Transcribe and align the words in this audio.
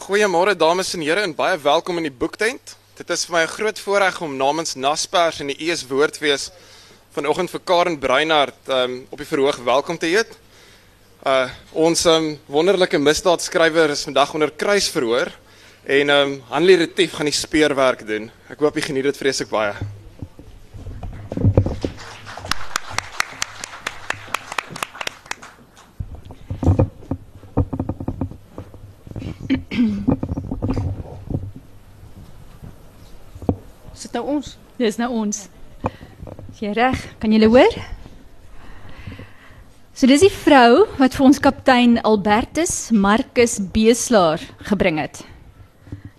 Goeiemôre 0.00 0.54
dames 0.56 0.94
en 0.96 1.02
here 1.04 1.20
en 1.20 1.34
baie 1.36 1.58
welkom 1.60 1.98
in 2.00 2.06
die 2.06 2.18
boektent. 2.22 2.72
Dit 2.96 3.10
is 3.12 3.26
vir 3.26 3.34
my 3.34 3.42
'n 3.42 3.52
groot 3.52 3.78
voorreg 3.78 4.20
om 4.24 4.36
namens 4.36 4.74
Naspers 4.74 5.40
en 5.40 5.52
die 5.52 5.58
ES 5.68 5.84
Woordfees 5.90 6.50
vanoggend 7.12 7.50
vir 7.50 7.60
Karen 7.60 7.98
Breinhardt 7.98 8.68
um, 8.68 9.06
op 9.10 9.18
die 9.18 9.28
verhoog 9.28 9.60
welkom 9.60 9.98
te 9.98 10.06
heet. 10.06 10.32
Uh 11.26 11.50
ons 11.72 12.06
um, 12.06 12.38
wonderlike 12.46 12.98
misdaadskrywer 12.98 13.90
is 13.90 14.08
vandag 14.08 14.32
onder 14.32 14.50
kruisverhoor 14.50 15.28
en 15.84 16.10
um 16.10 16.42
Hanlie 16.48 16.76
Retief 16.76 17.12
gaan 17.12 17.28
die 17.28 17.36
speurwerk 17.36 18.06
doen. 18.06 18.32
Ek 18.48 18.58
hoop 18.58 18.74
jy 18.74 18.82
geniet 18.82 19.04
dit 19.04 19.16
vreeslik 19.16 19.50
baie. 19.52 19.74
Sit 33.94 34.12
nou 34.16 34.24
ons. 34.36 34.56
Dis 34.80 34.96
nou 34.96 35.10
ons. 35.12 35.36
Is 36.54 36.60
jy 36.62 36.70
reg? 36.72 37.00
Kan 37.20 37.34
julle 37.34 37.50
hoor? 37.52 37.74
So 39.92 40.08
dis 40.08 40.22
die 40.24 40.32
vrou 40.32 40.86
wat 40.96 41.12
vir 41.18 41.26
ons 41.26 41.40
kaptein 41.44 41.98
Albertus 42.08 42.88
Marcus 42.88 43.58
Beeslaar 43.74 44.40
gebring 44.70 44.96
het. 45.02 45.20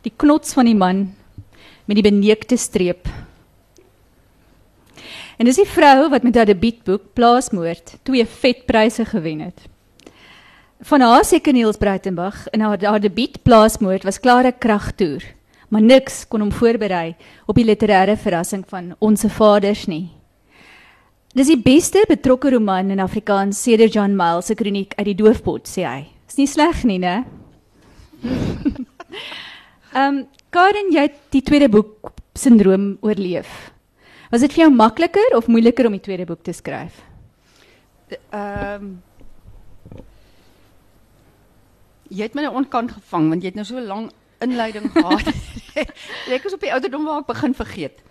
Die 0.06 0.14
knots 0.14 0.54
van 0.54 0.70
die 0.70 0.78
man 0.78 1.08
met 1.90 1.98
die 1.98 2.06
beneekte 2.06 2.60
streep. 2.62 3.10
En 5.42 5.50
dis 5.50 5.58
die 5.58 5.66
vrou 5.66 6.12
wat 6.14 6.22
met 6.22 6.38
haar 6.38 6.54
debuutboek 6.54 7.16
Plaasmoord 7.18 7.96
twee 8.06 8.30
vetpryse 8.30 9.10
gewen 9.10 9.42
het. 9.48 9.66
Van 10.86 11.02
haar 11.02 11.26
seker 11.26 11.58
Niels 11.58 11.82
Breitenberg 11.82 12.46
in 12.54 12.62
haar, 12.62 12.78
haar 12.78 13.02
debuut 13.02 13.42
Plaasmoord 13.42 14.06
was 14.06 14.22
klare 14.22 14.54
kragtoer, 14.54 15.26
maar 15.72 15.82
niks 15.82 16.26
kon 16.28 16.44
hom 16.44 16.52
voorberei 16.52 17.16
op 17.48 17.56
die 17.56 17.66
literêre 17.66 18.18
verrassing 18.20 18.66
van 18.68 18.92
Onse 19.00 19.30
Vaders 19.32 19.86
nie. 19.88 20.10
Dis 21.32 21.48
die 21.48 21.60
beste 21.60 22.04
betrokke 22.10 22.52
roman 22.52 22.92
in 22.92 23.00
Afrikaans 23.00 23.62
sedert 23.64 23.96
John 23.96 24.18
Miles 24.20 24.50
se 24.52 24.56
kroniek 24.60 24.94
uit 24.98 25.08
die 25.14 25.20
doofpot, 25.22 25.64
sê 25.64 25.86
hy. 25.88 26.02
Is 26.28 26.36
nie 26.40 26.48
sleg 26.52 26.84
nie, 26.88 27.00
né? 27.00 27.22
Ehm 29.96 30.22
um, 30.22 30.26
Karen, 30.52 30.90
jy 30.92 31.06
het 31.06 31.20
die 31.32 31.40
tweede 31.48 31.70
boek 31.72 32.10
sindroom 32.36 32.98
oorleef. 33.08 33.48
Was 34.32 34.44
dit 34.44 34.52
vir 34.52 34.66
jou 34.66 34.74
makliker 34.76 35.38
of 35.38 35.48
moeiliker 35.48 35.88
om 35.88 35.96
die 35.96 36.04
tweede 36.04 36.26
boek 36.28 36.44
te 36.44 36.52
skryf? 36.56 37.00
Ehm 38.12 38.84
um, 38.84 38.92
Jy 42.12 42.26
het 42.28 42.34
my 42.36 42.44
nou 42.44 42.58
onkant 42.60 42.92
gevang 42.92 43.30
want 43.32 43.44
jy 43.44 43.54
het 43.54 43.56
nou 43.56 43.64
so 43.64 43.80
'n 43.80 43.88
lang 43.88 44.12
inleiding 44.44 44.92
gehad. 44.92 45.32
ek 46.36 46.46
is 46.46 46.54
op 46.54 46.64
die 46.64 46.74
ouderdom 46.74 47.06
waar 47.06 47.22
ek 47.24 47.30
begin 47.32 47.54
vergeet. 47.58 48.02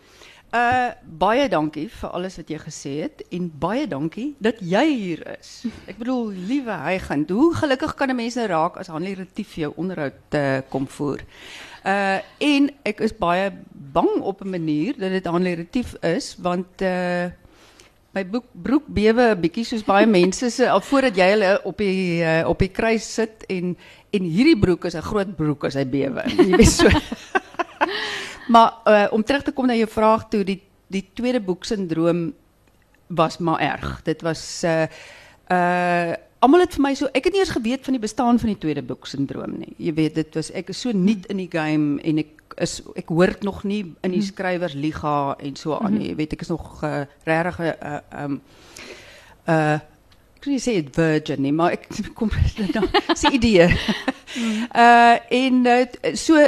Uh 0.50 0.90
baie 1.04 1.44
dankie 1.46 1.86
vir 1.94 2.10
alles 2.10 2.34
wat 2.40 2.48
jy 2.50 2.56
gesê 2.58 2.92
het 3.04 3.20
en 3.30 3.44
baie 3.62 3.84
dankie 3.86 4.32
dat 4.42 4.58
jy 4.58 4.82
hier 4.88 5.20
is. 5.36 5.50
Ek 5.86 6.00
bedoel, 6.00 6.32
liewe 6.50 6.74
Heigand, 6.74 7.30
hoe 7.30 7.54
gelukkig 7.54 7.94
kan 7.94 8.10
'n 8.10 8.16
mens 8.18 8.34
nou 8.34 8.46
raak 8.50 8.76
as 8.76 8.90
Hanlie 8.90 9.14
Retief 9.14 9.54
jou 9.54 9.72
onderhoud 9.76 10.34
uh, 10.34 10.58
kom 10.68 10.88
voer. 10.88 11.22
Uh 11.86 12.18
en 12.42 12.70
ek 12.82 12.98
is 13.00 13.14
baie 13.14 13.52
bang 13.94 14.10
op 14.20 14.42
'n 14.42 14.50
manier 14.50 14.98
dat 14.98 15.10
dit 15.10 15.26
Hanlie 15.26 15.54
Retief 15.54 15.94
is 16.02 16.34
want 16.42 16.82
uh 16.82 17.30
my 18.10 18.26
boek 18.26 18.46
broek 18.52 18.86
bewe 18.90 19.30
'n 19.30 19.40
bietjie 19.40 19.64
soos 19.64 19.84
baie 19.86 20.06
mense 20.18 20.50
se 20.50 20.66
al 20.68 20.80
voordat 20.80 21.16
jy 21.16 21.30
hulle 21.30 21.60
op 21.64 21.78
die 21.78 22.22
uh, 22.26 22.42
op 22.48 22.58
die 22.58 22.72
kruis 22.74 23.06
sit 23.14 23.46
en 23.46 23.76
en 24.10 24.22
hierdie 24.22 24.58
broek 24.58 24.84
is 24.84 24.96
'n 24.96 25.06
groot 25.10 25.36
broek 25.36 25.64
as 25.64 25.74
hy 25.74 25.86
bewe. 25.86 26.26
Jy 26.26 26.56
weet 26.56 26.66
so. 26.66 26.90
maar 28.52 28.72
uh, 28.84 29.06
om 29.10 29.24
terug 29.24 29.42
te 29.42 29.52
kom 29.52 29.66
na 29.66 29.78
jou 29.78 29.88
vraag 29.88 30.28
toe 30.28 30.44
die 30.44 30.60
die 30.90 31.04
tweede 31.14 31.40
boek 31.40 31.64
sindroom 31.64 32.32
was 33.06 33.38
maar 33.38 33.60
erg. 33.60 34.02
Dit 34.02 34.22
was 34.22 34.62
uh 34.64 34.86
uh 35.50 36.14
almal 36.40 36.62
het 36.64 36.72
vir 36.72 36.82
my 36.82 36.94
so 36.96 37.08
ek 37.12 37.26
het 37.28 37.34
nie 37.36 37.42
eens 37.42 37.52
geweet 37.52 37.84
van 37.84 37.96
die 37.96 38.00
bestaan 38.00 38.38
van 38.40 38.48
die 38.48 38.58
tweede 38.58 38.82
boek 38.82 39.06
sindroom 39.06 39.58
nie. 39.60 39.74
Jy 39.76 39.92
weet 39.94 40.14
dit 40.14 40.38
was 40.38 40.50
ek 40.56 40.72
is 40.72 40.80
so 40.80 40.94
nuut 40.96 41.26
in 41.28 41.42
die 41.42 41.50
game 41.52 42.00
en 42.00 42.22
ek 42.22 42.56
is 42.64 42.78
ek 42.96 43.12
hoort 43.12 43.44
nog 43.44 43.62
nie 43.68 43.82
in 44.06 44.14
die 44.14 44.22
skrywersliga 44.24 45.36
en 45.38 45.56
so 45.56 45.76
aan 45.76 45.98
nie. 45.98 46.08
Jy 46.10 46.16
weet 46.22 46.36
ek 46.38 46.46
is 46.46 46.52
nog 46.52 46.82
uh, 46.86 47.04
regtig 47.28 47.60
'n 47.60 47.74
uh, 47.92 48.24
um 48.24 48.40
uh 49.46 49.78
ek 50.40 50.46
kan 50.46 50.52
nie 50.54 50.62
sê 50.64 50.78
dit 50.80 50.94
virgin 50.96 51.42
nie, 51.42 51.52
maar 51.52 51.76
ek 51.76 51.88
kom 52.18 52.30
nou 52.74 52.86
se 53.14 53.28
idee. 53.30 53.68
uh 54.72 55.16
en 55.28 55.66
uh, 55.66 56.14
so 56.14 56.40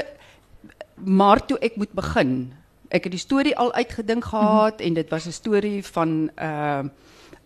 maar 1.04 1.46
toe 1.46 1.58
ek 1.58 1.76
moet 1.76 1.92
begin. 1.92 2.52
Ek 2.88 3.04
het 3.04 3.12
die 3.12 3.20
storie 3.20 3.56
al 3.56 3.72
uitgedink 3.72 4.24
gehad 4.24 4.72
mm 4.72 4.78
-hmm. 4.78 4.86
en 4.86 4.94
dit 4.94 5.10
was 5.10 5.26
'n 5.26 5.32
storie 5.32 5.84
van 5.84 6.30
uh 6.38 6.82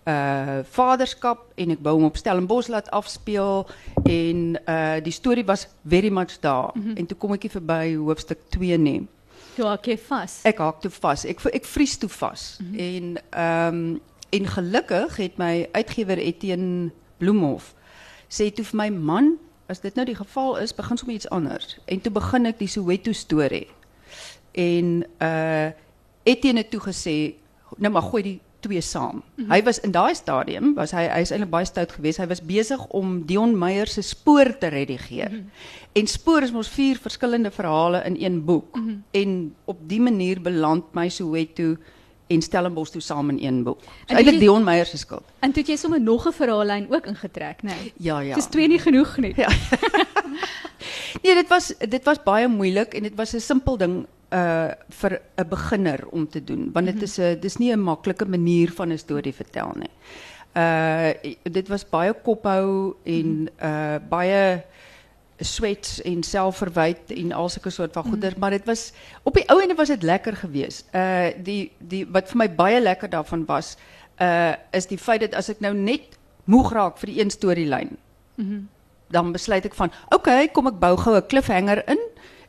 uh 0.06 0.58
vaderskap 0.70 1.52
en 1.54 1.70
ek 1.70 1.78
wou 1.82 1.94
hom 1.94 2.04
op 2.04 2.16
Stellenbosch 2.16 2.68
laat 2.68 2.90
afspeel 2.90 3.66
en 4.04 4.58
uh 4.68 4.96
die 5.02 5.12
storie 5.12 5.44
was 5.44 5.68
very 5.82 6.08
much 6.08 6.40
daar 6.40 6.70
mm 6.74 6.82
-hmm. 6.82 6.96
en 6.96 7.06
toe 7.06 7.16
kom 7.16 7.32
ek 7.32 7.42
hier 7.42 7.50
verby 7.50 7.96
hoofstuk 7.96 8.38
2 8.48 8.78
neem. 8.78 9.08
Toe 9.54 9.66
haak 9.66 9.86
jy 9.86 9.98
vas. 9.98 10.40
Ek 10.42 10.58
haak 10.58 10.80
toe 10.80 10.90
vas. 10.90 11.24
Ek 11.24 11.44
ek 11.44 11.64
vries 11.64 11.96
toe 11.96 12.08
vas. 12.08 12.58
Mm 12.60 12.66
-hmm. 12.66 12.78
En 12.78 13.22
ehm 13.30 13.74
um, 13.74 14.00
en 14.30 14.46
gelukkig 14.46 15.16
het 15.16 15.36
my 15.38 15.68
uitgewer 15.72 16.18
Etienne 16.18 16.90
Bloemhof 17.18 17.74
sê 18.28 18.50
toe 18.50 18.64
vir 18.64 18.76
my 18.76 18.88
man, 18.90 19.36
as 19.66 19.80
dit 19.80 19.94
nou 19.94 20.06
die 20.06 20.16
geval 20.16 20.58
is, 20.62 20.74
begin 20.74 20.96
sommer 20.96 21.16
iets 21.16 21.28
anders. 21.28 21.78
En 21.84 22.00
toe 22.00 22.12
begin 22.12 22.46
ek 22.46 22.58
die 22.58 22.70
Soweto 22.70 23.12
storie. 23.12 23.66
En 24.52 25.04
uh 25.22 25.68
Etienne 26.26 26.64
het 26.64 26.70
toe 26.70 26.80
gesê, 26.82 27.36
nou 27.78 27.92
maar 27.94 28.02
gooi 28.02 28.22
die 28.22 28.40
twee 28.66 28.80
saam. 28.80 29.14
Mm 29.14 29.22
-hmm. 29.36 29.52
Hy 29.52 29.62
was 29.62 29.80
in 29.80 29.90
daai 29.90 30.14
stadium 30.14 30.74
was 30.74 30.90
hy 30.90 31.04
hy 31.06 31.20
is 31.20 31.30
eintlik 31.30 31.50
baie 31.50 31.64
stout 31.64 31.92
geweest. 31.92 32.18
Hy 32.18 32.26
was 32.26 32.42
besig 32.42 32.86
om 32.86 33.26
Dion 33.26 33.58
Meyer 33.58 33.86
se 33.86 34.02
spoor 34.02 34.58
te 34.58 34.66
redigeer. 34.66 35.30
Mm 35.30 35.36
-hmm. 35.36 35.50
En 35.92 36.06
spoor 36.06 36.42
is 36.42 36.52
mos 36.52 36.68
vier 36.68 36.98
verskillende 36.98 37.50
verhale 37.50 38.02
in 38.04 38.16
een 38.18 38.44
boek. 38.44 38.76
Mm 38.76 38.82
-hmm. 38.82 39.02
En 39.10 39.54
op 39.64 39.78
die 39.86 40.00
manier 40.00 40.40
beland 40.40 40.84
my 40.94 41.08
Soweto 41.08 41.76
en 42.26 42.42
Stellenbosch 42.42 42.90
toe 42.90 43.00
saam 43.00 43.30
in 43.30 43.38
een 43.42 43.62
boek. 43.62 43.80
So 43.82 44.14
eintlik 44.14 44.40
Dion 44.40 44.64
Meyer 44.64 44.86
se 44.86 44.98
skuld. 44.98 45.24
En 45.40 45.52
toe 45.52 45.62
jy 45.66 45.76
sommer 45.76 46.00
nog 46.00 46.26
'n 46.26 46.32
verhaallyn 46.32 46.86
ook 46.90 47.06
ingetrek, 47.06 47.62
né? 47.62 47.74
Nee? 47.74 47.92
Ja, 47.96 48.20
ja. 48.20 48.34
Dis 48.34 48.46
twee 48.46 48.68
nie 48.68 48.78
genoeg 48.78 49.16
nie. 49.16 49.32
Ja. 49.36 49.48
nee, 51.22 51.34
dit 51.34 51.48
was 51.48 51.72
dit 51.78 52.04
was 52.04 52.22
baie 52.22 52.48
moeilik 52.48 52.94
en 52.94 53.02
dit 53.02 53.14
was 53.14 53.34
'n 53.34 53.40
simpel 53.40 53.76
ding 53.76 54.06
uh 54.32 54.70
vir 54.88 55.20
'n 55.36 55.48
beginner 55.48 56.06
om 56.10 56.28
te 56.28 56.44
doen 56.44 56.70
want 56.72 56.86
dit 56.86 57.02
is 57.02 57.18
'n 57.18 57.38
dis 57.40 57.56
nie 57.56 57.72
'n 57.72 57.80
maklike 57.80 58.24
manier 58.24 58.72
van 58.72 58.92
'n 58.92 58.98
storie 58.98 59.34
vertel 59.34 59.72
nie. 59.74 59.90
Uh 60.56 61.12
dit 61.42 61.68
was 61.68 61.88
baie 61.88 62.12
kophou 62.12 62.96
en 63.04 63.48
uh 63.62 63.96
baie 64.08 64.64
sweats 65.40 66.02
en 66.02 66.22
selfverwyd 66.22 67.10
en 67.12 67.32
al 67.32 67.48
sulke 67.48 67.70
soort 67.70 67.92
van 67.92 68.04
goeder, 68.04 68.32
mm. 68.32 68.40
maar 68.40 68.50
dit 68.50 68.64
was 68.64 68.92
op 69.22 69.34
die 69.34 69.44
ou 69.52 69.60
ende 69.62 69.74
was 69.74 69.88
dit 69.88 70.02
lekker 70.02 70.36
geweest. 70.36 70.88
Uh 70.94 71.28
die 71.44 71.72
die 71.78 72.04
wat 72.06 72.28
vir 72.28 72.36
my 72.44 72.48
baie 72.54 72.80
lekker 72.80 73.10
daarvan 73.10 73.44
was 73.46 73.76
uh 74.20 74.54
is 74.72 74.86
die 74.86 74.98
feit 74.98 75.20
dat 75.20 75.34
as 75.34 75.48
ek 75.52 75.60
nou 75.60 75.74
net 75.74 76.16
moeg 76.44 76.72
raak 76.72 76.98
vir 76.98 77.12
die 77.12 77.20
een 77.20 77.30
storielyn. 77.30 77.96
Mm 78.36 78.48
-hmm. 78.48 78.68
Dan 79.10 79.32
besluit 79.32 79.64
ek 79.64 79.74
van, 79.74 79.92
oké, 80.06 80.14
okay, 80.16 80.48
kom 80.48 80.66
ek 80.66 80.78
bou 80.78 80.96
gou 80.96 81.16
'n 81.16 81.26
cliffhanger 81.26 81.88
in 81.88 82.00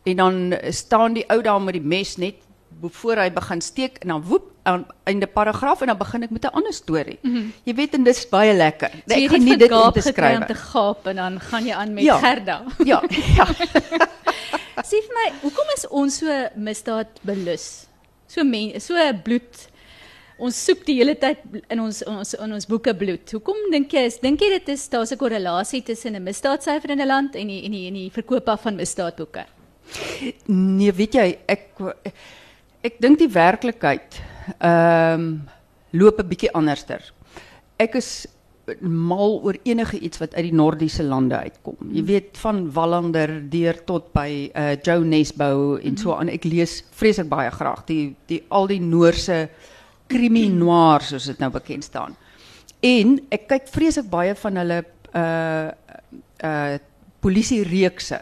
En 0.07 0.15
dan 0.15 0.53
staan 0.69 1.13
die 1.13 1.29
ou 1.29 1.41
daar 1.41 1.61
met 1.61 1.73
die 1.73 1.83
mes 1.83 2.15
net 2.15 2.35
voor 2.81 3.17
hy 3.17 3.29
begin 3.33 3.61
steek 3.61 3.97
en 4.03 4.07
dan 4.07 4.23
woep 4.23 4.51
aan 4.67 4.85
in 5.05 5.19
die 5.19 5.27
paragraaf 5.27 5.81
en 5.81 5.87
dan 5.87 5.97
begin 5.97 6.23
ek 6.23 6.29
met 6.29 6.45
'n 6.45 6.53
ander 6.53 6.73
storie. 6.73 7.19
Mm 7.21 7.33
-hmm. 7.33 7.53
Jy 7.63 7.73
weet 7.75 7.93
en 7.93 8.03
dis 8.03 8.29
baie 8.29 8.53
lekker. 8.53 8.91
So 9.07 9.15
ek 9.15 9.29
geniet 9.29 9.59
dit 9.59 9.71
om 9.71 9.91
te 9.91 10.01
skryf. 10.01 10.37
Om 10.37 10.45
te 10.45 10.55
gaap 10.55 11.07
en 11.07 11.15
dan 11.15 11.39
gaan 11.39 11.65
jy 11.65 11.73
aan 11.73 11.93
met 11.93 12.03
ja. 12.03 12.17
Gerda. 12.17 12.63
Ja. 12.85 13.01
Ja. 13.37 13.47
Sê 14.89 14.99
vir 15.01 15.13
my, 15.13 15.31
hoekom 15.41 15.65
is 15.75 15.87
ons 15.87 16.17
so 16.17 16.27
misdaad 16.55 17.07
belus? 17.21 17.87
So 18.27 18.43
men, 18.43 18.79
so 18.81 18.93
bloed. 19.23 19.67
Ons 20.37 20.59
soek 20.65 20.85
die 20.85 20.99
hele 20.99 21.15
tyd 21.17 21.37
in 21.73 21.79
ons 21.81 22.03
ons 22.05 22.33
in 22.33 22.53
ons 22.53 22.67
boeke 22.69 22.93
bloed. 22.93 23.31
Hoekom 23.31 23.71
dink 23.71 23.91
jy 23.91 24.05
is 24.05 24.19
dink 24.21 24.41
jy 24.41 24.49
dit 24.49 24.69
is 24.69 24.89
daar's 24.89 25.11
'n 25.11 25.17
korrelasie 25.17 25.81
tussen 25.81 26.15
'n 26.15 26.23
misdaadsyfer 26.23 26.91
in 26.91 27.01
'n 27.01 27.07
land 27.07 27.35
en 27.35 27.47
die 27.47 27.63
en 27.65 27.71
die 27.71 27.87
en 27.87 27.93
die 27.93 28.11
verkoop 28.11 28.59
van 28.61 28.75
misdaadboeke? 28.75 29.45
Nee, 30.45 30.91
weet 30.91 31.13
jy, 31.13 31.37
ek 31.47 31.79
ek 31.79 32.13
dink 33.01 33.19
die 33.19 33.31
werklikheid 33.31 34.21
ehm 34.59 35.19
um, 35.19 35.29
loop 35.91 36.19
'n 36.19 36.27
bietjie 36.27 36.51
anderster. 36.53 37.01
Ek 37.79 37.95
is 37.95 38.27
mal 38.81 39.39
oor 39.43 39.55
enige 39.63 39.99
iets 39.99 40.19
wat 40.19 40.35
uit 40.35 40.49
die 40.49 40.53
Noordiese 40.53 41.03
lande 41.03 41.37
uitkom. 41.37 41.77
Jy 41.79 41.99
hmm. 41.99 42.05
weet 42.05 42.37
van 42.37 42.71
Wallander 42.71 43.49
deur 43.49 43.83
tot 43.85 44.11
by 44.13 44.51
uh 44.55 44.75
Joe 44.83 45.05
Nesbou 45.05 45.79
en 45.79 45.97
so 45.97 46.13
aan. 46.13 46.29
Ek 46.29 46.43
lees 46.43 46.83
vreeslik 46.91 47.29
baie 47.29 47.51
graag 47.51 47.85
die 47.85 48.15
die 48.27 48.43
al 48.49 48.67
die 48.67 48.81
Noorse 48.81 49.49
krimi 50.07 50.49
noir 50.49 51.01
soos 51.01 51.25
dit 51.25 51.39
nou 51.39 51.49
bekend 51.51 51.83
staan. 51.83 52.15
En 52.81 53.19
ek 53.31 53.47
kyk 53.47 53.67
vreeslik 53.67 54.09
baie 54.09 54.35
van 54.35 54.55
hulle 54.55 54.83
uh 55.15 55.71
uh 56.43 56.77
polisie 57.19 57.63
reekse 57.63 58.19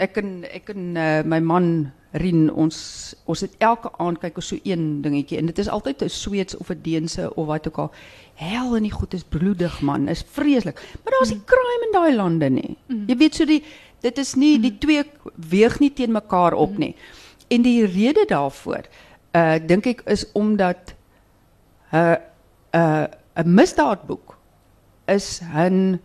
Ek 0.00 0.16
en 0.20 0.30
ek 0.46 0.70
en 0.72 0.84
uh, 0.96 1.20
my 1.28 1.40
man 1.44 1.66
Rien 2.12 2.50
ons 2.52 2.76
ons 3.24 3.40
het 3.40 3.54
elke 3.64 3.88
aand 4.02 4.18
kyk 4.20 4.36
ons 4.36 4.48
so 4.52 4.58
een 4.68 5.00
dingetjie 5.04 5.38
en 5.40 5.48
dit 5.48 5.58
is 5.58 5.68
altyd 5.68 6.02
'n 6.02 6.08
Sweeds 6.08 6.56
of 6.56 6.70
'n 6.70 6.82
Deense 6.82 7.34
of 7.34 7.46
wat 7.46 7.68
ook 7.68 7.78
al. 7.78 7.90
Hel 8.34 8.76
en 8.76 8.82
die 8.82 8.92
goed 8.92 9.14
is 9.14 9.24
bloedig 9.24 9.80
man, 9.80 10.08
is 10.08 10.24
vreeslik. 10.32 10.76
Maar 11.04 11.12
daar's 11.12 11.30
nie 11.30 11.44
crime 11.44 11.86
in 11.86 11.92
daai 11.92 12.14
lande 12.14 12.50
nie. 12.50 12.76
Jy 13.06 13.16
weet 13.16 13.34
so 13.34 13.44
die 13.44 13.62
dit 14.00 14.18
is 14.18 14.34
nie 14.34 14.58
die 14.60 14.78
twee 14.78 15.04
weeg 15.36 15.78
nie 15.80 15.92
teen 15.92 16.12
mekaar 16.12 16.52
op 16.54 16.78
nie. 16.78 16.94
En 17.48 17.62
die 17.62 17.86
rede 17.86 18.24
daarvoor 18.28 18.84
uh 19.32 19.56
dink 19.66 19.86
ek 19.86 20.02
is 20.06 20.26
omdat 20.32 20.94
'n 21.92 21.96
uh, 21.96 22.16
'n 22.72 22.78
uh, 22.78 23.06
'n 23.36 23.54
misdaadboek 23.54 24.36
is 25.06 25.40
'n 25.40 26.00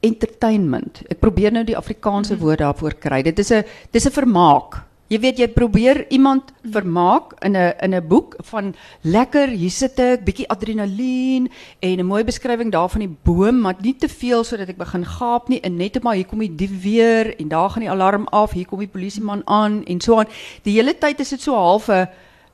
entertainment. 0.00 1.02
Ek 1.10 1.20
probeer 1.20 1.52
nou 1.52 1.64
die 1.64 1.76
Afrikaanse 1.76 2.38
woord 2.40 2.62
daarvoor 2.64 2.96
kry. 3.00 3.22
Dit 3.22 3.38
is 3.38 3.52
'n 3.52 3.64
dis 3.92 4.06
'n 4.06 4.10
vermaak. 4.12 4.90
Jy 5.10 5.18
weet 5.18 5.38
jy 5.38 5.48
probeer 5.48 6.04
iemand 6.14 6.52
vermaak 6.62 7.32
in 7.42 7.56
'n 7.56 7.74
in 7.82 7.94
'n 7.94 8.08
boek 8.08 8.36
van 8.50 8.74
lekker 9.02 9.48
hier 9.48 9.70
sit 9.70 9.98
ek, 9.98 10.24
bietjie 10.24 10.48
adrenalien 10.48 11.50
en 11.80 11.98
'n 11.98 12.06
mooi 12.06 12.22
beskrywing 12.24 12.70
daarvan 12.70 13.00
die 13.00 13.16
boom, 13.24 13.60
maar 13.60 13.74
nie 13.80 13.96
te 13.96 14.08
veel 14.08 14.44
sodat 14.44 14.68
ek 14.68 14.78
begin 14.78 15.04
gaap 15.04 15.48
nie 15.48 15.60
en 15.60 15.76
net 15.76 16.02
maar 16.02 16.14
hier 16.14 16.26
kom 16.26 16.38
die 16.38 16.54
dief 16.54 16.82
weer 16.82 17.34
en 17.40 17.48
daar 17.48 17.70
gaan 17.70 17.82
die 17.82 17.90
alarm 17.90 18.26
af, 18.30 18.52
hier 18.52 18.66
kom 18.66 18.78
die 18.78 18.88
polisieman 18.88 19.42
aan 19.46 19.84
en 19.84 20.00
so 20.00 20.18
aan. 20.18 20.28
Die 20.62 20.74
hele 20.74 20.94
tyd 20.94 21.20
is 21.20 21.30
dit 21.30 21.40
so 21.40 21.54
half 21.54 21.88
'n 21.88 22.06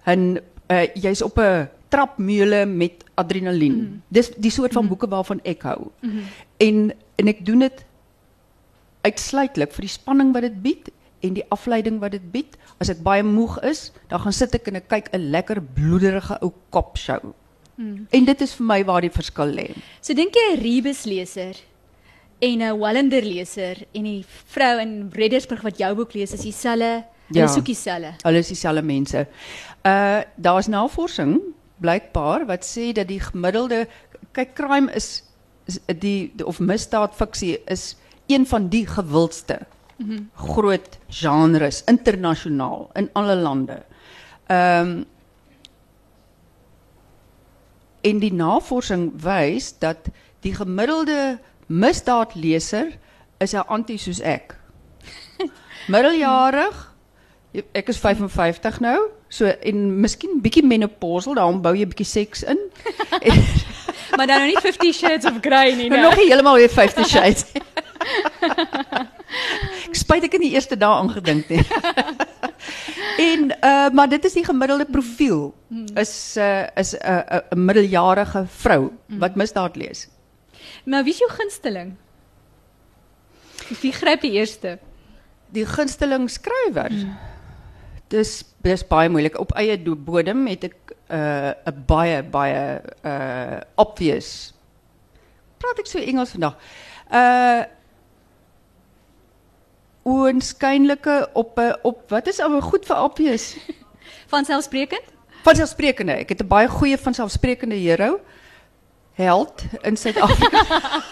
'n 0.07 0.41
uh, 0.71 0.87
jy's 0.95 1.23
op 1.23 1.39
'n 1.39 1.69
trapmeule 1.89 2.67
met 2.67 3.05
adrenalien. 3.15 3.77
Mm. 3.77 4.03
Dis 4.09 4.31
die 4.37 4.51
soort 4.51 4.73
van 4.73 4.89
boeke 4.89 5.09
waarvan 5.09 5.41
ek 5.45 5.63
hou. 5.63 5.91
Mm 6.01 6.11
-hmm. 6.11 6.23
En 6.57 6.93
en 7.17 7.29
ek 7.29 7.45
doen 7.47 7.59
dit 7.67 7.85
uitsluitlik 9.07 9.73
vir 9.73 9.87
die 9.87 9.93
spanning 9.93 10.33
wat 10.35 10.43
dit 10.43 10.63
bied 10.63 10.91
en 11.25 11.37
die 11.39 11.45
afleiding 11.55 11.99
wat 12.03 12.13
dit 12.17 12.25
bied. 12.33 12.57
As 12.83 12.91
ek 12.93 13.01
baie 13.07 13.23
moeg 13.25 13.57
is, 13.65 13.91
dan 14.11 14.21
gaan 14.21 14.35
sit 14.37 14.55
ek 14.55 14.69
en 14.69 14.77
ek 14.77 14.89
kyk 14.89 15.09
'n 15.15 15.31
lekker 15.33 15.61
bloederige 15.63 16.39
ou 16.43 16.53
kop 16.71 16.97
show. 16.97 17.33
Mm. 17.77 18.07
En 18.11 18.25
dit 18.25 18.41
is 18.41 18.55
vir 18.55 18.67
my 18.67 18.85
waar 18.85 19.01
die 19.01 19.11
verskil 19.11 19.53
lê. 19.53 19.75
So 20.01 20.15
dink 20.15 20.35
jy 20.35 20.57
'n 20.57 20.61
Rebus 20.63 21.05
leser 21.05 21.57
en 22.41 22.63
'n 22.63 22.79
Wallander 22.79 23.23
leser 23.23 23.77
en 23.95 24.03
die 24.05 24.25
vrou 24.47 24.81
in 24.81 25.11
Reddersburg 25.13 25.63
wat 25.63 25.79
jou 25.79 25.95
boek 25.95 26.13
lees 26.15 26.33
is 26.33 26.41
dieselfde, 26.41 27.05
hulle 27.29 27.41
Ja. 27.41 27.47
soek 27.47 27.65
dieselfde. 27.65 28.15
Hulle 28.23 28.39
is 28.39 28.49
dieselfde 28.49 28.83
mense. 28.83 29.27
Uh 29.85 30.23
daar's 30.37 30.69
navorsing 30.69 31.41
blykbaar 31.81 32.47
wat 32.47 32.65
sê 32.65 32.93
dat 32.93 33.09
die 33.09 33.21
gemiddelde 33.21 33.87
kyk 34.33 34.55
crime 34.55 34.93
is 34.95 35.23
die, 35.99 36.33
of 36.45 36.59
misdaad 36.59 37.15
fiksie 37.15 37.59
is 37.65 37.97
een 38.27 38.47
van 38.47 38.69
die 38.69 38.87
gewildste 38.87 39.59
mm 39.97 40.09
-hmm. 40.09 40.31
groot 40.35 40.99
genres 41.09 41.85
internasionaal 41.85 42.91
in 42.95 43.11
alle 43.13 43.37
lande. 43.37 43.83
Ehm 44.47 44.89
um, 44.89 45.05
en 48.01 48.19
die 48.19 48.33
navorsing 48.33 49.23
wys 49.23 49.79
dat 49.79 49.97
die 50.41 50.55
gemiddelde 50.55 51.39
misdaadleser 51.67 52.99
is 53.39 53.53
'n 53.53 53.67
anti 53.67 53.97
soos 53.99 54.21
ek. 54.21 54.59
Middeljarig 55.93 56.96
Ek 57.73 57.89
is 57.89 57.99
55 57.99 58.81
nou. 58.85 58.99
So 59.29 59.47
en 59.47 59.87
miskien 60.01 60.41
bietjie 60.45 60.65
menopausal, 60.67 61.35
daarom 61.39 61.63
bou 61.65 61.75
jy 61.77 61.87
bietjie 61.89 62.09
seks 62.09 62.43
in. 62.43 62.59
en, 63.21 63.45
maar 64.17 64.29
dan 64.29 64.45
nou 64.45 64.51
nie 64.51 64.61
50 64.61 64.95
Shades 64.95 65.29
of 65.29 65.41
Grey 65.45 65.75
nie, 65.75 65.89
nou 65.89 66.01
nou. 66.01 66.11
nog 66.11 66.21
nie 66.21 66.29
heeltemal 66.31 66.61
weer 66.61 66.73
50 66.73 67.09
shades. 67.11 67.47
ek 69.87 69.97
spyt 69.97 70.27
ek 70.29 70.37
in 70.39 70.45
die 70.47 70.53
eerste 70.55 70.79
dae 70.79 71.01
aangedink 71.01 71.51
nie. 71.51 71.63
en 73.31 73.51
uh 73.57 73.89
maar 73.97 74.11
dit 74.11 74.25
is 74.29 74.37
die 74.39 74.45
gemiddelde 74.47 74.87
profiel. 74.91 75.49
Is 75.99 76.37
uh 76.39 76.67
is 76.77 76.95
'n 76.95 77.03
uh, 77.03 77.41
'n 77.55 77.65
middeljarige 77.69 78.47
vrou 78.63 78.93
wat 79.23 79.37
misdaad 79.37 79.77
lees. 79.77 80.09
Maar 80.85 81.05
wie 81.05 81.13
is 81.13 81.19
jou 81.19 81.31
gunsteling? 81.31 81.97
Wie 83.81 83.93
gryp 83.93 84.21
die 84.21 84.37
eerste? 84.39 84.79
Die 85.51 85.67
gunsteling 85.67 86.31
skrywer. 86.31 86.93
Dis 88.09 88.45
dis 88.63 88.87
baie 88.87 89.09
moeilik. 89.09 89.39
Op 89.39 89.55
eie 89.59 89.79
bodem 89.79 90.47
het 90.47 90.65
ek 90.65 90.77
'n 91.11 91.15
uh, 91.15 91.73
baie 91.87 92.23
baie 92.23 92.81
uh 93.05 93.61
obvious. 93.75 94.55
Praat 95.59 95.79
ek 95.79 95.87
so 95.87 95.99
Engels 95.99 96.31
vandag? 96.31 96.55
Uh 97.11 97.65
oënskynlike 100.07 101.31
op 101.35 101.59
'n 101.59 101.75
op 101.83 102.11
wat 102.11 102.27
is 102.27 102.41
ou 102.41 102.61
goed 102.61 102.87
vir 102.87 103.03
obvious? 103.03 103.57
Vanselfsprekend? 104.33 105.05
Vanselfsprekende. 105.43 106.13
Ek 106.13 106.29
het 106.29 106.43
'n 106.43 106.49
baie 106.49 106.69
goeie 106.69 106.99
vanselfsprekende 106.99 107.75
hero 107.75 108.21
held 109.13 109.65
in 109.83 109.97
Suid-Afrika. 109.97 110.63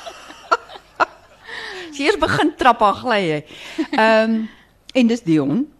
Eers 1.98 2.18
begin 2.18 2.54
trap 2.56 2.82
aan 2.82 2.94
gly 2.94 3.22
jy. 3.22 3.44
Ehm 3.90 4.46
en 4.94 5.06
dis 5.06 5.22
Dion. 5.22 5.73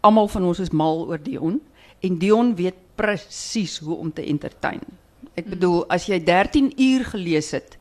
Almal 0.00 0.28
van 0.28 0.44
ons 0.44 0.60
is 0.62 0.70
mal 0.70 1.06
oor 1.08 1.20
Dion 1.22 1.60
en 2.00 2.18
Dion 2.18 2.54
weet 2.58 2.76
presies 2.98 3.78
hoe 3.78 3.96
om 3.96 4.12
te 4.12 4.24
entertain. 4.26 4.82
Ek 5.38 5.46
bedoel 5.50 5.84
as 5.94 6.08
jy 6.10 6.18
13 6.24 6.72
uur 6.74 7.04
gelees 7.12 7.50
het, 7.54 7.78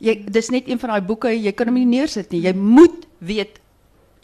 jy 0.00 0.18
dis 0.32 0.50
net 0.52 0.68
een 0.68 0.80
van 0.80 0.94
daai 0.94 1.04
boeke, 1.04 1.32
jy 1.32 1.52
kan 1.56 1.70
hom 1.70 1.78
nie 1.78 1.88
neersit 1.88 2.32
nie. 2.32 2.42
Jy 2.44 2.52
moet 2.56 3.06
weet 3.18 3.60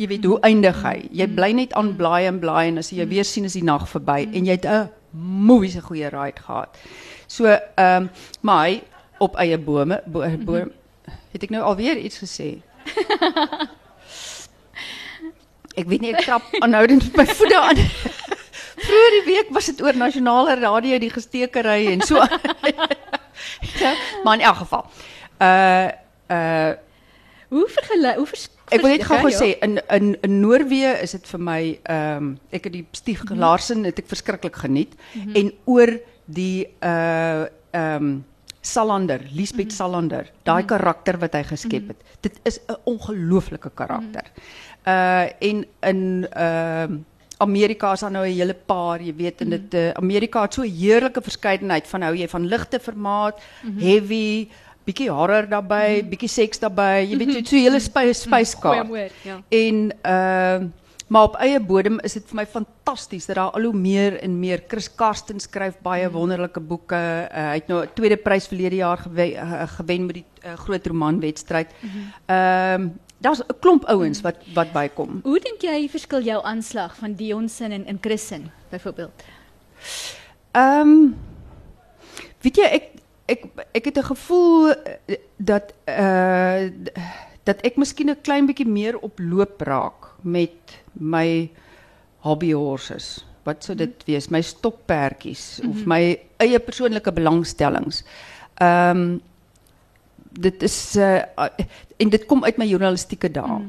jy 0.00 0.08
weet 0.08 0.25
hoe 0.25 0.38
eindig 0.46 0.79
hy. 0.82 0.96
Jy 1.14 1.26
bly 1.37 1.50
net 1.56 1.75
aan 1.79 1.93
blaai 1.99 2.26
en 2.26 2.40
blaai 2.43 2.70
en 2.70 2.81
as 2.81 2.90
jy 2.94 3.05
weer 3.08 3.26
sien 3.29 3.44
is 3.46 3.56
die 3.58 3.64
nag 3.67 3.84
verby 3.90 4.25
en 4.25 4.49
jy 4.49 4.56
het 4.56 4.67
'n 4.67 4.88
moeise 5.12 5.81
goeie 5.81 6.08
ride 6.08 6.40
gehad. 6.40 6.76
So 7.29 7.46
ehm 7.46 8.02
um, 8.02 8.11
maar 8.40 8.67
hy 8.67 8.82
op 9.19 9.37
eie 9.37 9.58
bome 9.58 10.02
bo, 10.06 10.25
bo, 10.44 10.64
het 11.32 11.43
ek 11.43 11.50
nou 11.50 11.62
alweer 11.62 11.96
iets 11.96 12.19
gesê. 12.19 12.62
Ek 15.74 15.88
weet 15.88 16.00
nie 16.04 16.12
ek 16.12 16.24
trap 16.26 16.46
aanhoudend 16.64 17.06
met 17.08 17.16
my 17.22 17.26
voete 17.34 17.58
aan. 17.58 17.80
Vroeger 18.86 19.14
die 19.19 19.26
week 19.28 19.52
was 19.54 19.69
dit 19.70 19.82
oor 19.84 19.96
nasionale 19.96 20.56
radio 20.60 20.98
die 20.98 21.10
gestekery 21.12 21.86
en 21.92 22.02
so. 22.06 22.20
ja, 23.82 23.92
maar 24.24 24.40
in 24.40 24.46
elk 24.48 24.64
geval. 24.64 24.88
Uh 25.38 25.90
uh 26.28 26.72
Hoe 27.52 27.66
vergelyk 27.69 28.16
hoe 28.16 28.26
vers 28.26 28.48
Ek 28.72 28.80
wil 28.80 28.94
net 28.94 29.02
gou 29.04 29.30
sê 29.34 29.50
in 29.60 29.76
in 29.92 30.14
in 30.24 30.38
Noorwe 30.40 30.94
is 31.05 31.12
dit 31.12 31.26
vir 31.29 31.43
my 31.44 31.60
ehm 31.93 32.31
ek 32.48 32.69
het 32.69 32.72
die 32.79 32.84
Stief 32.96 33.24
Larsen 33.29 33.84
het 33.84 34.00
ek 34.00 34.08
verskriklik 34.08 34.56
geniet 34.56 34.94
en 35.36 35.52
oor 35.69 35.93
die 36.24 36.64
uh 36.81 37.48
ehm 37.76 38.22
Salander, 38.62 39.19
Lisbeth 39.34 39.72
Salander, 39.74 40.29
daai 40.46 40.62
karakter 40.70 41.17
wat 41.19 41.34
hy 41.34 41.41
geskep 41.48 41.88
het. 41.91 42.02
Dit 42.22 42.36
is 42.46 42.60
'n 42.70 42.76
ongelooflike 42.86 43.72
karakter. 43.74 44.22
Uh 44.86 45.27
en 45.39 45.67
in 45.81 46.27
ehm 46.31 47.01
Amerika 47.43 47.93
is 47.93 48.01
daar 48.01 48.10
nou 48.10 48.27
'n 48.27 48.34
hele 48.39 48.55
paar, 48.55 49.01
jy 49.03 49.15
weet, 49.15 49.41
en 49.41 49.51
dit 49.51 49.74
uh, 49.74 49.91
Amerika 49.91 50.43
het 50.43 50.55
so 50.55 50.62
'n 50.62 50.70
heerlike 50.70 51.22
verskeidenheid 51.22 51.86
van 51.86 52.03
hou 52.03 52.15
jy 52.15 52.29
van 52.29 52.46
ligte 52.46 52.81
formaat, 52.81 53.41
heavy, 53.79 54.48
bietjie 54.86 55.10
horror 55.10 55.48
daarbey, 55.48 56.03
bietjie 56.08 56.29
seks 56.29 56.58
daarbey. 56.58 57.06
Jy 57.06 57.19
weet, 57.19 57.34
het 57.34 57.48
so 57.48 57.56
'n 57.56 57.67
hele 57.67 57.81
Goeie 57.81 58.15
spyskaart. 58.15 58.89
woord, 58.89 59.12
ja. 59.22 59.41
En 59.48 59.93
ehm 60.03 60.70
maar 61.12 61.22
op 61.22 61.34
eie 61.36 61.60
bodem 61.60 61.98
is 62.01 62.12
dit 62.12 62.24
vir 62.24 62.36
my 62.36 62.46
fantasties 62.46 63.27
dat 63.27 63.36
daar 63.36 63.51
al 63.51 63.62
hoe 63.62 63.77
meer 63.77 64.15
en 64.22 64.39
meer 64.41 64.62
Chris 64.69 64.89
Karsten 64.94 65.41
skryf 65.41 65.74
baie 65.82 66.10
wonderlike 66.10 66.60
boeke. 66.60 66.96
Uh, 66.96 67.48
hy 67.51 67.58
het 67.60 67.69
nou 67.69 67.82
'n 67.82 67.91
tweede 67.94 68.17
prys 68.17 68.46
verlede 68.46 68.77
jaar 68.77 68.96
gewen, 68.96 69.32
uh, 69.32 69.62
gewen 69.67 70.06
met 70.06 70.15
die 70.15 70.24
uh, 70.46 70.55
groot 70.55 70.86
romanwedstryd. 70.86 71.69
Ehm 72.27 72.89
daar's 73.22 73.41
'n 73.41 73.58
klomp 73.60 73.84
ouens 73.84 74.20
wat 74.20 74.36
wat 74.55 74.72
bykom. 74.72 75.20
Hoe 75.22 75.41
dink 75.41 75.62
jy 75.62 75.88
verskil 75.88 76.22
jou 76.22 76.43
aanslag 76.44 76.96
van 76.96 77.14
Dionson 77.14 77.70
en 77.70 77.86
in 77.86 77.98
Christen 78.00 78.50
byvoorbeeld? 78.70 79.22
Ehm 80.52 81.14
weet 82.43 82.56
jy 82.56 82.64
ek 82.64 82.84
ek 83.26 83.44
ek 83.72 83.84
het 83.84 83.98
'n 83.98 84.10
gevoel 84.12 84.70
eh, 84.70 85.17
dat 85.36 85.72
uh 85.88 86.70
dat 87.44 87.60
ek 87.67 87.76
miskien 87.76 88.10
'n 88.10 88.20
klein 88.22 88.46
bietjie 88.46 88.69
meer 88.69 88.98
op 88.98 89.19
loop 89.19 89.60
raak 89.60 90.14
met 90.22 90.79
my 90.93 91.50
hobby 92.19 92.52
horses. 92.52 93.24
Wat 93.43 93.64
sou 93.64 93.76
dit 93.76 94.05
wees? 94.05 94.29
My 94.29 94.41
stokperdjies 94.41 95.60
of 95.69 95.86
my 95.86 96.20
eie 96.36 96.58
persoonlike 96.58 97.12
belangstellings. 97.12 98.05
Ehm 98.55 99.19
dit 100.41 100.62
is 100.62 100.96
uh 100.96 101.22
en 101.96 102.10
dit 102.10 102.27
kom 102.27 102.44
uit 102.44 102.56
my 102.56 102.67
journalistieke 102.67 103.31
dae. 103.31 103.60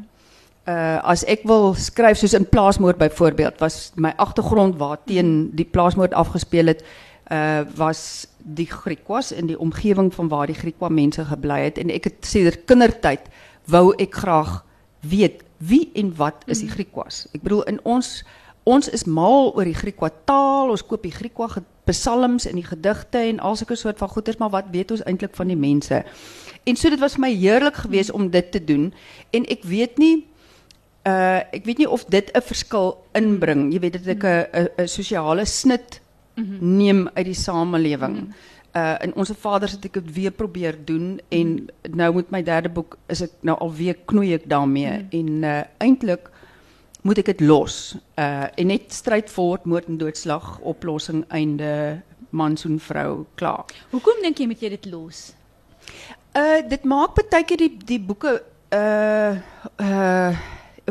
Uh 0.68 1.00
as 1.04 1.26
ek 1.28 1.44
wil 1.50 1.74
skryf 1.76 2.18
soos 2.18 2.34
in 2.34 2.50
plaasmoord 2.50 2.98
byvoorbeeld 2.98 3.60
was 3.60 3.92
my 3.96 4.14
agtergrond 4.18 4.78
waarteen 4.80 5.52
die 5.56 5.68
plaasmoord 5.68 6.14
afgespeel 6.14 6.72
het 6.72 6.84
uh 7.32 7.64
was 7.76 8.28
die 8.38 8.68
Griekwas 8.68 9.32
in 9.32 9.48
die 9.48 9.60
omgewing 9.60 10.14
van 10.14 10.28
waar 10.28 10.48
die 10.48 10.60
Griekwa 10.60 10.90
mense 10.90 11.26
gebly 11.26 11.64
het 11.64 11.78
en 11.78 11.92
ek 11.92 12.04
het 12.04 12.26
sedert 12.28 12.66
kindertyd 12.66 13.28
wou 13.66 13.94
ek 13.98 14.16
graag 14.16 14.64
weet 15.00 15.44
wie 15.58 15.92
en 15.96 16.16
wat 16.16 16.44
is 16.46 16.60
die 16.60 16.72
Griekwas. 16.72 17.28
Ek 17.32 17.44
bedoel 17.44 17.64
in 17.72 17.80
ons 17.84 18.24
ons 18.64 18.88
is 18.96 19.04
mal 19.04 19.52
oor 19.52 19.68
die 19.68 19.76
Griekwa 19.76 20.08
taal, 20.28 20.72
ons 20.72 20.84
koop 20.88 21.04
die 21.04 21.12
Griekwa 21.12 21.50
psalms 21.88 22.48
en 22.48 22.56
die 22.56 22.68
gedigte 22.68 23.20
en 23.28 23.42
al 23.44 23.58
sulke 23.60 23.76
soort 23.76 24.00
van 24.00 24.12
goeders, 24.12 24.40
maar 24.40 24.54
wat 24.54 24.72
weet 24.72 24.92
ons 24.96 25.04
eintlik 25.04 25.36
van 25.36 25.52
die 25.52 25.60
mense? 25.60 26.00
En 26.64 26.76
so 26.76 26.90
dit 26.90 27.00
was 27.00 27.18
vir 27.18 27.26
my 27.26 27.34
heerlik 27.36 27.76
geweest 27.76 28.12
om 28.12 28.30
dit 28.30 28.52
te 28.52 28.64
doen 28.64 28.94
en 29.32 29.46
ek 29.52 29.64
weet 29.68 29.98
nie 29.98 30.28
uh 31.04 31.42
ek 31.52 31.66
weet 31.68 31.84
nie 31.84 31.90
of 31.90 32.06
dit 32.06 32.32
'n 32.32 32.42
verskil 32.42 32.96
inbring. 33.12 33.74
Jy 33.74 33.80
weet 33.80 33.94
dat 33.94 34.08
ek 34.08 34.24
'n 34.24 34.70
'n 34.84 34.88
sosiale 34.88 35.46
snit 35.46 36.02
neem 36.60 37.10
uit 37.14 37.26
die 37.26 37.34
samelewing. 37.36 38.34
Uh 38.76 38.96
in 39.02 39.16
onze 39.16 39.36
vaders 39.36 39.72
het 39.72 39.86
ek 39.86 39.94
dit 39.94 40.14
weer 40.14 40.32
probeer 40.32 40.78
doen 40.86 41.20
en 41.30 41.68
nou 41.90 42.14
met 42.14 42.32
my 42.32 42.44
derde 42.44 42.70
boek 42.70 42.98
is 43.08 43.22
ek 43.22 43.32
nou 43.42 43.58
alweer 43.60 43.98
knoei 44.06 44.34
ek 44.34 44.50
daarmee 44.50 45.06
en 45.12 45.44
uh 45.44 45.62
eintlik 45.78 46.32
moet 47.02 47.18
ek 47.18 47.26
dit 47.26 47.42
los. 47.42 47.96
Uh 48.18 48.48
en 48.56 48.68
net 48.68 48.94
strydvoort 48.94 49.66
moord 49.66 49.88
en 49.88 49.98
doodslag 49.98 50.60
oplossing 50.60 51.26
einde 51.28 52.02
man 52.30 52.58
soen 52.58 52.80
vrou 52.80 53.26
klaar. 53.36 53.66
Hoekom 53.92 54.22
dink 54.22 54.38
jy 54.38 54.48
moet 54.48 54.62
jy 54.62 54.70
dit 54.70 54.86
los? 54.86 55.34
Uh 56.34 56.62
dit 56.66 56.84
maak 56.84 57.14
baie 57.16 57.46
keer 57.46 57.62
die 57.62 57.78
die 57.94 58.00
boeke 58.02 58.42
uh 58.74 59.38
uh 59.78 60.32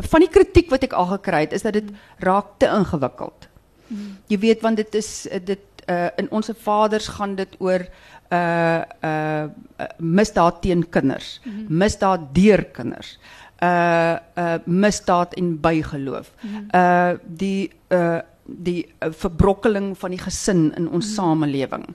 van 0.09 0.23
die 0.23 0.31
kritiek 0.31 0.71
wat 0.71 0.85
ek 0.87 0.95
al 0.97 1.09
gekry 1.11 1.43
het 1.43 1.53
is 1.53 1.65
dat 1.67 1.75
dit 1.75 1.91
raak 2.23 2.55
te 2.57 2.69
ingewikkeld. 2.71 3.49
Jy 4.31 4.39
weet 4.39 4.63
want 4.63 4.79
dit 4.79 4.95
is 4.95 5.27
dit 5.45 5.83
uh 5.91 6.09
in 6.17 6.31
ons 6.31 6.49
vaders 6.63 7.07
gaan 7.17 7.35
dit 7.35 7.55
oor 7.59 7.85
uh 8.31 8.81
uh 9.03 9.45
misdaad 9.99 10.61
teen 10.61 10.87
kinders, 10.89 11.39
misdaad 11.67 12.31
deur 12.33 12.63
kinders. 12.73 13.17
Uh 13.59 14.17
uh 14.39 14.57
misdaad 14.65 15.35
en 15.35 15.59
bygeloof. 15.59 16.31
Uh 16.71 17.19
die 17.27 17.71
uh 17.91 18.21
die 18.45 18.83
uh, 18.99 19.07
verbrokkeling 19.11 19.93
van 19.97 20.11
die 20.11 20.19
gesin 20.19 20.73
in 20.75 20.89
ons 20.89 21.13
samelewing. 21.15 21.85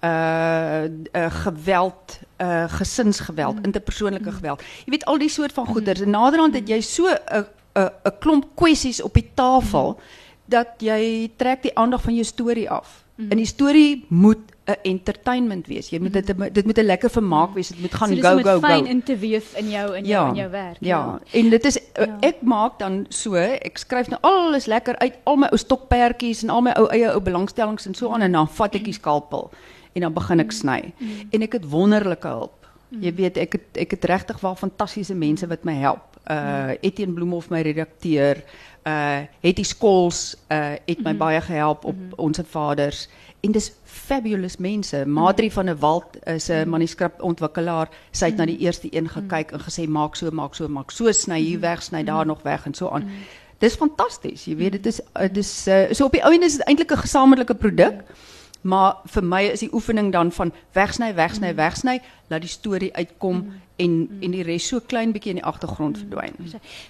Uh, 0.00 0.84
uh 1.12 1.26
geweld, 1.42 2.20
uh 2.38 2.64
gesinsgeweld, 2.70 3.56
interpersoonlike 3.62 4.32
geweld. 4.32 4.62
Jy 4.84 4.90
weet 4.94 5.04
al 5.04 5.18
die 5.18 5.28
soort 5.28 5.52
van 5.52 5.66
goeders. 5.66 6.00
En 6.00 6.10
naderhand 6.10 6.54
het 6.54 6.68
jy 6.68 6.80
so 6.80 7.06
'n 7.06 7.44
'n 7.74 7.90
'n 8.04 8.18
klomp 8.18 8.46
kwessies 8.54 9.02
op 9.02 9.14
die 9.14 9.30
tafel 9.34 10.00
dat 10.44 10.68
jy 10.78 11.30
trek 11.36 11.62
die 11.62 11.76
aandag 11.78 12.02
van 12.02 12.14
jou 12.14 12.24
storie 12.24 12.70
af. 12.70 13.04
En 13.18 13.36
die 13.36 13.46
storie 13.46 14.04
moet 14.08 14.38
'n 14.68 14.76
entertainment 14.82 15.66
wees. 15.66 15.88
Jy 15.88 15.98
moet 15.98 16.12
dit 16.12 16.26
dit 16.52 16.64
moet 16.64 16.78
'n 16.78 16.84
lekker 16.84 17.10
vermaak 17.10 17.54
wees. 17.54 17.68
Dit 17.68 17.80
moet 17.80 17.94
gaan 17.94 18.08
so 18.08 18.14
dis 18.14 18.24
go 18.24 18.30
om 18.30 18.36
dit 18.36 18.46
go 18.46 18.60
fyn 18.60 18.84
go. 18.84 18.90
in 18.90 19.02
te 19.02 19.16
weef 19.16 19.54
in 19.56 19.70
jou 19.70 19.96
in 19.96 20.04
jou 20.04 20.28
in 20.28 20.34
jou 20.34 20.50
werk. 20.50 20.76
Ja, 20.80 21.20
en 21.30 21.50
dit 21.50 21.64
is 21.64 21.74
Ja. 21.74 22.04
ja. 22.04 22.16
ek 22.20 22.42
maak 22.42 22.78
dan 22.78 23.06
so, 23.08 23.34
ek 23.34 23.78
skryf 23.78 24.08
nou 24.08 24.20
alles 24.20 24.66
lekker 24.66 24.96
uit, 24.98 25.14
al 25.22 25.36
my 25.36 25.46
ou 25.46 25.56
stokperdjies 25.56 26.42
en 26.42 26.50
al 26.50 26.60
my 26.60 26.70
ou 26.70 26.86
eie 26.86 27.12
ou 27.12 27.20
belangstellings 27.20 27.86
en 27.86 27.94
so 27.94 28.12
aan 28.12 28.20
en 28.20 28.32
dan 28.32 28.48
vat 28.48 28.74
ek 28.74 28.84
die 28.84 28.92
skalpel 28.92 29.50
en 29.92 30.00
dan 30.00 30.12
begin 30.12 30.40
ek 30.40 30.52
sny. 30.52 30.94
En 31.30 31.42
ek 31.42 31.52
het 31.52 31.68
wonderlike 31.70 32.28
hulp. 32.28 32.66
Jy 32.88 33.14
weet, 33.14 33.36
ek 33.36 33.52
het 33.52 33.82
ek 33.84 33.90
het 33.90 34.04
regtig 34.04 34.40
wel 34.40 34.56
fantastiese 34.56 35.14
mense 35.14 35.46
wat 35.46 35.64
my 35.64 35.74
help. 35.74 36.16
Uh 36.30 36.72
Etienne 36.80 37.14
Bloemhof 37.14 37.50
my 37.50 37.60
redakteur, 37.60 38.40
uh 38.86 39.24
Hetty 39.40 39.62
Skols 39.62 40.36
uh 40.48 40.76
het 40.86 41.02
my 41.04 41.14
baie 41.16 41.40
gehelp 41.40 41.84
op 41.84 41.96
onze 42.16 42.44
vaders. 42.44 43.08
En 43.40 43.52
dis 43.52 43.72
fabulous 43.84 44.56
mense. 44.56 45.06
Madri 45.06 45.50
van 45.50 45.66
der 45.66 45.76
Walt 45.76 46.16
is 46.24 46.48
'n 46.48 46.68
manuskripontwikkelaar. 46.68 47.88
Sy 48.10 48.26
het 48.26 48.36
na 48.36 48.46
die 48.46 48.58
eerste 48.58 48.88
een 48.90 49.08
gekyk 49.08 49.52
en 49.52 49.60
gesê 49.60 49.88
maak 49.88 50.16
so, 50.16 50.30
maak 50.30 50.54
so, 50.54 50.68
maak 50.68 50.90
so, 50.90 51.12
sny 51.12 51.40
hier 51.40 51.60
weg, 51.60 51.82
sny 51.82 52.04
daar 52.04 52.26
nog 52.26 52.42
weg 52.42 52.66
en 52.66 52.74
so 52.74 52.88
aan. 52.88 53.10
Dis 53.58 53.74
fantasties. 53.74 54.44
Jy 54.44 54.56
weet 54.56 54.72
dit 54.72 54.86
is 54.86 55.00
dis 55.32 55.66
uh, 55.68 55.92
so 55.92 56.04
op 56.04 56.12
die 56.12 56.24
ou 56.24 56.32
end 56.32 56.44
is 56.44 56.56
dit 56.56 56.66
eintlik 56.66 56.92
'n 56.92 56.96
gesamentlike 56.96 57.54
produk. 57.54 58.02
Maar 58.68 58.98
vir 59.14 59.24
my 59.24 59.42
is 59.54 59.62
die 59.64 59.70
oefening 59.72 60.10
dan 60.12 60.32
van 60.34 60.52
wegsny, 60.76 61.12
wegsny, 61.16 61.54
wegsny, 61.56 61.98
laat 62.28 62.44
die 62.44 62.52
storie 62.52 62.90
uitkom 62.96 63.44
en 63.80 63.94
en 64.20 64.34
die 64.34 64.44
res 64.44 64.66
so 64.68 64.82
klein 64.92 65.14
bietjie 65.14 65.36
in 65.36 65.40
die 65.40 65.48
agtergrond 65.48 66.00
verdwyn. 66.02 66.36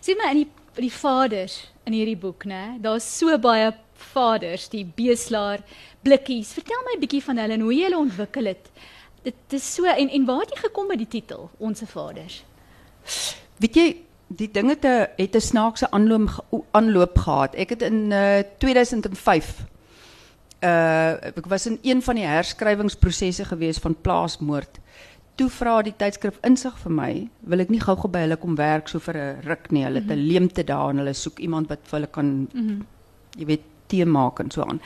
Sien 0.00 0.18
maar 0.18 0.34
in 0.34 0.42
die 0.44 0.48
die 0.78 0.92
vaders 0.94 1.56
in 1.88 1.94
hierdie 1.96 2.18
boek, 2.18 2.44
né? 2.46 2.78
Daar's 2.82 3.06
so 3.18 3.34
baie 3.42 3.72
vaders, 4.12 4.68
die 4.70 4.84
beeslaar, 4.84 5.62
blikkies. 6.06 6.52
Vertel 6.54 6.82
my 6.86 6.96
'n 6.96 7.02
bietjie 7.02 7.22
van 7.22 7.38
hulle 7.38 7.54
en 7.54 7.66
hoe 7.66 7.74
jy 7.74 7.84
hulle 7.88 7.98
ontwikkel 7.98 8.44
het. 8.44 8.70
Dit 9.22 9.34
is 9.50 9.74
so 9.74 9.84
en 9.84 10.08
en 10.08 10.26
waar 10.26 10.40
het 10.40 10.50
jy 10.54 10.60
gekom 10.66 10.86
met 10.86 10.98
die 10.98 11.08
titel 11.08 11.50
Onse 11.58 11.86
Vaders? 11.86 12.44
Weet 13.58 13.74
jy, 13.74 13.96
die 14.26 14.50
ding 14.50 14.68
het 14.68 14.84
'n 14.84 15.06
het 15.16 15.34
'n 15.34 15.40
snaakse 15.40 15.90
aanloop 15.90 16.44
aanloop 16.70 17.18
gehad. 17.18 17.54
Ek 17.54 17.70
het 17.70 17.82
in 17.82 18.10
uh, 18.10 18.42
2005 18.58 19.66
uh 20.62 21.30
ek 21.38 21.46
was 21.46 21.66
in 21.66 21.78
een 21.82 22.02
van 22.02 22.18
die 22.18 22.26
herskrywingsprosesse 22.26 23.44
gewees 23.44 23.78
van 23.78 23.96
plaasmoord. 24.02 24.80
Toe 25.38 25.48
vra 25.50 25.82
die 25.82 25.94
tydskrif 25.94 26.38
insig 26.42 26.74
vir 26.82 26.92
my, 26.92 27.12
wil 27.46 27.62
ek 27.62 27.70
nie 27.70 27.80
gou-gou 27.80 28.10
by 28.10 28.24
hulle 28.26 28.36
kom 28.36 28.56
werk 28.58 28.88
so 28.88 28.98
vir 28.98 29.16
'n 29.16 29.42
ruk 29.46 29.70
nie. 29.70 29.84
Hulle 29.84 30.00
het 30.00 30.10
'n 30.10 30.26
leemte 30.26 30.64
daar 30.64 30.90
en 30.90 30.98
hulle 30.98 31.14
soek 31.14 31.38
iemand 31.38 31.68
wat 31.68 31.78
vir 31.84 31.98
hulle 31.98 32.10
kan 32.10 32.48
jy 33.36 33.46
weet 33.46 33.62
tee 33.88 34.04
maak 34.04 34.40
en 34.40 34.50
so 34.50 34.62
aan. 34.62 34.80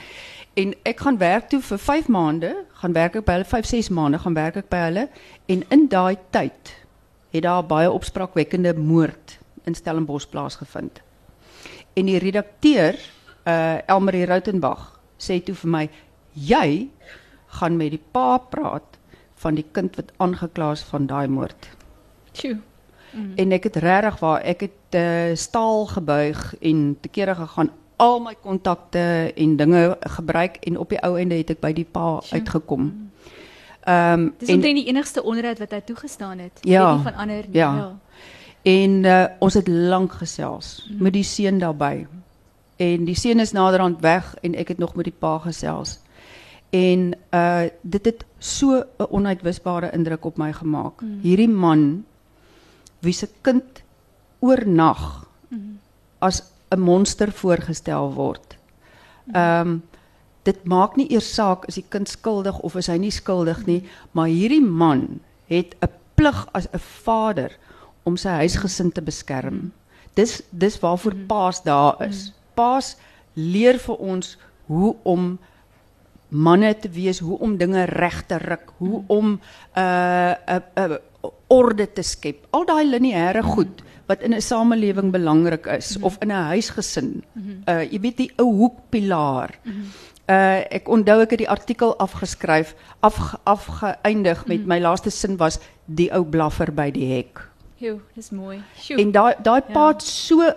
En 0.53 0.73
ek 0.83 0.99
gaan 0.99 1.17
werk 1.17 1.49
toe 1.49 1.61
vir 1.61 1.77
5 1.77 2.07
maande, 2.07 2.53
gaan 2.81 2.93
werk 2.93 3.15
ek 3.15 3.25
by 3.25 3.37
hulle 3.39 3.49
5 3.49 3.65
6 3.65 3.89
maande, 3.89 4.19
gaan 4.19 4.37
werk 4.37 4.55
ek 4.55 4.69
by 4.69 4.81
hulle 4.87 5.09
en 5.47 5.63
in 5.69 5.87
daai 5.87 6.17
tyd 6.31 6.75
het 7.33 7.43
daar 7.43 7.65
baie 7.65 7.91
opspraakwekkende 7.91 8.75
moord 8.77 9.39
in 9.65 9.75
Stellenbosch 9.75 10.29
plaasgevind. 10.29 11.01
En 11.97 12.05
die 12.05 12.19
redakteur, 12.21 12.97
uh 13.45 13.77
Elmarie 13.87 14.25
Rautenbach, 14.25 14.99
sê 15.23 15.39
toe 15.43 15.55
vir 15.55 15.69
my: 15.69 15.89
"Jy 16.33 16.89
gaan 17.59 17.77
met 17.77 17.91
die 17.91 18.01
pa 18.11 18.37
praat 18.37 18.99
van 19.35 19.55
die 19.55 19.65
kind 19.71 19.95
wat 19.95 20.11
aangekla 20.17 20.71
is 20.71 20.83
van 20.83 21.07
daai 21.07 21.27
moord." 21.27 21.69
Sjoe. 22.33 22.59
Mm. 23.13 23.33
En 23.35 23.51
ek 23.51 23.63
het 23.63 23.75
regtig 23.75 24.19
waar 24.19 24.41
ek 24.41 24.59
het 24.61 24.95
uh, 24.97 25.35
staal 25.35 25.85
gebuig 25.85 26.55
en 26.61 26.97
te 27.01 27.09
kere 27.09 27.35
gegaan 27.35 27.69
al 27.95 28.19
my 28.19 28.33
kontakte 28.41 29.33
en 29.35 29.55
dinge 29.55 29.97
gebruik 30.17 30.55
en 30.55 30.77
op 30.77 30.89
die 30.89 31.01
ou 31.05 31.17
ende 31.19 31.35
het 31.35 31.53
ek 31.53 31.61
by 31.61 31.73
die 31.73 31.85
pa 31.85 32.19
Sjoe. 32.21 32.39
uitgekom. 32.39 32.87
Ehm 33.83 34.19
um, 34.19 34.33
Dis 34.39 34.49
omtrent 34.49 34.79
die 34.79 34.87
enigste 34.87 35.23
onderhoud 35.23 35.59
wat 35.59 35.71
hy 35.71 35.81
toegestaan 35.85 36.39
het. 36.39 36.59
Ja, 36.61 36.95
nie 36.95 37.03
van 37.03 37.15
ander 37.15 37.43
nie. 37.47 37.57
ja. 37.57 37.75
ja. 37.75 37.91
En 38.63 39.03
uh, 39.03 39.25
ons 39.43 39.53
het 39.59 39.67
lank 39.67 40.13
gesels 40.21 40.87
mm. 40.87 41.01
met 41.03 41.13
die 41.13 41.23
seun 41.27 41.57
daarbey. 41.59 42.05
En 42.75 43.05
die 43.05 43.15
seun 43.15 43.39
is 43.39 43.51
naderhand 43.51 44.01
weg 44.01 44.35
en 44.41 44.55
ek 44.55 44.67
het 44.67 44.77
nog 44.77 44.95
met 44.95 45.05
die 45.05 45.19
pa 45.19 45.37
gesels. 45.37 45.99
En 46.73 47.13
uh 47.33 47.69
dit 47.81 48.05
het 48.05 48.25
so 48.37 48.83
'n 48.97 49.07
onuitwisbare 49.09 49.91
indruk 49.91 50.25
op 50.25 50.37
my 50.37 50.53
gemaak. 50.53 51.01
Mm. 51.01 51.19
Hierdie 51.21 51.49
man 51.49 52.05
wie 52.99 53.13
se 53.13 53.29
kind 53.41 53.83
oornag 54.39 55.27
mm. 55.47 55.79
as 56.19 56.43
'n 56.69 56.79
monster 56.79 57.31
voorgestel 57.31 58.13
word. 58.13 58.57
Ehm 59.31 59.67
um, 59.67 59.83
dit 60.43 60.63
maak 60.63 60.95
nie 60.95 61.07
eers 61.11 61.33
saak 61.33 61.65
is 61.65 61.75
die 61.79 61.85
kind 61.89 62.09
skuldig 62.09 62.59
of 62.59 62.75
is 62.75 62.87
hy 62.91 62.97
nie 62.97 63.11
skuldig 63.11 63.65
nie, 63.65 63.83
maar 64.11 64.27
hierdie 64.27 64.63
man 64.63 65.19
het 65.47 65.75
'n 65.79 65.89
plig 66.15 66.47
as 66.51 66.67
'n 66.73 66.79
vader 66.79 67.57
om 68.03 68.17
sy 68.17 68.29
huisgesin 68.29 68.91
te 68.91 69.01
beskerm. 69.01 69.71
Dis 70.13 70.41
dis 70.49 70.79
waarvoor 70.79 71.15
paas 71.27 71.63
daar 71.63 72.07
is. 72.07 72.33
Paas 72.55 72.95
leer 73.33 73.79
vir 73.79 73.95
ons 73.95 74.37
hoe 74.67 74.95
om 75.03 75.37
manne 76.33 76.73
te 76.79 76.89
wees, 76.89 77.19
hoe 77.19 77.37
om 77.39 77.57
dinge 77.57 77.85
reg 77.85 78.23
te 78.25 78.37
ruk, 78.41 78.73
hoe 78.77 79.03
om 79.07 79.33
'n 79.33 79.39
uh, 79.77 80.33
'n 80.47 80.61
uh, 80.77 80.89
uh, 80.89 80.97
orde 81.47 81.93
te 81.93 82.01
skep. 82.01 82.47
Al 82.49 82.65
daai 82.65 82.85
lineêre 82.89 83.43
goed 83.43 83.83
wat 84.05 84.21
in 84.21 84.33
'n 84.33 84.41
samelewing 84.41 85.11
belangrik 85.11 85.65
is 85.65 85.97
of 86.01 86.17
in 86.19 86.31
'n 86.31 86.49
huisgesin. 86.53 87.23
Uh 87.67 87.83
jy 87.91 87.99
weet 87.99 88.17
die 88.17 88.31
ou 88.37 88.53
hoekpilaar. 88.55 89.59
Uh 90.27 90.61
ek 90.69 90.87
onthou 90.87 91.21
ek 91.21 91.29
het 91.29 91.39
die 91.39 91.49
artikel 91.49 91.97
afgeskryf, 91.97 92.75
af 92.99 93.35
afgeëindig 93.43 94.47
met 94.47 94.65
my 94.65 94.79
laaste 94.79 95.09
sin 95.09 95.37
was 95.37 95.59
die 95.85 96.11
ou 96.11 96.23
blaffer 96.23 96.73
by 96.73 96.91
die 96.91 97.13
hek. 97.15 97.52
Jo, 97.77 97.99
dis 98.15 98.29
mooi. 98.31 98.61
Sjoe. 98.79 98.97
En 99.01 99.11
daai 99.11 99.33
daai 99.43 99.61
Ja. 99.67 99.73
pa 99.73 99.87
het 99.87 100.01
so 100.01 100.39
'n 100.41 100.53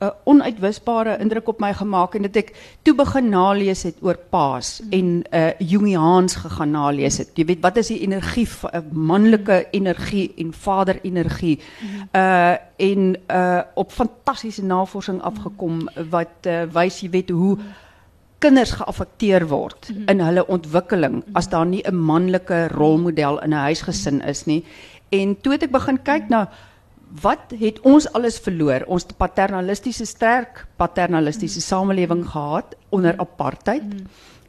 'n 0.00 0.10
onuitwisbare 0.24 1.16
indruk 1.18 1.48
op 1.48 1.60
my 1.60 1.72
gemaak 1.74 2.14
en 2.14 2.22
dat 2.22 2.36
ek 2.36 2.52
toe 2.82 2.94
begin 2.94 3.28
nalees 3.28 3.82
het 3.82 3.96
oor 4.02 4.16
paas 4.30 4.80
Mm. 4.80 4.92
en 4.92 5.24
uh 5.32 5.50
Jungiaans 5.58 6.34
gegaan 6.34 6.70
nalees 6.70 7.18
het. 7.18 7.30
Jy 7.34 7.44
weet 7.44 7.60
wat 7.62 7.76
is 7.76 7.86
die 7.86 8.00
energie 8.00 8.48
van 8.48 8.70
'n 8.74 8.88
manlike 8.92 9.66
energie 9.70 10.32
en 10.36 10.52
vaderenergie. 10.52 11.60
Mm. 11.80 12.08
Uh 12.12 12.56
en 12.76 13.16
uh 13.30 13.60
op 13.74 13.92
fantastiese 13.92 14.64
navorsing 14.64 15.22
afgekom 15.22 15.88
wat 16.10 16.28
uh, 16.46 16.62
wys 16.72 17.00
jy 17.00 17.10
weet 17.10 17.30
hoe 17.30 17.56
kinders 18.38 18.70
geaffekteer 18.70 19.46
word 19.48 19.88
in 20.06 20.20
hulle 20.20 20.46
ontwikkeling 20.46 21.22
as 21.32 21.48
daar 21.48 21.66
nie 21.66 21.82
'n 21.88 21.94
manlike 21.96 22.68
rolmodel 22.68 23.38
in 23.42 23.50
'n 23.50 23.52
huisgesin 23.68 24.20
is 24.20 24.44
nie. 24.44 24.64
En 25.14 25.36
toe 25.40 25.54
het 25.54 25.66
ek 25.68 25.74
begin 25.74 25.98
kyk 26.02 26.30
na 26.32 26.46
wat 27.22 27.52
het 27.54 27.78
ons 27.86 28.08
alles 28.18 28.38
verloor? 28.42 28.84
Ons 28.90 29.06
paternalistiese 29.16 30.06
sterk 30.08 30.64
paternalistiese 30.76 31.62
samelewing 31.62 32.24
gehad 32.26 32.74
onder 32.90 33.18
apartheid. 33.22 33.84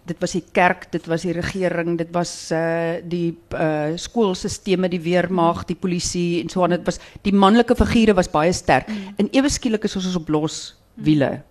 Dit 0.07 0.21
was 0.23 0.33
die 0.37 0.43
kerk, 0.55 0.87
dit 0.91 1.05
was 1.11 1.25
die 1.27 1.35
regering, 1.35 1.97
dit 1.99 2.09
was 2.15 2.31
uh 2.55 2.97
die 3.03 3.35
uh 3.53 3.93
skoolstelsels, 3.99 4.89
die 4.89 5.03
weermag, 5.03 5.65
die 5.67 5.75
polisie 5.75 6.41
en 6.41 6.49
so 6.49 6.63
aan. 6.63 6.77
Dit 6.79 6.87
was 6.87 6.99
die 7.21 7.35
manlike 7.35 7.75
figure 7.75 8.15
was 8.15 8.31
baie 8.31 8.53
sterk. 8.53 8.89
En 9.17 9.29
ewe 9.31 9.49
skielik 9.49 9.83
is 9.83 9.95
ons 9.95 10.15
op 10.15 10.29
los 10.29 10.75
wiele. 10.95 11.41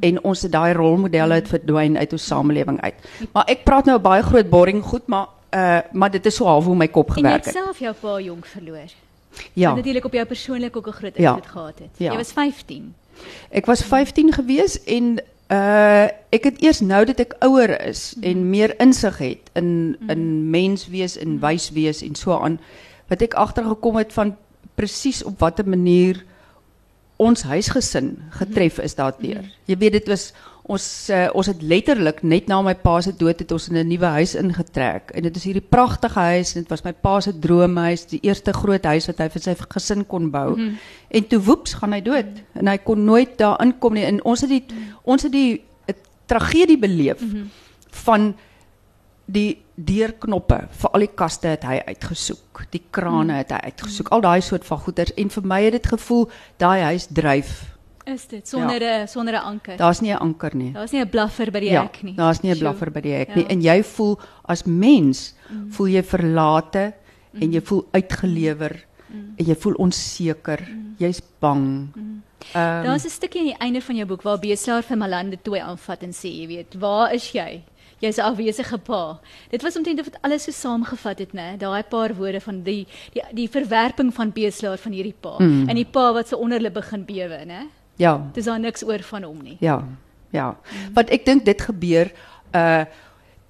En 0.00 0.20
ons 0.22 0.42
het 0.46 0.52
daai 0.52 0.72
rolmodelle 0.76 1.40
het 1.40 1.48
verdwyn 1.50 1.96
uit 1.98 2.12
ons 2.14 2.26
samelewing 2.30 2.76
uit. 2.84 2.94
Maar 3.32 3.48
ek 3.50 3.64
praat 3.66 3.88
nou 3.90 3.98
baie 3.98 4.22
groot 4.22 4.50
boring 4.50 4.84
goed, 4.86 5.08
maar 5.10 5.33
uh 5.54 5.78
maar 5.92 6.10
dit 6.10 6.26
is 6.26 6.34
so 6.34 6.44
half 6.44 6.64
hoe 6.64 6.76
my 6.76 6.88
kop 6.88 7.08
En 7.08 7.14
jy 7.14 7.20
gewerk 7.22 7.44
het 7.44 7.54
het. 7.54 7.64
self 7.64 7.78
jou 7.78 7.94
pa 8.00 8.20
jonk 8.20 8.46
verloor. 8.46 8.88
Ja. 9.52 9.68
Wat 9.68 9.76
natuurlik 9.76 10.04
op 10.04 10.12
jou 10.12 10.26
persoonlik 10.26 10.76
ook 10.76 10.86
'n 10.86 10.92
groot 10.92 11.16
Ja. 11.16 11.28
invloed 11.34 11.50
gehad 11.50 11.78
het. 11.78 11.88
Ja. 11.96 12.10
Jy 12.10 12.16
was 12.16 12.32
15. 12.32 12.94
Ek 13.50 13.66
was 13.66 13.82
15 13.82 14.32
gewees 14.32 14.82
en 14.84 15.20
uh 15.50 16.04
ek 16.30 16.44
het 16.44 16.62
eers 16.62 16.80
nou 16.80 17.04
dat 17.04 17.20
ek 17.20 17.34
ouer 17.38 17.80
is 17.86 18.14
en 18.22 18.50
meer 18.50 18.80
insig 18.80 19.18
het 19.18 19.50
in 19.52 19.96
in 20.08 20.50
mens 20.50 20.88
wees 20.88 21.16
en 21.18 21.38
wys 21.40 21.70
wees 21.70 22.02
en 22.02 22.14
so 22.14 22.32
aan 22.38 22.60
wat 23.08 23.22
ek 23.22 23.34
agtergekom 23.34 23.96
het 23.96 24.12
van 24.12 24.36
presies 24.74 25.22
op 25.24 25.38
watter 25.38 25.68
manier 25.68 26.24
ons 27.16 27.42
huisgesin 27.42 28.18
getref 28.30 28.78
is 28.78 28.94
daardeur. 28.94 29.44
Jy 29.64 29.76
weet 29.78 29.92
dit 29.92 30.06
was 30.08 30.32
ons 30.64 30.84
uh, 31.12 31.26
ons 31.36 31.48
het 31.50 31.62
letterlik 31.62 32.22
net 32.24 32.46
na 32.48 32.62
my 32.64 32.72
pa 32.80 32.94
se 33.04 33.12
dood 33.12 33.42
het 33.42 33.52
ons 33.52 33.68
in 33.68 33.76
'n 33.76 33.88
nuwe 33.88 34.10
huis 34.16 34.34
ingetrek 34.34 35.10
en 35.12 35.22
dit 35.22 35.36
is 35.36 35.44
hierdie 35.44 35.68
pragtige 35.76 36.20
huis 36.20 36.54
en 36.54 36.62
dit 36.62 36.70
was 36.70 36.84
my 36.84 36.92
pa 36.92 37.20
se 37.20 37.38
droomhuis, 37.38 38.06
die 38.06 38.20
eerste 38.22 38.52
groot 38.52 38.84
huis 38.84 39.06
wat 39.06 39.18
hy 39.18 39.28
vir 39.28 39.42
sy 39.42 39.54
gesin 39.68 40.06
kon 40.06 40.30
bou. 40.30 40.56
En 41.10 41.26
toe 41.28 41.38
woeps 41.38 41.74
gaan 41.74 41.92
hy 41.92 42.00
dood 42.00 42.40
en 42.54 42.66
hy 42.66 42.78
kon 42.78 43.04
nooit 43.04 43.38
daar 43.38 43.60
inkom 43.60 43.94
nie 43.94 44.04
en 44.04 44.24
ons 44.24 44.40
het 44.40 44.50
die 44.50 44.64
ons 45.04 45.22
het 45.22 45.32
die 45.32 45.60
'n 45.88 45.94
tragedie 46.26 46.78
beleef 46.78 47.20
van 47.90 48.34
die 49.26 49.58
deurknoppe 49.74 50.68
vir 50.70 50.90
al 50.90 51.00
die 51.00 51.14
kaste 51.14 51.48
het 51.48 51.64
hy 51.64 51.80
uitgesoek. 51.88 52.66
Die 52.70 52.82
krane 52.90 53.40
het 53.40 53.50
hy 53.50 53.60
uitgesoek. 53.70 54.08
Al 54.08 54.20
daai 54.20 54.40
soort 54.40 54.64
van 54.64 54.78
goeders 54.78 55.14
en 55.16 55.30
vir 55.30 55.42
my 55.42 55.62
het 55.62 55.72
dit 55.72 55.86
gevoel 55.86 56.28
daai 56.56 56.80
huis 56.80 57.06
dryf. 57.06 57.73
Is 58.06 58.26
dit 58.26 58.46
sonder 58.48 58.80
'n 58.82 59.08
sonder 59.08 59.34
'n 59.34 59.42
anker? 59.44 59.76
Daar's 59.76 60.00
nie 60.00 60.12
'n 60.12 60.18
anker 60.18 60.54
nie. 60.56 60.72
Daar's 60.72 60.92
nie 60.92 61.00
'n 61.00 61.08
blaffer 61.08 61.50
by 61.50 61.60
die 61.60 61.70
ja, 61.70 61.82
hek 61.82 62.02
nie. 62.02 62.14
Daar's 62.14 62.40
nie 62.42 62.50
'n 62.52 62.58
blaffer 62.58 62.90
by 62.90 63.00
die 63.00 63.12
hek 63.12 63.28
Ja. 63.28 63.34
nie 63.34 63.46
en 63.48 63.60
jy 63.62 63.82
voel 63.82 64.18
as 64.44 64.64
mens 64.66 65.34
voel 65.70 65.86
jy 65.88 66.02
verlate 66.02 66.92
en 67.40 67.52
jy 67.52 67.60
voel 67.60 67.84
uitgelewer 67.92 68.84
en 69.38 69.44
jy 69.46 69.54
voel 69.54 69.74
onseker. 69.74 70.60
Jy's 70.98 71.20
bang. 71.40 71.88
Ehm 72.54 72.84
Daar's 72.84 73.04
'n 73.04 73.08
stukkie 73.10 73.40
aan 73.40 73.46
die 73.46 73.58
einde 73.58 73.80
van 73.80 73.96
jou 73.96 74.06
boek 74.06 74.22
waar 74.22 74.38
Beslaar 74.38 74.82
vir 74.82 74.96
Malande 74.98 75.38
toe 75.42 75.60
aanvat 75.60 76.02
en 76.02 76.10
sê, 76.12 76.28
jy 76.28 76.46
weet, 76.46 76.74
waar 76.78 77.12
is 77.14 77.32
jy? 77.32 77.62
Jy's 78.00 78.18
'n 78.18 78.22
afwesige 78.22 78.78
pa. 78.78 79.18
Dit 79.50 79.62
was 79.62 79.76
omtrent 79.76 79.98
of 80.00 80.04
dit 80.04 80.18
alles 80.22 80.42
so 80.44 80.50
saamgevat 80.50 81.18
het, 81.18 81.32
né? 81.32 81.56
Daai 81.58 81.82
paar 81.82 82.14
woorde 82.14 82.40
van 82.40 82.62
die 82.62 82.86
die 83.14 83.22
die 83.32 83.48
verwerping 83.48 84.12
van 84.14 84.30
Beslaar 84.32 84.76
van 84.78 84.92
hierdie 84.92 85.14
pa 85.20 85.36
Mm. 85.38 85.68
en 85.68 85.74
die 85.74 85.84
pa 85.86 86.12
wat 86.12 86.28
se 86.28 86.36
onder 86.36 86.58
hulle 86.58 86.70
begin 86.70 87.04
bewe, 87.04 87.44
né? 87.46 87.68
Ja. 87.96 88.30
Dis 88.32 88.44
daar 88.44 88.60
niks 88.60 88.84
oor 88.84 89.02
van 89.02 89.22
hom 89.22 89.42
nie. 89.42 89.56
Ja, 89.60 89.84
ja. 90.30 90.56
Want 90.94 91.10
ek 91.10 91.24
dink 91.24 91.44
dit 91.44 91.60
gebeur 91.60 92.12
uh 92.54 92.84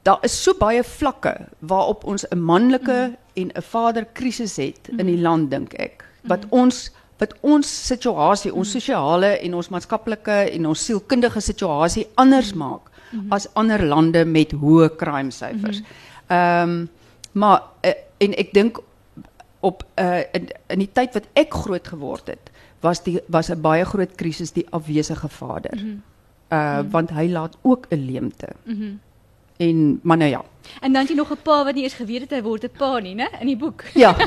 daar 0.04 0.20
is 0.20 0.34
so 0.36 0.52
baie 0.60 0.82
vlakke 0.84 1.48
waarop 1.64 2.02
ons 2.04 2.26
'n 2.28 2.38
manlike 2.38 3.16
en 3.34 3.50
'n 3.54 3.62
vader 3.62 4.04
krisis 4.12 4.56
het 4.56 4.88
in 4.98 5.06
die 5.06 5.20
land 5.20 5.50
dink 5.50 5.72
ek. 5.74 6.04
Wat 6.22 6.44
ons 6.50 6.90
wat 7.18 7.34
ons 7.40 7.86
situasie, 7.86 8.54
ons 8.54 8.70
sosiale 8.70 9.38
en 9.38 9.54
ons 9.54 9.68
maatskaplike 9.68 10.50
en 10.50 10.66
ons 10.66 10.84
sielkundige 10.84 11.40
situasie 11.40 12.06
anders 12.14 12.52
maak 12.52 12.90
as 13.30 13.46
ander 13.54 13.82
lande 13.86 14.24
met 14.24 14.52
hoë 14.52 14.96
crime 14.96 15.30
syfers. 15.30 15.82
Ehm 16.28 16.86
maar 17.34 17.62
uh, 17.82 17.90
en 18.18 18.34
ek 18.38 18.52
dink 18.54 18.78
op 19.60 19.82
uh, 19.98 20.22
in 20.32 20.48
in 20.66 20.78
die 20.78 20.90
tyd 20.92 21.14
wat 21.14 21.24
ek 21.32 21.54
groot 21.54 21.88
geword 21.88 22.26
het, 22.30 22.50
was 22.84 23.02
die 23.02 23.20
was 23.26 23.48
'n 23.50 23.60
baie 23.60 23.84
groot 23.84 24.14
krisis 24.20 24.52
die 24.52 24.66
afwesige 24.70 25.28
vader. 25.28 25.74
Mm 25.74 25.80
-hmm. 25.80 26.02
Uh 26.52 26.80
want 26.90 27.10
hy 27.10 27.26
laat 27.32 27.56
ook 27.62 27.86
'n 27.90 28.04
leemte. 28.10 28.48
Mm 28.64 29.00
En 29.56 30.00
maar 30.02 30.16
nou 30.16 30.30
ja. 30.30 30.42
En 30.80 30.92
dan 30.92 31.00
het 31.00 31.10
jy 31.10 31.16
nog 31.16 31.30
'n 31.30 31.42
pa 31.42 31.64
wat 31.64 31.74
nie 31.74 31.82
eens 31.84 31.94
geweet 31.94 32.20
het 32.20 32.30
hy 32.30 32.42
word 32.42 32.64
'n 32.64 32.70
pa 32.78 32.98
nie, 32.98 33.14
né? 33.14 33.28
In 33.40 33.46
die 33.46 33.56
boek. 33.56 33.84
Ja. 33.94 34.16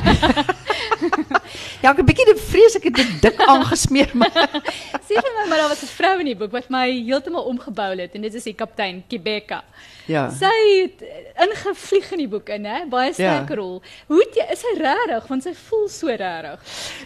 ja, 1.82 1.90
ek 1.90 1.98
'n 2.00 2.04
bietjie 2.04 2.24
dit 2.24 2.40
vrees 2.40 2.74
ek 2.76 2.84
het 2.88 2.94
dit 2.96 3.22
dik 3.22 3.40
aangesmeer 3.46 4.10
maar 4.14 4.32
Sê 5.08 5.14
vir 5.14 5.32
my 5.36 5.44
maar 5.48 5.58
daar 5.58 5.68
was 5.68 5.82
'n 5.82 5.86
vrou 5.98 6.18
in 6.18 6.24
die 6.26 6.36
boek 6.36 6.52
wat 6.52 6.68
my 6.68 6.86
heeltemal 6.90 7.44
omgebou 7.44 7.96
het 8.00 8.14
en 8.14 8.20
dit 8.22 8.34
is 8.34 8.42
die 8.44 8.54
kaptein 8.54 9.04
Kibeka. 9.08 9.64
ja. 10.06 10.30
Sy 10.30 10.58
het 10.82 11.02
ingevlieg 11.48 12.10
in 12.12 12.18
die 12.18 12.28
boek 12.28 12.48
in, 12.48 12.64
hè? 12.64 12.86
Baie 12.88 13.12
sterk 13.12 13.48
Ja. 13.48 13.54
rol. 13.54 13.82
Hoe 14.06 14.18
het 14.24 14.34
jy 14.34 14.46
is 14.52 14.60
sy 14.60 14.72
regtig 14.78 15.26
want 15.28 15.42
sy 15.42 15.54
voel 15.54 15.88
so 15.88 16.06
regtig. 16.06 16.60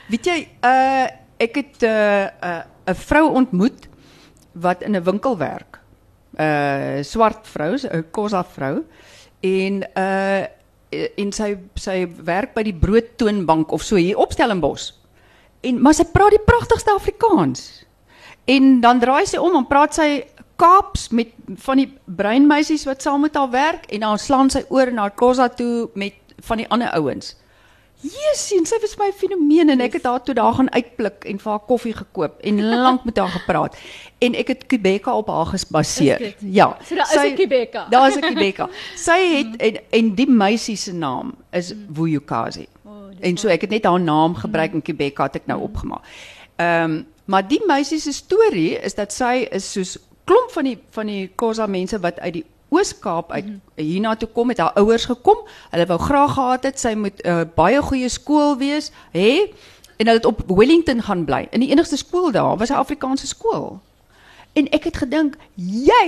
Weet 0.08 0.24
jy, 0.24 0.48
uh 0.64 1.06
ek 1.42 1.58
het 1.60 1.82
'n 1.82 1.86
uh, 1.86 2.24
'n 2.24 2.62
uh, 2.88 2.92
'n 2.92 2.94
vrou 2.94 3.26
ontmoet 3.32 3.88
wat 4.52 4.82
in 4.82 4.96
'n 4.96 5.04
winkel 5.04 5.36
werk. 5.36 5.80
'n 6.38 6.42
uh, 6.42 7.02
swart 7.02 7.48
vrou, 7.48 7.76
'n 7.76 8.10
Kosa 8.10 8.44
vrou 8.44 8.84
en 9.40 9.84
uh 9.96 10.44
en 11.16 11.32
sy 11.32 11.54
sy 11.80 12.04
werk 12.24 12.52
by 12.54 12.62
die 12.66 12.76
broodtoonbank 12.76 13.72
of 13.72 13.82
so 13.82 13.96
hier 13.96 14.18
op 14.20 14.32
Stellenbosch. 14.32 14.92
En 15.60 15.80
maar 15.80 15.94
sy 15.94 16.04
praat 16.04 16.34
die 16.36 16.44
pragtigste 16.44 16.92
Afrikaans. 16.92 17.84
En 18.44 18.80
dan 18.80 19.00
draai 19.00 19.26
sy 19.26 19.40
om 19.40 19.56
en 19.56 19.66
praat 19.66 19.94
sy 19.94 20.24
Kaaps 20.60 21.08
met 21.08 21.32
van 21.64 21.80
die 21.80 21.88
breinmeisies 22.04 22.84
wat 22.84 23.02
saam 23.02 23.24
met 23.24 23.34
haar 23.34 23.50
werk 23.50 23.86
en 23.90 24.04
dan 24.04 24.18
slaan 24.18 24.50
sy 24.50 24.62
oor 24.68 24.92
na 24.92 25.08
Kosa 25.08 25.48
toe 25.48 25.88
met 25.94 26.14
van 26.46 26.60
die 26.60 26.68
ander 26.68 26.92
ouens. 26.98 27.32
Jessie, 28.02 28.58
sy 28.66 28.78
was 28.82 28.96
my 28.98 29.12
fenomeen 29.14 29.70
en 29.70 29.82
ek 29.84 30.00
het 30.00 30.06
haar 30.08 30.22
toe 30.26 30.34
daar 30.34 30.56
gaan 30.58 30.70
uitpluk 30.74 31.22
en 31.30 31.38
vir 31.38 31.50
haar 31.52 31.62
koffie 31.68 31.92
gekoop 31.94 32.40
en 32.42 32.58
lank 32.66 33.04
met 33.06 33.20
haar 33.22 33.30
gepraat. 33.30 33.76
En 34.18 34.34
ek 34.34 34.50
het 34.50 34.66
Quebeca 34.66 35.14
op 35.16 35.30
haar 35.30 35.54
dit? 36.18 36.36
Ja. 36.40 36.76
So 36.82 36.98
daar 36.98 37.14
is 37.14 37.30
'n 37.30 37.34
Quebeca. 37.34 37.86
Daar 37.90 38.08
is 38.08 38.16
'n 38.16 38.20
Quebeca. 38.20 38.68
Sy 38.96 39.20
het 39.36 39.56
en, 39.56 39.80
en 39.90 40.14
die 40.14 40.26
meisie 40.30 40.76
se 40.76 40.92
naam 40.92 41.34
is 41.50 41.74
Vuyokazi. 41.92 42.66
Oh, 42.84 43.10
En 43.20 43.36
so 43.36 43.48
ek 43.48 43.60
het 43.60 43.70
net 43.70 43.84
haar 43.84 44.00
naam 44.00 44.34
gebruik 44.34 44.72
in 44.72 44.82
Quebeca 44.82 45.22
het 45.22 45.36
ek 45.36 45.46
nou 45.46 45.60
opgemaak. 45.60 46.02
Ehm 46.56 47.02
maar 47.24 47.48
die 47.48 47.62
meisie 47.66 48.00
se 48.00 48.12
storie 48.12 48.78
is 48.78 48.94
dat 48.94 49.12
sy 49.12 49.46
is 49.50 49.72
soos 49.72 49.98
klomp 50.24 50.50
van 50.50 50.64
die 50.64 50.78
van 50.90 51.06
die 51.06 51.30
Khoza 51.34 51.66
mense 51.66 52.00
wat 52.00 52.20
uit 52.20 52.32
die 52.32 52.44
Oos-Kaap 52.72 53.32
uit 53.32 53.48
hiernatoe 53.76 54.28
kom 54.32 54.48
met 54.50 54.58
haar 54.62 54.72
ouers 54.80 55.04
gekom. 55.10 55.44
Hulle 55.70 55.86
wou 55.90 55.98
graag 56.00 56.34
gehad 56.38 56.64
het 56.68 56.80
sy 56.80 56.94
moet 56.96 57.20
'n 57.20 57.28
uh, 57.28 57.44
baie 57.54 57.82
goeie 57.82 58.08
skool 58.08 58.56
wees, 58.56 58.90
hè? 59.12 59.52
En 59.96 60.06
hulle 60.06 60.18
het 60.18 60.26
op 60.26 60.42
Wellington 60.48 61.02
gaan 61.02 61.24
bly. 61.24 61.46
In 61.50 61.60
die 61.60 61.70
enigste 61.70 61.96
skool 61.96 62.30
daar 62.32 62.56
was 62.56 62.70
'n 62.70 62.80
Afrikaanse 62.80 63.26
skool. 63.26 63.80
En 64.52 64.68
ek 64.68 64.84
het 64.84 64.96
gedink, 64.96 65.36
jy, 65.56 66.06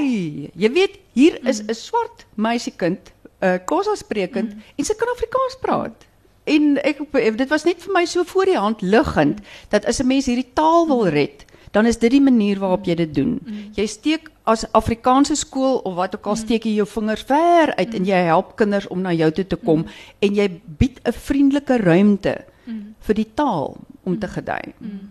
jy 0.52 0.70
weet, 0.72 0.98
hier 1.12 1.38
is 1.48 1.62
'n 1.62 1.74
swart 1.74 2.26
meisiekind, 2.34 3.12
'n 3.40 3.46
uh, 3.46 3.58
Khoza 3.64 3.94
sprekend 3.94 4.52
en 4.76 4.84
sy 4.84 4.94
kan 4.94 5.08
Afrikaans 5.08 5.56
praat. 5.60 6.06
En 6.44 6.76
ek 6.84 6.98
dit 7.36 7.48
was 7.48 7.64
net 7.64 7.80
vir 7.82 7.92
my 7.92 8.04
so 8.04 8.24
voor 8.24 8.44
die 8.44 8.58
hand 8.58 8.82
liggend 8.82 9.40
dat 9.68 9.84
as 9.84 10.00
'n 10.00 10.06
mens 10.06 10.26
hierdie 10.26 10.52
taal 10.52 10.86
wil 10.86 11.08
red, 11.08 11.44
dan 11.72 11.86
is 11.86 11.98
dit 11.98 12.10
die 12.10 12.20
manier 12.20 12.58
waarop 12.58 12.84
jy 12.84 12.94
dit 12.94 13.14
doen. 13.14 13.40
Jy 13.74 13.86
steek 13.86 14.30
as 14.44 14.64
Afrikaanse 14.72 15.36
skool 15.40 15.78
of 15.88 15.94
wat 15.94 16.14
ook 16.16 16.26
al 16.26 16.36
steek 16.36 16.64
jy 16.64 16.74
jou 16.76 16.86
vingers 16.86 17.22
ver 17.28 17.74
uit 17.74 17.94
en 17.94 18.04
jy 18.04 18.24
help 18.28 18.56
kinders 18.56 18.88
om 18.92 19.00
na 19.00 19.12
jou 19.12 19.30
toe 19.32 19.46
te 19.46 19.56
kom 19.56 19.86
en 20.20 20.34
jy 20.34 20.48
bied 20.78 21.00
'n 21.04 21.12
vriendelike 21.12 21.76
ruimte 21.80 22.44
vir 23.04 23.14
die 23.14 23.28
taal 23.36 23.76
om 24.04 24.18
te 24.18 24.28
gedei. 24.28 24.60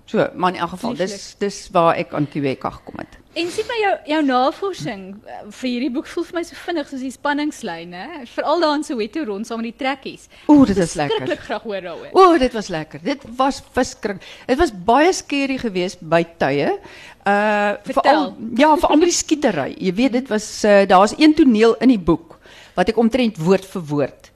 So, 0.05 0.29
maar 0.35 0.53
in 0.53 0.59
elk 0.59 0.69
geval, 0.69 0.95
dis 0.95 1.35
dis 1.39 1.69
waar 1.73 1.95
ek 1.97 2.13
aan 2.13 2.27
Quebec 2.29 2.61
gekom 2.61 3.01
het. 3.01 3.17
En 3.33 3.49
sien 3.49 3.65
my 3.65 3.77
jou 3.81 3.93
jou 4.11 4.19
navorsing 4.25 5.05
eh, 5.25 5.39
vir 5.49 5.69
hierdie 5.69 5.89
boek 5.93 6.05
voel 6.07 6.25
vir 6.27 6.35
my 6.37 6.43
so 6.45 6.57
vinnig 6.67 6.89
soos 6.89 7.01
die 7.01 7.11
spanningslyn, 7.11 7.93
hè? 7.97 8.25
Veral 8.29 8.61
daar 8.61 8.75
in 8.77 8.83
Soweto 8.85 9.23
rond 9.25 9.49
saam 9.49 9.63
met 9.63 9.71
die 9.71 9.79
trekkies. 9.79 10.27
Oeh, 10.47 10.67
dit 10.69 10.77
is 10.77 10.93
lekker. 10.93 11.15
Skrikkelik 11.15 11.41
graag 11.47 11.65
hoor 11.65 11.81
daaroor. 11.81 12.11
O, 12.13 12.37
dit 12.37 12.53
was 12.53 12.69
lekker. 12.69 13.01
Dit 13.01 13.25
was 13.37 13.63
verskriklik. 13.73 14.21
Dit 14.45 14.61
was 14.61 14.73
baie 14.85 15.13
skerry 15.13 15.57
geweest 15.57 16.05
by 16.05 16.21
tye. 16.37 16.75
Uh 17.23 17.73
veral 17.83 18.35
ja, 18.55 18.75
veral 18.77 18.97
met 18.97 19.07
die 19.07 19.17
skietery. 19.17 19.75
Jy 19.77 19.93
weet 19.93 20.11
dit 20.11 20.27
was 20.27 20.63
uh, 20.63 20.83
daar's 20.87 21.13
een 21.17 21.33
toneel 21.33 21.75
in 21.79 21.93
die 21.93 21.99
boek 21.99 22.39
wat 22.75 22.89
ek 22.89 22.97
omtrent 22.97 23.37
woord 23.37 23.65
vir 23.65 23.81
woord 23.87 24.33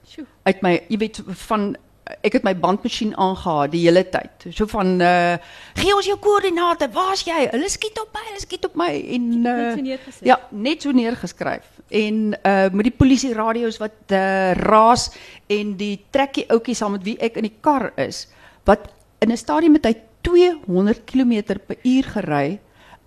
uit 0.48 0.64
my 0.64 0.74
jy 0.88 0.98
weet 1.02 1.20
van 1.48 1.70
ek 2.24 2.38
het 2.38 2.44
my 2.46 2.54
bandmasjien 2.56 3.10
aangehaal 3.20 3.68
die 3.68 3.82
hele 3.84 4.00
tyd. 4.08 4.46
So 4.56 4.66
van 4.70 4.94
uh 5.04 5.36
gee 5.76 5.92
ons 5.94 6.06
jou 6.08 6.16
koördinate, 6.22 6.88
waar's 6.94 7.26
jy? 7.26 7.42
Hulle 7.52 7.68
skiet 7.68 7.98
op 8.00 8.14
my, 8.16 8.22
hulle 8.30 8.40
skiet 8.40 8.64
op 8.64 8.78
my 8.80 8.88
en 9.16 9.26
uh 9.36 9.56
Net 9.76 10.06
so. 10.06 10.24
Ja, 10.26 10.38
net 10.50 10.86
so 10.86 10.94
neergeskryf. 10.96 11.66
En 11.92 12.32
uh 12.32 12.70
met 12.72 12.88
die 12.88 12.96
polisie 12.96 13.34
radio's 13.36 13.76
wat 13.82 14.16
uh 14.16 14.54
raas 14.56 15.10
en 15.52 15.76
die 15.80 15.98
trekkie 16.14 16.46
ouetjie 16.48 16.78
saam 16.78 16.96
met 16.96 17.04
wie 17.04 17.18
ek 17.20 17.36
in 17.36 17.50
die 17.50 17.58
kar 17.60 17.90
is 18.00 18.26
wat 18.68 18.88
in 19.20 19.32
'n 19.32 19.36
stadium 19.36 19.76
het 19.76 19.86
hy 19.86 19.96
200 20.24 21.04
km 21.04 21.60
per 21.66 21.76
uur 21.84 22.08
gery 22.16 22.58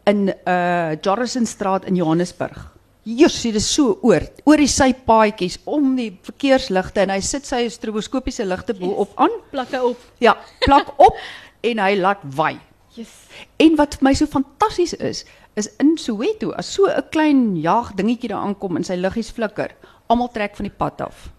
in 0.10 0.30
uh 0.30 0.96
Jarrisonstraat 1.02 1.86
in 1.86 1.96
Johannesburg. 1.96 2.72
Jessie, 3.04 3.52
dit 3.52 3.62
is 3.62 3.74
so 3.74 3.96
oor, 4.06 4.22
oor 4.46 4.62
die 4.62 4.70
sypaadjies 4.70 5.58
om 5.66 5.96
die 5.98 6.12
verkeersligte 6.22 7.02
en 7.02 7.14
hy 7.16 7.22
sit 7.26 7.48
sy 7.50 7.64
stroboskopiese 7.74 8.46
ligte 8.46 8.76
bo 8.78 8.94
op 9.02 9.16
aan. 9.26 9.34
Plakke 9.50 9.82
op. 9.82 10.04
Ja, 10.22 10.36
plak 10.62 10.94
op 11.08 11.18
en 11.66 11.82
hy 11.82 11.96
laat 11.98 12.22
waai. 12.38 12.60
Yes. 12.94 13.10
En 13.58 13.78
wat 13.80 13.98
vir 13.98 14.06
my 14.06 14.14
so 14.18 14.30
fantasties 14.30 14.94
is, 15.00 15.24
is 15.58 15.72
in 15.82 15.96
Soweto, 15.98 16.52
as 16.54 16.70
so 16.76 16.86
'n 16.86 17.10
klein 17.10 17.58
jag 17.58 17.96
dingetjie 17.96 18.30
daar 18.30 18.46
aankom 18.46 18.78
en 18.78 18.84
sy 18.84 18.96
liggies 18.96 19.32
flikker, 19.32 19.74
almal 20.08 20.30
trek 20.30 20.56
van 20.56 20.70
die 20.70 20.78
pad 20.78 21.02
af. 21.02 21.30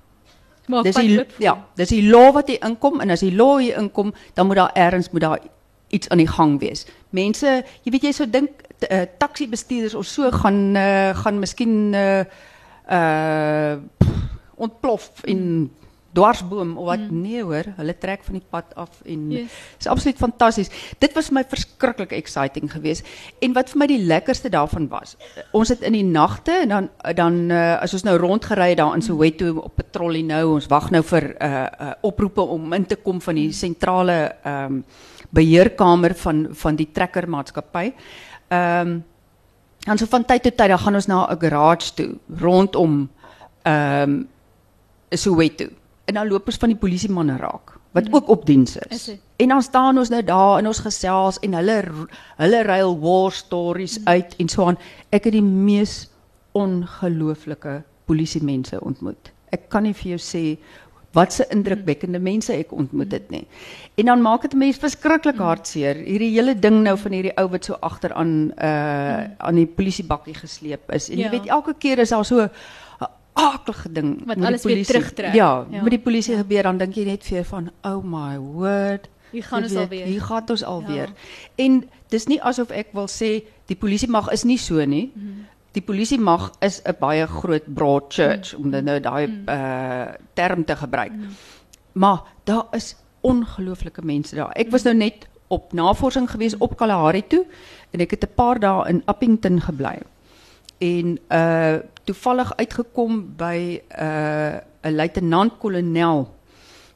Maar 0.66 0.83
Dis 0.83 0.96
die 0.96 1.27
ja, 1.38 1.57
dis 1.77 1.88
die 1.88 2.03
law 2.09 2.33
wat 2.35 2.48
hier 2.48 2.62
inkom 2.64 3.01
en 3.01 3.11
as 3.11 3.20
die 3.20 3.35
law 3.35 3.59
hier 3.61 3.79
inkom, 3.79 4.12
dan 4.35 4.46
moet 4.46 4.57
daar 4.57 4.72
ergens 4.75 5.11
moet 5.11 5.20
daar 5.20 5.40
iets 5.92 6.09
aan 6.09 6.22
die 6.22 6.31
gang 6.31 6.57
wees. 6.61 6.87
Mense, 7.11 7.59
jy 7.85 7.92
weet 7.94 8.09
jy 8.09 8.14
sou 8.16 8.28
dink 8.31 8.64
uh, 8.88 9.05
taxi 9.20 9.48
bestuurders 9.48 9.94
of 9.98 10.09
so 10.09 10.31
gaan 10.42 10.76
uh, 10.76 11.12
gaan 11.22 11.38
miskien 11.42 11.94
uh 11.94 12.24
uh 12.90 13.76
ontplof 14.62 15.24
in 15.26 15.70
dwarsboom 16.12 16.76
of 16.76 16.87
wat 16.87 17.00
mm. 17.00 17.20
nee 17.24 17.42
hoor, 17.42 17.70
hulle 17.78 17.94
trek 17.98 18.24
van 18.26 18.37
die 18.37 18.44
pad 18.50 18.74
af 18.76 19.00
en 19.09 19.31
Yes. 19.33 19.55
is 19.81 19.88
absoluut 19.88 20.18
fantasties. 20.20 20.70
Dit 21.00 21.14
was 21.16 21.31
vir 21.31 21.38
my 21.38 21.44
verskriklik 21.48 22.12
exciting 22.12 22.68
geweest. 22.72 23.09
En 23.40 23.55
wat 23.57 23.72
vir 23.72 23.81
my 23.81 23.88
die 23.88 24.02
lekkerste 24.05 24.52
daarvan 24.52 24.90
was, 24.92 25.16
ons 25.57 25.72
het 25.72 25.81
in 25.88 25.96
die 25.96 26.05
nagte 26.05 26.59
en 26.64 26.74
dan 26.74 26.90
dan 27.16 27.38
uh, 27.50 27.81
as 27.81 27.96
ons 27.96 28.05
nou 28.05 28.18
rondgery 28.20 28.72
het 28.74 28.83
daar 28.83 28.94
in 28.98 29.05
Soweto 29.05 29.55
op 29.64 29.76
patrollie 29.76 30.24
nou, 30.24 30.44
ons 30.59 30.68
wag 30.68 30.90
nou 30.92 31.02
vir 31.14 31.33
uh, 31.33 31.50
uh 31.64 31.90
oproepe 32.02 32.44
om 32.44 32.72
in 32.72 32.87
te 32.87 33.00
kom 33.00 33.20
van 33.20 33.40
die 33.40 33.52
sentrale 33.52 34.20
ehm 34.42 34.78
um, 34.83 34.85
beheerkamer 35.32 36.14
van 36.14 36.46
van 36.50 36.76
die 36.76 36.90
trekkermaatskappy. 36.92 37.92
Ehm 38.48 38.88
um, 38.88 39.00
dan 39.82 39.98
so 39.98 40.06
van 40.06 40.24
tyd 40.24 40.42
tot 40.42 40.56
tyd 40.56 40.68
dan 40.70 40.78
gaan 40.78 40.94
ons 40.94 41.06
na 41.06 41.26
'n 41.26 41.40
garage 41.40 41.94
toe 41.94 42.18
rondom 42.38 43.10
ehm 43.62 44.10
um, 44.10 44.28
Soweto. 45.10 45.66
En 46.04 46.14
dan 46.14 46.28
loop 46.28 46.46
ons 46.46 46.56
van 46.56 46.68
die 46.68 46.78
polisiemanne 46.78 47.36
raak 47.36 47.72
wat 47.92 48.12
ook 48.12 48.28
op 48.28 48.46
diens 48.46 48.76
is. 48.76 49.10
En 49.36 49.48
dan 49.48 49.62
staan 49.62 49.98
ons 49.98 50.08
nou 50.08 50.24
daar 50.24 50.58
en 50.58 50.66
ons 50.66 50.78
gesels 50.78 51.38
en 51.38 51.54
hulle 51.54 51.76
hulle 52.36 52.62
ruil 52.62 52.98
war 53.00 53.32
stories 53.32 53.98
uit 54.04 54.36
en 54.36 54.48
so 54.48 54.66
aan. 54.66 54.78
Ek 55.10 55.24
het 55.24 55.32
die 55.32 55.42
mees 55.42 56.08
ongelooflike 56.52 57.82
polisiemense 58.04 58.80
ontmoet. 58.80 59.32
Ek 59.52 59.68
kan 59.68 59.84
nie 59.84 59.94
vir 59.94 60.14
jou 60.16 60.20
sê 60.20 60.44
wat 61.12 61.33
se 61.33 61.44
indrukwekkende 61.53 62.18
mense 62.18 62.53
ek 62.53 62.72
ontmoet 62.72 63.12
het 63.12 63.31
nie. 63.31 63.46
En 64.01 64.05
dan 64.05 64.22
maak 64.22 64.42
dit 64.42 64.53
'n 64.55 64.59
mens 64.59 64.77
verskriklik 64.77 65.37
hartseer. 65.37 65.94
Hierdie 65.96 66.31
hele 66.33 66.55
ding 66.59 66.83
nou 66.83 66.96
van 66.98 67.12
hierdie 67.12 67.37
ou 67.37 67.48
wat 67.48 67.64
so 67.64 67.77
agter 67.81 68.12
aan 68.12 68.53
uh 68.59 69.25
aan 69.38 69.55
die 69.55 69.66
polisiebakkie 69.66 70.35
gesleep 70.35 70.90
is. 70.92 71.11
En 71.11 71.18
Ja. 71.18 71.25
jy 71.25 71.31
weet 71.31 71.46
elke 71.46 71.75
keer 71.79 71.98
is 71.98 72.09
daar 72.09 72.25
so 72.25 72.40
'n 72.40 72.51
akelige 73.35 73.92
ding 73.92 74.22
Wat 74.27 74.37
alles 74.37 74.62
weer 74.64 74.85
terugtrek. 74.87 75.35
Ja, 75.35 75.66
Ja. 75.70 75.83
met 75.83 75.90
die 75.90 75.98
polisie 76.01 76.37
gebeur 76.37 76.62
dan 76.62 76.79
dink 76.79 76.94
jy 76.94 77.05
net 77.05 77.25
vir 77.25 77.44
van 77.44 77.70
oh 77.85 78.03
my 78.05 78.38
word. 78.38 79.09
Hier 79.33 79.42
gaan 79.42 79.59
Jy 79.59 79.64
ons 79.64 79.72
weet, 79.75 79.83
alweer. 79.83 80.07
Hier 80.07 80.20
gaan 80.20 80.42
ons 80.51 80.64
alweer. 80.64 81.09
Ja. 81.09 81.64
En 81.64 81.88
dis 82.09 82.27
nie 82.27 82.42
asof 82.42 82.70
ek 82.70 82.87
wil 82.92 83.07
sê 83.09 83.42
die 83.66 83.77
polisie 83.77 84.09
mag 84.09 84.31
is 84.33 84.44
nie 84.44 84.59
so 84.59 84.85
nie. 84.85 85.11
Mhm. 85.14 85.29
Die 85.72 85.82
polisie 85.82 86.18
mag 86.20 86.50
is 86.61 86.82
'n 86.85 86.96
baie 87.00 87.26
groot 87.26 87.74
broad 87.74 88.12
church 88.14 88.52
Mhm. 88.52 88.62
om 88.64 88.70
dan 88.70 88.85
nou 88.85 89.00
daai 89.00 89.26
uh 89.48 90.14
term 90.35 90.64
te 90.64 90.76
gebruik. 90.76 91.12
Maar 91.92 92.20
daar 92.44 92.64
is 92.72 92.96
ongelooflike 93.20 94.02
mense 94.04 94.35
daar. 94.35 94.52
Ek 94.52 94.70
was 94.70 94.82
nou 94.82 94.94
net 94.96 95.28
op 95.48 95.72
navorsing 95.72 96.30
gewees 96.30 96.56
op 96.58 96.76
Kalahari 96.76 97.26
toe 97.26 97.46
en 97.90 98.00
ek 98.00 98.11
het 98.11 98.24
'n 98.24 98.35
paar 98.35 98.58
dae 98.58 98.88
in 98.88 99.02
Appington 99.04 99.61
gebly. 99.61 99.98
En 100.78 101.18
uh 101.30 101.76
toevallig 102.04 102.56
uitgekom 102.56 103.35
by 103.37 103.80
uh 104.00 104.56
'n 104.82 104.94
luitenant-kolonel 104.94 106.35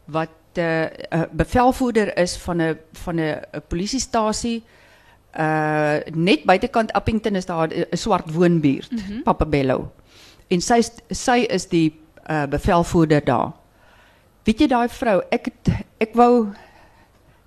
wat 0.05 0.29
'n 0.55 0.61
uh, 0.61 0.83
uh, 0.83 1.23
bevelvoerder 1.33 2.17
is 2.19 2.37
van 2.37 2.63
'n 2.63 2.79
van 2.93 3.15
'n 3.21 3.21
'n 3.53 3.63
polisiestasie 3.69 4.63
uh 5.39 5.99
net 6.15 6.45
buitekant 6.45 6.93
Appington 6.93 7.37
is 7.37 7.47
daar 7.47 7.69
'n 7.69 7.97
swart 7.97 8.33
woonbuurt, 8.33 8.91
mm 8.93 8.99
-hmm. 8.99 9.23
Papabello. 9.23 9.91
En 10.49 10.61
sy 10.61 10.75
is- 10.79 10.93
sy 11.11 11.47
is 11.51 11.69
die 11.69 12.01
uh 12.31 12.47
bevelvoerder 12.47 13.25
daar. 13.25 13.53
Weet 14.45 14.61
jy 14.61 14.67
daai 14.67 14.89
vrou, 14.89 15.23
ek 15.31 15.45
het, 15.45 15.75
ek 15.99 16.15
wou 16.15 16.47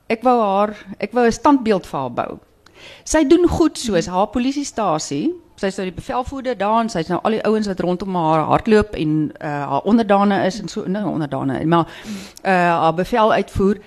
ek 0.08 0.24
wou 0.24 0.42
haar 0.42 0.74
ek 1.00 1.12
wou 1.14 1.26
'n 1.26 1.32
standbeeld 1.32 1.88
vir 1.88 2.00
haar 2.00 2.12
bou. 2.12 2.38
Sy 3.04 3.24
doen 3.28 3.48
goed 3.48 3.78
soos 3.78 4.06
haar 4.08 4.28
polisiestasie. 4.28 5.34
Sy's 5.56 5.76
nou 5.78 5.86
die 5.90 5.96
bevelvoerder 5.96 6.58
daar 6.58 6.82
en 6.82 6.90
sy's 6.90 7.08
nou 7.08 7.20
al 7.24 7.32
die 7.32 7.44
ouens 7.44 7.68
wat 7.68 7.80
rondom 7.80 8.16
haar 8.16 8.46
hardloop 8.46 8.96
en 8.96 9.32
uh, 9.42 9.48
haar 9.48 9.82
onderdane 9.82 10.46
is 10.46 10.60
en 10.62 10.68
so 10.68 10.86
nou 10.88 11.06
onderdane, 11.10 11.66
maar 11.66 11.88
uh, 12.46 12.52
haar 12.52 12.94
bevel 12.94 13.34
uitvoer. 13.34 13.78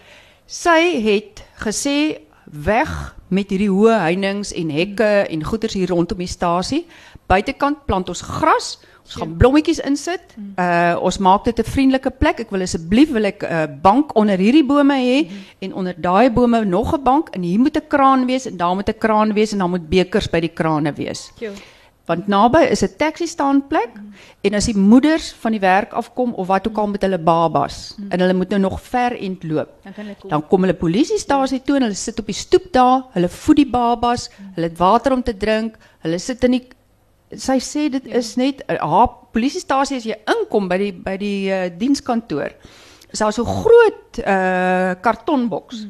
Sy 0.47 1.01
het 1.03 1.43
gesê 1.65 2.19
weg 2.45 3.15
met 3.33 3.53
hierdie 3.53 3.71
hoë 3.73 3.99
heininge 4.05 4.53
en 4.61 4.71
hekke 4.71 5.11
en 5.33 5.45
goeders 5.45 5.77
hier 5.79 5.91
rondom 5.93 6.21
die 6.21 6.31
stasie. 6.31 6.85
Buitekant 7.33 7.87
plant 7.89 8.11
ons 8.13 8.25
gras. 8.27 8.75
Ons 9.03 9.17
gaan 9.19 9.33
blommetjies 9.41 9.81
insit. 9.89 10.37
Uh 10.61 10.95
ons 11.03 11.19
maak 11.19 11.45
dit 11.45 11.59
'n 11.59 11.73
vriendelike 11.75 12.11
plek. 12.19 12.41
Ek 12.41 12.51
wil 12.51 12.63
asseblief 12.63 13.11
wil 13.11 13.25
ek 13.25 13.43
'n 13.43 13.53
uh, 13.53 13.67
bank 13.83 14.15
onder 14.17 14.39
hierdie 14.39 14.65
bome 14.65 14.95
hê 14.95 15.31
en 15.61 15.75
onder 15.75 15.95
daai 15.97 16.31
bome 16.31 16.65
nog 16.65 16.95
'n 16.95 17.03
bank 17.03 17.29
en 17.35 17.43
hier 17.43 17.59
moet 17.59 17.77
'n 17.77 17.89
kraan 17.89 18.27
wees 18.27 18.47
en 18.47 18.57
daar 18.57 18.75
moet 18.75 18.89
'n 18.89 18.99
kraan 18.99 19.33
wees 19.33 19.53
en 19.53 19.59
daar 19.59 19.69
moet 19.69 19.89
bekers 19.89 20.31
by 20.31 20.41
die 20.41 20.55
krane 20.55 20.93
wees. 20.93 21.31
Tjoe. 21.37 21.53
Want 22.07 22.27
naby 22.27 22.59
is 22.71 22.83
'n 22.83 22.97
taxi 22.99 23.27
staanplek 23.27 23.91
en 24.43 24.55
as 24.55 24.67
die 24.67 24.77
moeders 24.77 25.33
van 25.41 25.53
die 25.53 25.61
werk 25.61 25.93
afkom 25.93 26.33
of 26.35 26.47
wat 26.47 26.69
ook 26.69 26.79
al 26.79 26.87
met 26.87 27.03
hulle 27.03 27.19
babas 27.19 27.95
en 28.11 28.21
hulle 28.21 28.35
moet 28.35 28.49
nou 28.51 28.61
nog 28.61 28.81
ver 28.81 29.17
end 29.19 29.45
loop. 29.45 29.69
Dan 30.29 30.47
kom. 30.49 30.61
Hulle 30.61 30.75
polisiestasie 30.75 31.63
toe 31.63 31.77
en 31.77 31.83
hulle 31.83 31.95
sit 31.95 32.19
op 32.19 32.27
die 32.27 32.35
stoep 32.35 32.73
daar, 32.73 33.05
hulle 33.13 33.29
voed 33.29 33.57
die 33.57 33.71
babas, 33.71 34.31
hulle 34.55 34.67
het 34.69 34.79
water 34.79 35.13
om 35.13 35.23
te 35.23 35.37
drink, 35.37 35.77
hulle 36.01 36.19
sit 36.19 36.45
in 36.45 36.51
die 36.51 36.67
sy 37.37 37.59
sê 37.61 37.89
dit 37.91 38.05
Ja. 38.05 38.17
is 38.17 38.37
net 38.37 38.63
haar 38.67 39.09
polisiestasie 39.33 39.97
as 39.97 40.05
jy 40.05 40.17
inkom 40.27 40.69
by 40.69 40.77
die 40.79 40.93
by 40.93 41.17
die 41.17 41.51
uh, 41.51 41.71
dienskantoor. 41.79 42.51
Is 43.13 43.19
daar 43.19 43.33
so 43.33 43.45
groot 43.45 44.19
uh 44.27 44.95
kartonboks. 45.01 45.87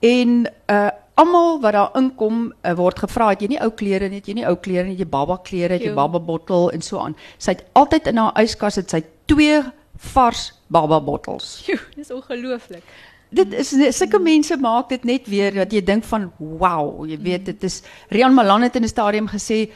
En 0.00 0.46
uh 0.70 0.90
almal 1.14 1.60
wat 1.60 1.72
daar 1.72 1.90
inkom 1.94 2.52
uh, 2.62 2.74
word 2.74 2.98
gevra 2.98 3.28
het 3.30 3.42
jy 3.42 3.48
nie 3.54 3.60
ou 3.62 3.70
klere 3.70 4.08
nie, 4.08 4.18
het 4.18 4.28
jy 4.28 4.34
nie 4.34 4.46
ou 4.46 4.56
klere 4.56 4.84
nie, 4.88 4.96
het 4.96 5.04
jy 5.04 5.10
baba 5.10 5.38
klere, 5.46 5.72
het 5.78 5.82
jy 5.82 5.92
Jo. 5.92 5.94
baba 5.94 6.18
bottel 6.18 6.70
en 6.74 6.82
so 6.82 6.98
aan. 6.98 7.14
Sy 7.38 7.54
het 7.54 7.64
altyd 7.72 8.06
in 8.10 8.16
haar 8.16 8.32
yskas 8.42 8.76
het 8.80 8.90
sy 8.90 9.02
twee 9.30 9.62
vars 10.12 10.52
baba 10.68 11.00
bottels. 11.00 11.60
Tjoe, 11.64 11.78
dis 11.94 12.10
ongelooflik. 12.10 12.82
Dit 13.34 13.54
is 13.54 13.72
sulke 13.96 14.18
mense 14.22 14.56
maak 14.62 14.88
dit 14.88 15.04
net 15.04 15.26
weer 15.30 15.54
dat 15.54 15.72
jy 15.72 15.82
dink 15.82 16.04
van 16.04 16.28
wow, 16.38 17.06
jy 17.06 17.18
weet 17.18 17.44
dit 17.46 17.64
is 17.66 17.82
Rian 18.10 18.34
Malan 18.34 18.62
het 18.62 18.76
in 18.76 18.84
'n 18.84 18.88
stadium 18.88 19.28
gesê 19.28 19.70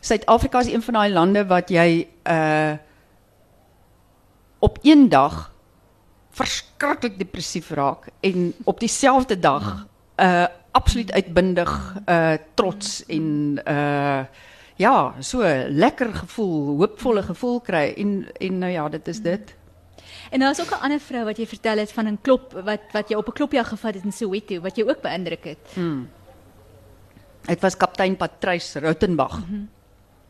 Suid-Afrika 0.00 0.60
is 0.60 0.72
een 0.72 0.82
van 0.82 0.94
daai 0.94 1.12
lande 1.12 1.46
wat 1.46 1.70
jy 1.70 2.06
uh 2.28 2.76
op 4.58 4.78
een 4.82 5.08
dag 5.08 5.52
verskriklik 6.30 7.18
depressief 7.18 7.70
raak 7.70 8.08
en 8.20 8.54
op 8.64 8.80
dieselfde 8.80 9.38
dag 9.38 9.86
uh 10.16 10.46
absoluut 10.74 11.12
uitbundig 11.12 11.72
uh 12.06 12.34
trots 12.58 13.04
en 13.06 13.60
uh 13.68 14.24
ja, 14.76 15.14
so 15.22 15.46
lekker 15.68 16.10
gevoel, 16.14 16.76
hoopvolle 16.80 17.22
gevoel 17.22 17.60
kry 17.62 17.92
en 17.96 18.26
en 18.42 18.58
nou 18.58 18.72
ja, 18.72 18.88
dit 18.88 19.08
is 19.08 19.20
dit. 19.22 19.54
En 20.30 20.40
daar's 20.40 20.60
ook 20.60 20.74
'n 20.74 20.82
ander 20.82 21.00
vrou 21.00 21.24
wat 21.24 21.36
jy 21.38 21.46
vertel 21.46 21.78
het 21.78 21.92
van 21.92 22.08
'n 22.08 22.18
klop 22.22 22.52
wat 22.52 22.80
wat 22.92 23.08
jy 23.08 23.16
op 23.16 23.28
'n 23.28 23.32
klopjag 23.32 23.68
gevat 23.68 23.94
het 23.94 24.04
in 24.04 24.12
Soweto 24.12 24.60
wat 24.60 24.76
jou 24.76 24.88
ook 24.88 25.00
beïndruk 25.00 25.44
het. 25.44 25.76
Dit 27.46 27.60
was 27.60 27.76
kaptein 27.76 28.16
Patrice 28.16 28.78
Rautenbach. 28.78 29.38
Mm 29.38 29.44
-hmm. 29.48 29.68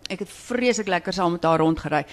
Ek 0.07 0.18
het 0.18 0.28
vreeslik 0.28 0.87
lekker 0.87 1.12
saam 1.12 1.33
met 1.33 1.44
haar 1.44 1.59
rondgery. 1.59 2.04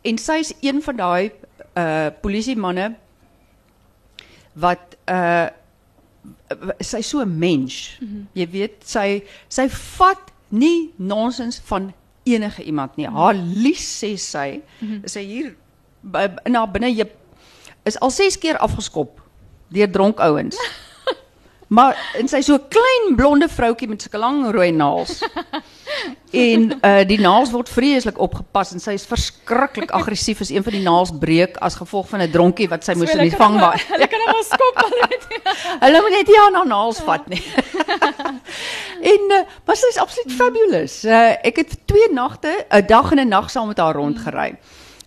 En 0.00 0.18
sy's 0.18 0.54
een 0.60 0.82
van 0.82 0.96
daai 0.96 1.32
uh 1.74 2.06
polisiemanne 2.20 2.94
wat 4.52 4.96
uh 5.06 5.46
sy 6.80 7.00
so 7.02 7.20
'n 7.22 7.38
mens. 7.38 7.96
Mm 8.00 8.08
-hmm. 8.08 8.26
Jy 8.32 8.46
weet, 8.50 8.74
sy 8.84 9.22
sy 9.48 9.68
vat 9.68 10.32
nie 10.48 10.90
nonsens 10.96 11.60
van 11.64 11.92
enige 12.24 12.62
iemand 12.62 12.96
nie. 12.96 13.06
Haar 13.06 13.34
lies 13.34 14.02
sê 14.02 14.16
sy, 14.16 14.60
mm 14.80 14.88
-hmm. 14.88 15.08
sy 15.08 15.20
hier 15.24 15.56
by- 16.02 16.48
na 16.50 16.66
binne 16.66 16.90
jy 16.94 17.04
is 17.84 17.96
al 18.00 18.10
6 18.10 18.36
keer 18.38 18.56
afgeskop 18.58 19.20
deur 19.68 19.90
dronk 19.90 20.18
ouens. 20.20 20.56
Maar 21.70 21.94
en 22.18 22.26
sy's 22.26 22.48
so 22.50 22.58
klein 22.68 23.12
blonde 23.14 23.46
vroutjie 23.48 23.86
met 23.88 24.02
sulke 24.02 24.18
lang 24.18 24.40
rooi 24.50 24.72
naels. 24.74 25.20
en 26.46 26.64
uh 26.74 27.02
die 27.06 27.18
naels 27.22 27.52
word 27.54 27.68
vreeslik 27.70 28.16
opgepas 28.18 28.72
en 28.74 28.82
sy 28.82 28.96
is 28.98 29.06
verskriklik 29.06 29.92
aggressief 29.94 30.40
as 30.42 30.50
een 30.50 30.64
van 30.66 30.74
die 30.74 30.82
naels 30.82 31.12
breek 31.22 31.60
as 31.62 31.78
gevolg 31.78 32.08
van 32.10 32.24
'n 32.24 32.30
dronkie 32.34 32.66
wat 32.72 32.82
sy 32.84 32.96
moes 32.98 33.14
in 33.14 33.22
die 33.22 33.36
vangbaar. 33.36 33.78
Hulle 33.92 34.08
kan 34.10 34.24
hom 34.26 34.42
skop 34.48 34.80
al 34.82 34.96
net. 34.98 35.28
Hulle 35.84 36.00
moet 36.02 36.16
net 36.16 36.32
nie 36.32 36.40
aan 36.40 36.58
haar 36.58 36.66
naels 36.72 36.98
vat 37.06 37.28
nie. 37.30 37.42
en 39.14 39.36
uh, 39.38 39.40
maar 39.62 39.78
sy 39.78 39.92
is 39.94 40.02
absoluut 40.02 40.34
fabulous. 40.40 40.96
Uh, 41.06 41.36
ek 41.46 41.62
het 41.62 41.76
twee 41.86 42.10
nagte, 42.10 42.50
'n 42.66 42.86
dag 42.90 43.14
en 43.14 43.22
'n 43.22 43.28
nag 43.30 43.46
saam 43.50 43.70
met 43.70 43.78
haar 43.78 43.94
rondgery. 43.94 44.58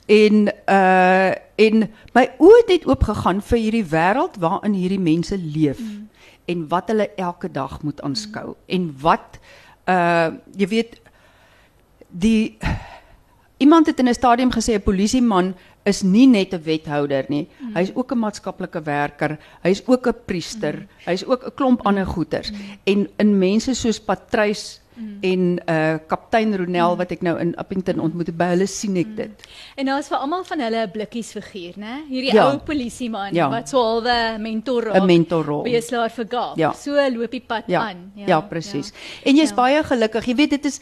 En 0.08 0.47
uh 0.47 1.32
en 1.56 1.86
my 2.15 2.23
oë 2.39 2.56
het 2.58 2.71
net 2.71 2.88
oopgegaan 2.88 3.41
vir 3.41 3.58
hierdie 3.58 3.86
wêreld 3.86 4.39
waarin 4.39 4.73
hierdie 4.73 4.99
mense 4.99 5.38
leef 5.38 5.80
mm. 5.80 6.04
En 6.46 6.68
wat 6.68 6.88
hulle 6.88 7.10
elke 7.16 7.52
dag 7.52 7.82
moet 7.82 8.02
aanskou 8.02 8.56
en 8.68 8.90
wat 9.02 9.40
uh 9.88 10.32
jy 10.58 10.68
weet 10.68 11.02
die 12.10 12.58
iemand 13.58 13.88
het 13.88 14.00
in 14.00 14.10
'n 14.10 14.14
stadium 14.14 14.52
gesê 14.52 14.76
'n 14.76 14.84
polisieman 14.84 15.56
is 15.84 16.04
nie 16.04 16.28
net 16.28 16.54
'n 16.54 16.64
wethouder 16.64 17.26
nie. 17.28 17.48
Mm. 17.60 17.76
Hy's 17.76 17.92
ook 17.94 18.12
'n 18.12 18.20
maatskaplike 18.20 18.82
werker. 18.82 19.38
Hy's 19.62 19.84
ook 19.86 20.08
'n 20.08 20.16
priester. 20.26 20.76
Mm. 20.76 20.88
Hy's 21.06 21.26
ook 21.26 21.46
'n 21.46 21.56
klomp 21.56 21.86
ander 21.86 22.06
goeters. 22.06 22.52
Mm. 22.52 22.58
En 22.84 23.10
in 23.18 23.38
mense 23.38 23.74
soos 23.74 24.00
Patrys 24.00 24.82
mm. 24.96 25.18
en 25.22 25.60
uh 25.70 25.98
kaptein 26.08 26.56
Ronel 26.58 26.94
mm. 26.94 26.98
wat 26.98 27.12
ek 27.12 27.22
nou 27.22 27.36
in 27.40 27.54
Appington 27.62 28.00
ontmoet 28.00 28.32
by 28.38 28.50
hulle 28.54 28.68
sien 28.68 28.98
ek 28.98 29.08
mm. 29.08 29.16
dit. 29.16 29.48
En 29.78 29.92
daar's 29.92 30.10
vir 30.12 30.18
almal 30.18 30.44
van 30.48 30.60
hulle 30.66 30.86
'n 30.86 30.92
blikkies 30.92 31.32
figuur, 31.32 31.78
né? 31.78 31.96
Hierdie 32.10 32.34
ja. 32.34 32.50
ou 32.50 32.60
polisieman 32.66 33.34
ja. 33.34 33.50
wat 33.50 33.70
so 33.70 33.82
halwe 33.82 34.38
mentor 34.40 34.90
rol. 34.90 35.00
'n 35.02 35.06
Mentorrol. 35.06 35.64
Beslaer 35.64 36.10
vir 36.10 36.28
Gaap. 36.30 36.58
Ja. 36.58 36.74
So 36.74 36.92
loop 37.16 37.32
die 37.32 37.44
pad 37.48 37.64
ja. 37.68 37.88
aan. 37.90 38.12
Ja, 38.16 38.28
ja 38.28 38.42
presies. 38.42 38.92
Ja. 38.94 39.30
En 39.32 39.36
jy's 39.36 39.50
ja. 39.50 39.56
baie 39.56 39.84
gelukkig. 39.84 40.26
Jy 40.26 40.36
weet 40.36 40.50
dit 40.58 40.66
is 40.66 40.82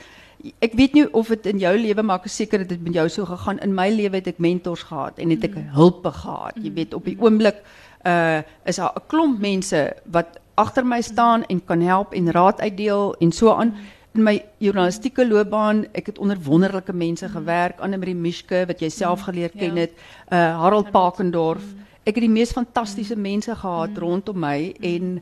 ek 0.59 0.73
weet 0.73 0.95
nie 0.97 1.05
of 1.13 1.29
dit 1.29 1.45
in 1.51 1.59
jou 1.61 1.73
lewe 1.77 2.01
maar 2.01 2.21
seker 2.25 2.63
dit 2.63 2.71
het 2.73 2.81
met 2.81 2.93
jou 2.93 3.07
so 3.09 3.25
gegaan. 3.25 3.59
In 3.59 3.75
my 3.77 3.89
lewe 3.89 4.15
het 4.15 4.27
ek 4.27 4.39
mentors 4.39 4.83
gehad 4.89 5.19
en 5.19 5.29
het 5.29 5.43
ek 5.43 5.55
mm. 5.55 5.73
hulpe 5.77 6.11
gehad. 6.11 6.57
Jy 6.57 6.73
weet 6.73 6.93
op 6.97 7.05
die 7.05 7.17
oomblik 7.19 7.63
uh 8.05 8.41
is 8.65 8.75
daar 8.81 8.93
'n 8.97 9.07
klomp 9.07 9.39
mense 9.39 9.93
wat 10.05 10.39
agter 10.55 10.85
my 10.85 11.01
staan 11.01 11.43
en 11.45 11.65
kan 11.65 11.81
help 11.81 12.13
en 12.13 12.31
raad 12.31 12.61
uitdeel 12.61 13.15
en 13.19 13.31
so 13.31 13.53
aan. 13.53 13.67
Mm 13.67 13.99
in 14.13 14.23
my 14.23 14.35
journalistieke 14.59 15.23
loopbaan, 15.27 15.85
ek 15.95 16.11
het 16.11 16.17
onder 16.19 16.39
wonderlike 16.43 16.93
mense 16.93 17.25
mm. 17.25 17.35
gewerk, 17.37 17.79
Anne-Marie 17.79 18.15
Mischke 18.15 18.65
wat 18.67 18.81
jy 18.83 18.89
self 18.91 19.21
mm. 19.21 19.25
geleer 19.29 19.53
ken 19.55 19.77
ja. 19.77 19.85
het, 19.85 19.93
uh 20.31 20.41
Harold 20.63 20.91
Pakendorf. 20.91 21.63
Mm. 21.63 21.87
Ek 22.03 22.17
het 22.17 22.25
die 22.25 22.33
mees 22.33 22.51
fantastiese 22.51 23.15
mense 23.15 23.55
gehad 23.55 23.97
rondom 24.01 24.39
my 24.41 24.73
en 24.81 25.19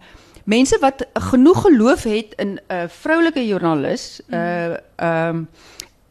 mense 0.50 0.78
wat 0.82 1.04
genoeg 1.30 1.62
geloof 1.68 2.08
het 2.10 2.34
in 2.42 2.58
'n 2.58 2.62
uh, 2.72 2.88
vroulike 2.88 3.46
joernalis, 3.46 4.22
uh 4.34 4.78
um, 4.98 5.48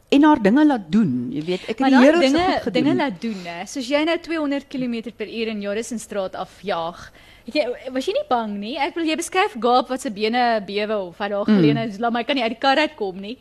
en 0.09 0.23
haar 0.23 0.41
dinge 0.41 0.65
laat 0.65 0.91
doen. 0.91 1.29
Jy 1.31 1.43
weet, 1.45 1.65
ek 1.69 1.81
het 1.81 1.91
die 1.91 1.97
Here 1.97 2.19
dinge 2.19 2.71
dinge 2.71 2.95
laat 2.95 3.21
doen, 3.21 3.41
hè. 3.45 3.65
Soos 3.65 3.87
jy 3.87 4.01
nou 4.07 4.17
200 4.19 4.67
km/h 4.67 5.51
in 5.53 5.61
Jorissenstraat 5.61 6.35
afjaag. 6.35 7.11
Jy, 7.53 7.65
was 7.93 8.07
jy 8.07 8.13
nie 8.15 8.27
bang 8.29 8.55
nie? 8.59 8.75
Ek 8.81 8.95
wil 8.97 9.07
jy 9.07 9.15
beskryf 9.19 9.55
Gaap 9.61 9.89
wat 9.91 10.03
se 10.03 10.11
bene 10.13 10.61
bewe 10.65 10.97
of 11.09 11.17
wat 11.17 11.33
daar 11.33 11.47
geleene 11.49 11.87
is. 11.87 11.99
Laat 12.01 12.15
my 12.15 12.23
kan 12.27 12.37
nie 12.37 12.45
uit 12.45 12.55
die 12.55 12.61
kar 12.61 12.79
uitkom 12.79 13.19
nie. 13.23 13.37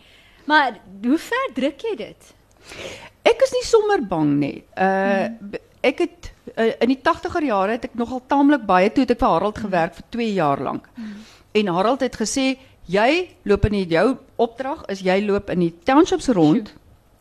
Maar 0.48 0.78
hoe 1.04 1.18
ver 1.20 1.50
druk 1.56 1.84
jy 1.84 1.94
dit? 1.98 2.30
Ek 3.28 3.44
is 3.44 3.54
nie 3.56 3.64
sommer 3.66 4.02
bang 4.02 4.34
nie. 4.40 4.56
Uh 4.76 5.28
hmm. 5.28 5.58
ek 5.88 6.00
het 6.02 6.32
uh, 6.56 6.72
in 6.82 6.90
die 6.90 7.00
80er 7.06 7.44
jare 7.46 7.76
het 7.76 7.84
ek 7.86 7.94
nogal 7.94 8.22
taamlik 8.26 8.64
baie 8.66 8.88
toe 8.90 9.04
het 9.04 9.12
ek 9.14 9.20
vir 9.20 9.30
Harold 9.30 9.60
gewerk 9.62 9.94
vir 9.94 10.06
2 10.16 10.32
jaar 10.34 10.62
lank. 10.62 10.88
Hmm. 10.96 11.20
En 11.60 11.70
Harold 11.76 12.02
het 12.02 12.18
gesê 12.18 12.56
jy 12.88 13.10
loop 13.44 13.68
in 13.68 13.76
die, 13.78 13.86
jou 13.92 14.16
opdrag 14.40 14.82
is 14.92 15.04
jy 15.04 15.20
loop 15.26 15.52
in 15.54 15.66
die 15.66 15.72
townships 15.84 16.30
rond. 16.34 16.72
Sjoe 16.72 16.77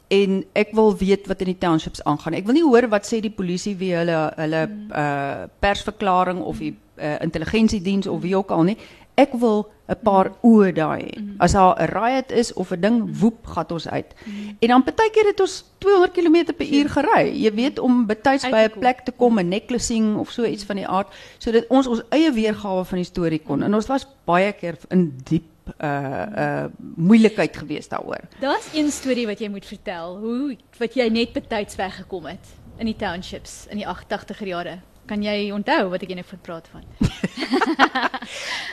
en 0.07 0.43
ek 0.55 0.71
wil 0.71 0.93
weet 0.97 1.27
wat 1.27 1.41
in 1.43 1.51
die 1.51 1.59
townships 1.59 2.03
aangaan. 2.03 2.37
Ek 2.37 2.45
wil 2.47 2.55
nie 2.57 2.65
hoor 2.65 2.87
wat 2.91 3.07
sê 3.07 3.19
die 3.23 3.33
polisie 3.33 3.75
wie 3.79 3.93
hulle 3.95 4.19
hulle 4.37 4.67
mm. 4.67 4.91
uh 4.91 5.47
persverklaring 5.63 6.39
of 6.41 6.61
die 6.63 6.75
uh, 6.97 7.17
intelligensiediens 7.23 8.07
of 8.07 8.21
wie 8.21 8.35
ook 8.37 8.51
al 8.51 8.63
nie. 8.71 8.77
Ek 9.17 9.33
wil 9.41 9.65
'n 9.87 9.99
paar 10.03 10.29
mm. 10.29 10.37
oë 10.43 10.71
daai 10.75 11.01
hê. 11.03 11.15
Mm. 11.19 11.35
As 11.39 11.51
daar 11.51 11.75
'n 11.79 11.91
riot 11.91 12.31
is 12.31 12.53
of 12.53 12.71
'n 12.71 12.81
ding 12.81 13.19
woep 13.19 13.47
gat 13.47 13.71
ons 13.71 13.87
uit. 13.87 14.15
Mm. 14.25 14.55
En 14.59 14.67
dan 14.67 14.83
partykeer 14.83 15.25
het 15.25 15.39
ons 15.39 15.63
200 15.77 16.11
km/h 16.11 16.91
gery. 16.95 17.23
Jy 17.43 17.51
weet 17.53 17.79
om 17.79 18.05
betyds 18.05 18.49
by 18.49 18.67
'n 18.67 18.79
plek 18.79 19.03
te 19.03 19.11
kom, 19.11 19.39
'n 19.39 19.47
necklacing 19.47 20.17
of 20.17 20.31
so 20.31 20.43
iets 20.43 20.63
van 20.63 20.75
die 20.75 20.87
aard 20.87 21.07
sodat 21.37 21.67
ons 21.67 21.87
ons 21.87 22.01
eie 22.09 22.31
weergawe 22.31 22.85
van 22.85 22.97
die 22.97 23.05
storie 23.05 23.41
kon. 23.43 23.63
En 23.63 23.73
ons 23.73 23.87
was 23.87 24.07
baie 24.25 24.53
keer 24.53 24.77
in 24.89 25.13
diep 25.23 25.56
uh 25.77 26.25
uh 26.43 26.65
moeilikheid 26.95 27.57
geweest 27.57 27.89
daaroor. 27.89 28.23
Daar's 28.39 28.69
een 28.73 28.91
storie 28.91 29.25
wat 29.27 29.39
jy 29.39 29.49
moet 29.49 29.65
vertel, 29.65 30.17
hoe 30.17 30.57
wat 30.77 30.93
jy 30.95 31.09
net 31.09 31.33
betyds 31.33 31.75
weggekom 31.75 32.25
het 32.25 32.53
in 32.77 32.85
die 32.85 32.95
townships 32.95 33.65
in 33.69 33.81
die 33.81 33.87
80er 33.87 34.45
jare. 34.47 34.77
Kan 35.07 35.23
jy 35.23 35.51
onthou 35.55 35.89
wat 35.89 36.03
ek 36.03 36.15
net 36.15 36.27
van 36.27 36.39
praat 36.43 36.67
van? 36.73 36.83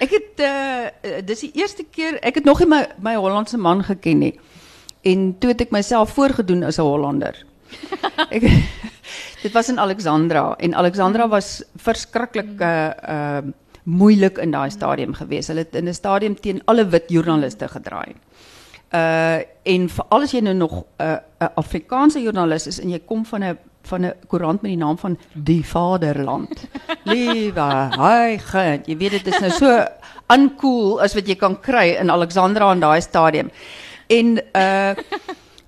ek 0.05 0.11
het 0.11 0.45
uh 0.45 1.21
dis 1.25 1.47
die 1.47 1.53
eerste 1.55 1.85
keer 1.85 2.19
ek 2.23 2.41
het 2.41 2.45
nog 2.45 2.59
nie 2.63 2.69
my 2.69 2.83
my 2.99 3.15
Hollandse 3.17 3.59
man 3.59 3.85
geken 3.85 4.19
nie. 4.19 4.35
En 5.05 5.35
toe 5.39 5.53
het 5.53 5.61
ek 5.61 5.71
myself 5.71 6.15
voorgedoen 6.17 6.65
as 6.65 6.79
'n 6.79 6.89
Hollander. 6.89 7.37
ek 8.37 8.49
dit 9.45 9.53
was 9.53 9.69
in 9.69 9.79
Alexandra 9.79 10.55
en 10.57 10.75
Alexandra 10.75 11.29
was 11.29 11.63
verskriklik 11.77 12.61
uh 12.61 12.91
uh 13.09 13.43
moeilik 13.85 14.39
in 14.39 14.51
daai 14.51 14.71
stadium 14.71 15.15
gewees. 15.15 15.49
Hulle 15.49 15.65
het 15.65 15.75
in 15.75 15.89
'n 15.89 15.95
stadium 15.95 16.35
teen 16.41 16.63
alle 16.65 16.87
wit 16.89 17.05
joernaliste 17.09 17.69
gedraai. 17.69 18.15
Uh 18.95 19.41
en 19.63 19.89
veral 19.89 20.23
as 20.23 20.33
jy 20.33 20.41
nou 20.41 20.55
nog 20.55 20.73
'n 20.73 20.85
uh, 21.03 21.17
'n 21.41 21.53
Afrikaanse 21.55 22.23
joernalis 22.23 22.67
is 22.67 22.81
en 22.81 22.91
jy 22.91 22.99
kom 22.99 23.25
van 23.27 23.45
'n 23.45 23.59
van 23.83 24.05
'n 24.05 24.15
koerant 24.27 24.63
met 24.63 24.71
die 24.71 24.79
naam 24.79 24.99
van 24.99 25.19
Die 25.33 25.67
Vaderland. 25.67 26.65
Liewe, 27.05 27.61
hy 27.97 28.39
gaan, 28.39 28.83
jy 28.87 28.97
weet 28.97 29.11
dit 29.11 29.27
is 29.27 29.41
nou 29.41 29.51
so 29.51 29.85
uncool 30.33 31.01
as 31.03 31.15
wat 31.15 31.27
jy 31.27 31.37
kan 31.37 31.61
kry 31.61 31.97
in 32.01 32.11
Alexandra 32.11 32.73
in 32.73 32.81
daai 32.81 33.01
stadium. 33.01 33.51
En 34.07 34.41
uh 34.53 34.95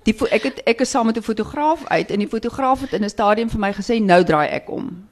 die 0.03 0.15
ek 0.31 0.43
het 0.43 0.61
ek 0.65 0.81
is 0.81 0.89
saam 0.89 1.05
met 1.05 1.17
'n 1.17 1.21
fotograaf 1.21 1.85
uit 1.87 2.11
en 2.11 2.19
die 2.19 2.27
fotograaf 2.27 2.81
het 2.81 2.93
in 2.93 3.03
'n 3.03 3.09
stadium 3.09 3.49
vir 3.49 3.59
my 3.59 3.73
gesê 3.73 4.01
nou 4.01 4.23
draai 4.23 4.47
ek 4.47 4.69
om. 4.69 5.07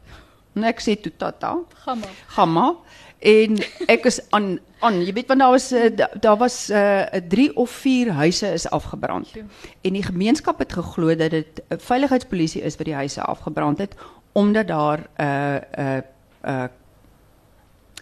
En 0.55 0.63
ek 0.63 0.79
sê 0.79 0.95
toe 1.01 1.11
tata. 1.17 1.57
Gamma. 1.83 2.07
Gamma. 2.27 2.75
En 3.19 3.57
ek 3.87 4.05
is 4.05 4.19
aan 4.29 4.59
aan, 4.79 4.99
jy 5.01 5.13
weet 5.13 5.27
want 5.31 5.39
daar 5.39 5.53
was 5.55 5.71
uh, 5.71 5.89
daar 6.19 6.37
was 6.37 6.67
'n 6.69 6.73
uh, 6.73 7.21
3 7.27 7.55
of 7.55 7.69
4 7.69 8.11
huise 8.11 8.53
is 8.53 8.69
afgebrand. 8.69 9.29
Ja. 9.29 9.41
En 9.81 9.93
die 9.93 10.03
gemeenskap 10.03 10.59
het 10.59 10.73
geglo 10.73 11.15
dat 11.15 11.31
dit 11.31 11.61
'n 11.67 11.73
uh, 11.73 11.79
veiligheidspolisie 11.79 12.61
is 12.61 12.75
wat 12.77 12.85
die 12.85 12.95
huise 12.95 13.21
afgebrand 13.21 13.77
het 13.77 13.95
omdat 14.31 14.67
daar 14.67 14.99
'n 14.99 15.23
uh, 15.23 15.55
'n 15.55 15.81
uh, 15.81 15.97
'n 15.97 16.49
uh, 16.49 16.63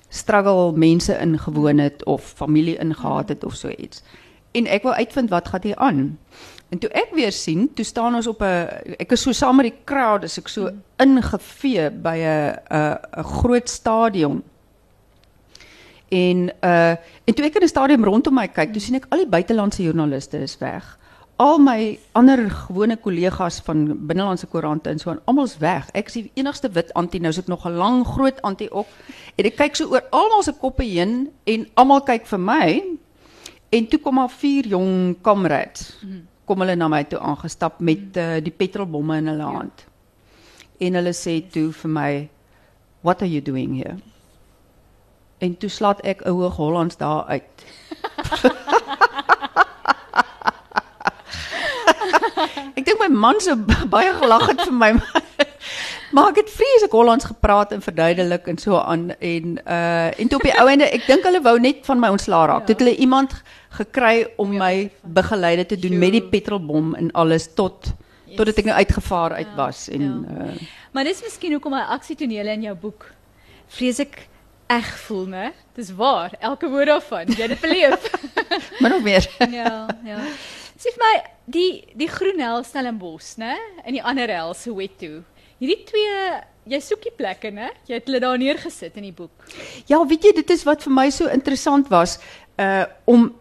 struggle 0.09 0.71
mense 0.71 1.17
ingewoon 1.17 1.77
het 1.77 2.05
of 2.05 2.33
familie 2.35 2.77
ingehaat 2.77 3.29
het 3.29 3.43
of 3.43 3.53
so 3.53 3.69
iets. 3.69 4.03
En 4.51 4.65
ek 4.65 4.83
wil 4.83 4.93
uitvind 4.93 5.29
wat 5.29 5.47
gaan 5.47 5.59
hier 5.63 5.75
aan. 5.75 6.19
En 6.69 6.79
toe 6.79 6.89
ek 6.89 7.09
weer 7.13 7.31
sien, 7.31 7.73
toe 7.73 7.85
staan 7.85 8.15
ons 8.15 8.27
op 8.27 8.41
'n 8.41 8.67
ek 8.97 9.11
is 9.11 9.21
so 9.21 9.31
saam 9.31 9.55
met 9.55 9.65
die 9.65 9.79
crowd, 9.83 10.23
as 10.23 10.37
ek 10.37 10.47
so 10.47 10.61
mm. 10.61 10.81
ingevee 10.97 11.89
by 11.89 12.17
'n 12.17 12.57
'n 12.69 13.23
groot 13.23 13.69
stadion. 13.69 14.43
En 16.13 16.49
uh 16.61 16.95
en 17.25 17.33
toe 17.33 17.45
ek 17.45 17.55
in 17.55 17.63
'n 17.63 17.67
stadium 17.67 18.03
rondom 18.03 18.33
my 18.33 18.47
kyk, 18.47 18.73
toe 18.73 18.81
sien 18.81 18.99
ek 18.99 19.07
al 19.09 19.23
die 19.23 19.29
buitelandse 19.29 19.83
joernaliste 19.83 20.37
is 20.37 20.57
weg. 20.61 20.99
Al 21.41 21.57
my 21.57 21.97
ander 22.13 22.49
gewone 22.49 22.97
kollegas 22.97 23.61
van 23.65 23.85
binnelandse 24.07 24.47
koerante 24.47 24.89
en 24.89 24.99
so 24.99 25.09
aan, 25.09 25.21
almal's 25.25 25.57
weg. 25.57 25.89
Ek 25.93 26.07
is 26.07 26.13
die 26.13 26.31
enigste 26.35 26.69
wit 26.69 26.93
anti 26.93 27.19
nou, 27.19 27.33
ek 27.33 27.47
nog 27.47 27.65
'n 27.65 27.77
lang 27.77 28.05
groot 28.05 28.41
anti 28.41 28.67
op. 28.71 28.87
En 29.35 29.45
ek 29.45 29.55
kyk 29.55 29.75
so 29.75 29.89
oor 29.89 30.03
almal 30.11 30.43
se 30.43 30.53
koppe 30.53 30.83
heen 30.83 31.29
en 31.43 31.67
almal 31.73 32.01
kyk 32.01 32.25
vir 32.25 32.39
my. 32.39 32.83
En 33.69 33.87
toe 33.87 33.99
kom 33.99 34.17
al 34.17 34.29
vier 34.29 34.67
jong 34.67 35.15
kamerads. 35.21 35.97
Kom 36.45 36.59
hulle 36.59 36.75
na 36.75 36.87
my 36.87 37.03
toe 37.03 37.19
aangestap 37.19 37.79
met 37.79 38.17
uh, 38.17 38.37
die 38.41 38.51
petrolbomme 38.51 39.17
in 39.17 39.27
hulle 39.27 39.43
hand. 39.43 39.85
En 40.79 40.93
hulle 40.93 41.13
sê 41.13 41.41
toe 41.51 41.71
vir 41.71 41.89
my, 41.89 42.29
"What 43.01 43.21
are 43.21 43.31
you 43.31 43.41
doing 43.41 43.75
here?" 43.75 44.12
En 45.43 45.57
toe 45.59 45.69
slaat 45.69 46.01
ek 46.01 46.23
'n 46.23 46.29
hoog 46.29 46.55
Hollands 46.55 46.97
daar 46.97 47.23
uit. 47.25 47.43
ek 52.77 52.85
dink 52.85 52.99
my 52.99 53.07
man 53.07 53.39
se 53.39 53.55
baie 53.89 54.13
gelag 54.21 54.47
het 54.47 54.61
vir 54.61 54.73
my. 54.73 54.91
maar 56.13 56.29
ek 56.31 56.37
het 56.43 56.51
vreeslik 56.53 56.91
Hollands 56.91 57.25
gepraat 57.25 57.71
en 57.75 57.81
verduidelik 57.81 58.47
en 58.47 58.57
so 58.57 58.77
aan 58.77 59.09
en 59.19 59.59
uh 59.65 60.19
en 60.19 60.27
toe 60.27 60.39
op 60.39 60.47
die 60.47 60.59
ou 60.61 60.69
ende 60.69 60.89
ek 60.89 61.07
dink 61.07 61.23
hulle 61.27 61.41
wou 61.41 61.59
net 61.59 61.85
van 61.89 61.99
my 61.99 62.09
ontslaa 62.15 62.45
raak. 62.45 62.63
Ja. 62.63 62.67
Dit 62.71 62.79
hulle 62.85 62.95
iemand 62.95 63.41
gekry 63.79 64.27
om 64.37 64.57
my 64.57 64.91
begeleide 65.01 65.65
te 65.65 65.79
doen 65.79 65.99
met 65.99 66.11
die 66.11 66.23
petrolbom 66.23 66.95
en 66.95 67.11
alles 67.11 67.53
tot 67.53 67.89
yes. 67.89 68.37
totdat 68.37 68.57
ek 68.61 68.69
nou 68.69 68.77
uitgevaar 68.77 69.31
uit 69.41 69.49
ja. 69.49 69.55
was 69.55 69.89
en 69.89 70.01
ja. 70.01 70.47
uh 70.47 70.53
Maar 70.93 71.07
dis 71.09 71.23
miskien 71.25 71.55
hoekom 71.55 71.73
my 71.73 71.81
aksietonele 71.89 72.53
in 72.53 72.67
jou 72.67 72.75
boek 72.77 73.07
vreeslik 73.73 74.27
eg 74.77 74.89
voel, 75.05 75.25
né? 75.31 75.51
Dis 75.77 75.91
waar, 75.97 76.33
elke 76.39 76.69
woord 76.69 76.87
daarvan. 76.91 77.27
Jy 77.33 77.41
het 77.41 77.53
dit 77.55 77.61
beleef. 77.63 78.07
Min 78.83 78.93
of 78.93 79.03
meer. 79.05 79.25
ja, 79.59 79.87
ja. 80.05 80.19
Sê 80.77 80.91
vir 80.91 81.01
my 81.03 81.13
die 81.53 81.69
die 81.95 82.09
groen 82.11 82.39
hel 82.43 82.63
Stellenbosch, 82.67 83.35
né? 83.41 83.55
En 83.85 83.93
die 83.95 84.03
ander 84.03 84.29
hel 84.33 84.53
Soweto. 84.57 85.21
Hierdie 85.61 85.83
twee 85.87 86.17
jy 86.71 86.79
soek 86.79 87.03
die 87.03 87.13
plekke, 87.15 87.51
né? 87.51 87.69
Jy 87.87 87.97
het 87.99 88.07
hulle 88.07 88.21
daar 88.23 88.39
neergesit 88.39 88.95
in 88.99 89.07
die 89.09 89.15
boek. 89.15 89.45
Ja, 89.89 89.99
weet 90.07 90.23
jy, 90.27 90.31
dit 90.39 90.53
is 90.55 90.63
wat 90.67 90.83
vir 90.85 90.93
my 90.95 91.09
so 91.11 91.27
interessant 91.31 91.89
was, 91.91 92.17
uh 92.61 92.85
om 93.09 93.31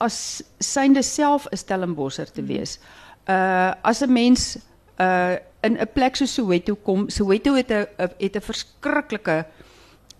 as 0.00 0.16
synde 0.62 1.02
self 1.04 1.46
'n 1.52 1.56
Stellenbosser 1.56 2.30
te 2.32 2.42
wees. 2.42 2.78
Uh 3.28 3.74
as 3.82 4.02
'n 4.02 4.12
mens 4.12 4.56
uh 4.98 5.36
in 5.62 5.78
'n 5.78 5.86
plek 5.94 6.16
so 6.16 6.26
Soweto 6.26 6.74
kom, 6.74 7.08
Soweto 7.10 7.54
het 7.54 7.70
'n 7.70 7.86
'n- 7.98 8.14
het 8.18 8.36
'n 8.36 8.40
verskriklike 8.50 9.44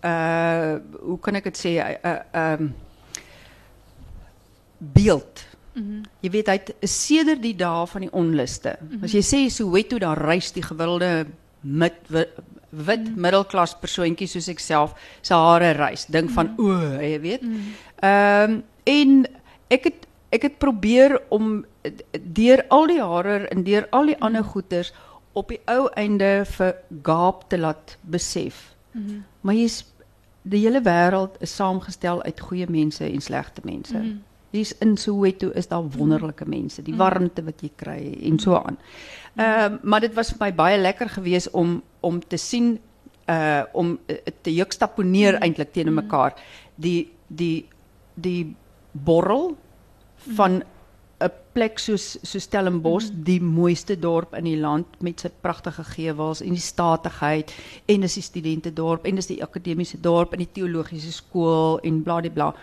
uh 0.03 0.75
hoe 1.01 1.19
kan 1.19 1.35
ek 1.35 1.43
dit 1.43 1.57
sê, 1.57 1.71
'n 1.79 1.97
uh, 2.03 2.53
um 2.53 2.73
beeld. 4.77 5.45
Mm 5.73 5.83
-hmm. 5.83 6.01
Jy 6.19 6.29
weet 6.29 6.47
het 6.47 6.73
sedert 6.81 7.41
die 7.41 7.55
dae 7.55 7.87
van 7.87 8.01
die 8.01 8.11
onluste. 8.11 8.75
Mm 8.79 8.87
-hmm. 8.89 9.03
As 9.03 9.11
jy 9.11 9.21
sê 9.21 9.49
Soweto 9.49 9.97
dan 9.97 10.13
reis 10.13 10.51
die 10.51 10.63
gewilde 10.63 11.25
wi- 11.61 12.27
wit 12.69 12.99
mm 12.99 13.05
-hmm. 13.05 13.21
middelklas 13.21 13.75
persoontjie 13.79 14.27
soos 14.27 14.47
ek 14.47 14.59
self 14.59 14.93
se 15.21 15.33
hare 15.33 15.71
reis. 15.71 16.05
Dink 16.05 16.29
van 16.29 16.45
mm 16.45 16.55
-hmm. 16.57 16.95
o, 16.97 17.01
jy 17.01 17.19
weet. 17.21 17.41
Ehm 17.99 18.51
um, 18.51 18.63
en 18.83 19.25
ek 19.67 19.83
het 19.83 20.07
ek 20.29 20.41
het 20.41 20.57
probeer 20.57 21.21
om 21.29 21.65
eh, 21.81 21.91
deur 22.21 22.65
al 22.67 22.87
die 22.87 23.01
hare 23.01 23.47
en 23.47 23.63
deur 23.63 23.87
al 23.89 24.05
die 24.05 24.17
ander 24.19 24.43
goeters 24.43 24.93
op 25.33 25.47
die 25.47 25.61
ou 25.65 25.89
einde 25.95 26.45
vir 26.45 26.75
Gaap 27.03 27.49
te 27.49 27.57
laat 27.57 27.97
besef. 28.01 28.75
Mm 28.91 29.05
-hmm. 29.05 29.23
Maar 29.41 29.53
jy's 29.55 29.85
die 30.43 30.61
hele 30.65 30.81
wêreld 30.83 31.39
is 31.43 31.55
saamgestel 31.55 32.21
uit 32.23 32.39
goeie 32.39 32.67
mense 32.69 33.05
en 33.05 33.21
slegte 33.21 33.61
mense. 33.63 33.97
Mm. 33.97 34.21
Hier's 34.53 34.75
in 34.85 34.97
Soweto 34.97 35.49
is 35.57 35.67
daar 35.67 35.85
wonderlike 35.95 36.45
mense, 36.45 36.83
die 36.85 36.95
warmte 36.95 37.41
wat 37.43 37.63
jy 37.63 37.71
kry 37.75 37.99
en 38.29 38.39
so 38.39 38.59
aan. 38.59 38.77
Ehm 39.35 39.73
uh, 39.73 39.79
maar 39.81 40.03
dit 40.03 40.13
was 40.13 40.29
vir 40.33 40.43
my 40.45 40.51
baie 40.53 40.77
lekker 40.77 41.09
geweest 41.09 41.51
om 41.51 41.81
om 41.99 42.19
te 42.19 42.37
sien 42.37 42.77
uh 43.29 43.63
om 43.73 43.97
uh, 44.07 44.17
te 44.41 44.53
juxtaponeer 44.53 45.39
eintlik 45.41 45.73
teenoor 45.73 46.03
mekaar. 46.03 46.35
Die 46.75 47.11
die 47.27 47.65
die 48.13 48.55
borrel 48.91 49.55
van 50.37 50.61
'n 51.23 51.31
plek 51.53 51.79
soos 51.79 52.17
so 52.21 52.39
Stellenbosch, 52.39 53.11
die 53.13 53.39
mooiste 53.41 53.95
dorp 53.99 54.33
in 54.37 54.47
die 54.49 54.57
land 54.59 54.87
met 55.01 55.23
sy 55.23 55.29
pragtige 55.41 55.83
gewels 55.83 56.41
en 56.41 56.55
die 56.55 56.63
statigheid 56.63 57.53
en 57.85 58.01
dis 58.01 58.17
die 58.19 58.25
studentedorp 58.25 59.05
en 59.05 59.21
dis 59.21 59.29
die 59.29 59.41
akademiese 59.43 59.99
dorp 60.01 60.33
en 60.33 60.43
die 60.43 60.51
teologiese 60.51 61.13
skool 61.13 61.79
en 61.83 62.03
bladibla. 62.03 62.53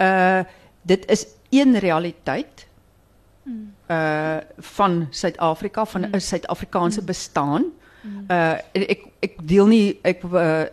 Uh 0.00 0.42
dit 0.82 1.02
is 1.12 1.26
een 1.52 1.76
realiteit 1.78 2.66
uh 3.90 4.38
van 4.76 5.06
Suid-Afrika 5.10 5.84
van 5.84 6.06
'n 6.06 6.20
Suid-Afrikaanse 6.20 7.02
bestaan. 7.02 7.64
Uh 8.30 8.56
ek 8.72 9.04
ek 9.20 9.34
deel 9.44 9.66
nie 9.66 9.98
ek 10.02 10.24
uh, 10.24 10.64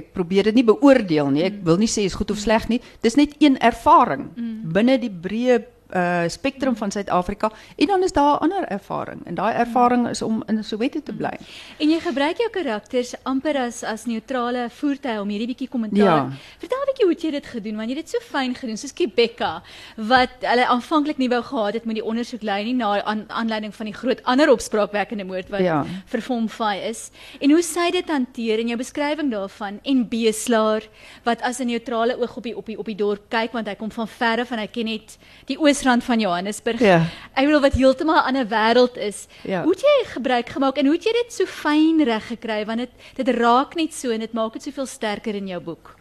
ek 0.00 0.12
probeer 0.12 0.44
dit 0.44 0.54
nie 0.54 0.64
beoordeel 0.64 1.28
nie. 1.30 1.44
Ek 1.44 1.60
wil 1.62 1.76
nie 1.76 1.90
sê 1.90 2.06
is 2.08 2.14
goed 2.14 2.30
of 2.30 2.38
sleg 2.38 2.68
nie. 2.68 2.80
Dis 3.00 3.14
net 3.14 3.34
een 3.38 3.58
ervaring 3.58 4.30
binne 4.72 4.98
die 4.98 5.12
breë 5.12 5.60
uh 5.94 6.28
spektrum 6.28 6.76
van 6.76 6.90
Suid-Afrika 6.90 7.50
en 7.76 7.86
dan 7.86 8.02
is 8.02 8.12
daar 8.12 8.38
ander 8.38 8.64
ervaring 8.68 9.26
en 9.26 9.34
daai 9.34 9.54
ervaring 9.54 10.08
is 10.08 10.22
om 10.22 10.42
in 10.46 10.64
Soweto 10.64 11.00
te 11.02 11.12
bly. 11.12 11.32
En 11.78 11.90
jy 11.90 12.00
gebruik 12.00 12.36
jou 12.38 12.50
karakters 12.50 13.14
amper 13.22 13.56
as 13.56 13.82
as 13.84 14.04
neutrale 14.06 14.68
voertuie 14.70 15.20
om 15.20 15.28
hierdie 15.28 15.46
bietjie 15.46 15.68
kommentaar. 15.68 16.04
Ja. 16.04 16.30
Vertel 16.58 16.78
'n 16.78 16.86
bietjie 16.90 17.06
hoe 17.06 17.14
jy 17.14 17.30
dit 17.30 17.46
gedoen 17.46 17.76
want 17.76 17.90
jy 17.90 17.96
het 17.96 18.06
dit 18.06 18.10
so 18.10 18.18
fyn 18.30 18.54
gedoen 18.54 18.76
soos 18.76 18.92
Kibeka 18.92 19.62
wat 19.96 20.30
hulle 20.40 20.66
aanvanklik 20.66 21.18
nie 21.18 21.28
wou 21.28 21.42
gehad 21.42 21.74
het 21.74 21.84
met 21.84 21.94
die 21.94 22.04
ondersoek 22.04 22.42
lei 22.42 22.64
nie 22.64 22.74
na 22.74 23.02
aan, 23.04 23.24
aanleiding 23.28 23.74
van 23.74 23.86
die 23.86 23.94
groot 23.94 24.22
ander 24.24 24.50
opspraakwekkende 24.50 25.24
moord 25.24 25.48
wat 25.50 25.60
Ja. 25.60 25.84
vir 26.06 26.20
Fomfai 26.20 26.88
is. 26.88 27.10
En 27.40 27.50
hoe 27.50 27.62
sy 27.62 27.90
dit 27.90 28.08
hanteer 28.08 28.58
in 28.58 28.68
jou 28.68 28.76
beskrywing 28.78 29.30
daarvan 29.30 29.80
en 29.84 30.08
Beeslaar 30.08 30.82
wat 31.24 31.42
as 31.42 31.58
'n 31.60 31.66
neutrale 31.66 32.16
oog 32.20 32.36
op 32.36 32.42
die 32.42 32.56
op 32.56 32.66
die 32.66 32.78
op 32.78 32.86
die 32.86 32.94
dorp 32.94 33.28
kyk 33.28 33.52
want 33.52 33.66
hy 33.68 33.74
kom 33.74 33.90
van 33.90 34.08
verre 34.08 34.44
van 34.46 34.58
hy 34.58 34.66
ken 34.66 34.84
net 34.84 35.18
die 35.46 35.58
oosrand 35.80 36.04
van 36.04 36.20
Johannesburg. 36.20 36.80
Ja. 36.80 37.06
Ek 37.34 37.46
bedoel 37.46 37.62
wat 37.64 37.76
heeltemal 37.78 38.20
'n 38.20 38.26
ander 38.28 38.46
wêreld 38.46 38.96
is. 38.96 39.26
Ja. 39.42 39.62
Hoe 39.62 39.72
het 39.72 39.80
jy 39.80 40.04
gebruik 40.12 40.48
gemaak 40.48 40.76
en 40.76 40.86
hoe 40.86 40.94
het 40.94 41.04
jy 41.04 41.12
dit 41.12 41.32
so 41.32 41.44
fyn 41.46 42.04
reg 42.04 42.26
gekry 42.26 42.64
want 42.66 42.78
dit 42.78 42.90
dit 43.16 43.28
raak 43.28 43.74
net 43.74 43.94
so 43.94 44.10
en 44.10 44.20
dit 44.20 44.32
maak 44.32 44.52
dit 44.52 44.62
soveel 44.62 44.86
sterker 44.86 45.34
in 45.34 45.48
jou 45.48 45.60
boek. 45.60 45.96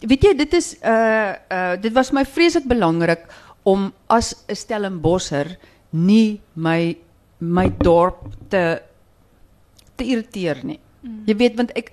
Weet 0.00 0.22
jy, 0.22 0.34
dit 0.34 0.54
is 0.54 0.76
uh 0.82 1.34
uh 1.50 1.76
dit 1.80 1.92
was 1.92 2.12
my 2.12 2.24
vreeslik 2.24 2.64
belangrik 2.64 3.26
om 3.62 3.92
as 4.06 4.34
'n 4.48 4.54
Stellenbosser 4.54 5.56
nie 5.90 6.40
my 6.54 6.96
my 7.38 7.72
dorp 7.78 8.20
te 8.48 8.82
te 9.96 10.04
irriteer 10.04 10.64
nie. 10.64 10.80
Mm. 11.00 11.22
Jy 11.26 11.36
weet 11.36 11.56
want 11.56 11.70
ek 11.76 11.92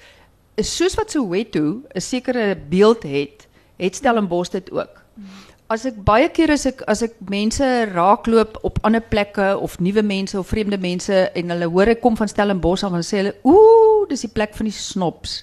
soos 0.62 0.96
wat 0.96 1.12
Soweto 1.12 1.82
'n 1.96 2.02
sekere 2.02 2.56
beeld 2.70 3.04
het, 3.04 3.48
het 3.78 3.96
Stellenbosch 3.96 4.52
dit 4.52 4.72
ook. 4.72 5.02
Mm. 5.16 5.26
As 5.66 5.82
ek 5.90 5.96
baie 6.06 6.28
keer 6.30 6.52
as 6.54 6.68
ek 6.70 6.84
as 6.92 7.02
ek 7.02 7.16
mense 7.32 7.66
raakloop 7.90 8.60
op 8.68 8.78
ander 8.86 9.02
plekke 9.02 9.56
of 9.58 9.80
nuwe 9.82 10.04
mense 10.06 10.38
of 10.38 10.52
vreemde 10.52 10.78
mense 10.78 11.24
en 11.34 11.54
hulle 11.54 11.70
hoor 11.74 11.90
ek 11.96 12.04
kom 12.04 12.18
van 12.20 12.30
Stellenbosch 12.30 12.84
af 12.86 12.94
dan 12.94 13.06
sê 13.06 13.24
hulle 13.24 13.34
ooh, 13.42 14.06
dis 14.10 14.28
die 14.28 14.30
plek 14.30 14.54
van 14.54 14.70
die 14.70 14.76
snobs. 14.78 15.40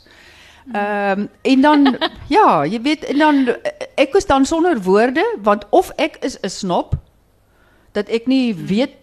Ehm 0.71 1.25
um, 1.25 1.29
en 1.43 1.67
dan 1.67 1.97
ja, 2.37 2.63
jy 2.63 2.79
weet 2.87 3.09
en 3.11 3.19
dan 3.19 3.43
ek 3.99 4.15
was 4.15 4.31
dan 4.31 4.47
sonder 4.47 4.79
woorde 4.87 5.25
want 5.43 5.67
of 5.75 5.91
ek 5.99 6.21
is 6.23 6.39
'n 6.39 6.55
snob 6.55 6.95
dat 7.93 8.09
ek 8.09 8.31
nie 8.31 8.55
weet 8.55 8.95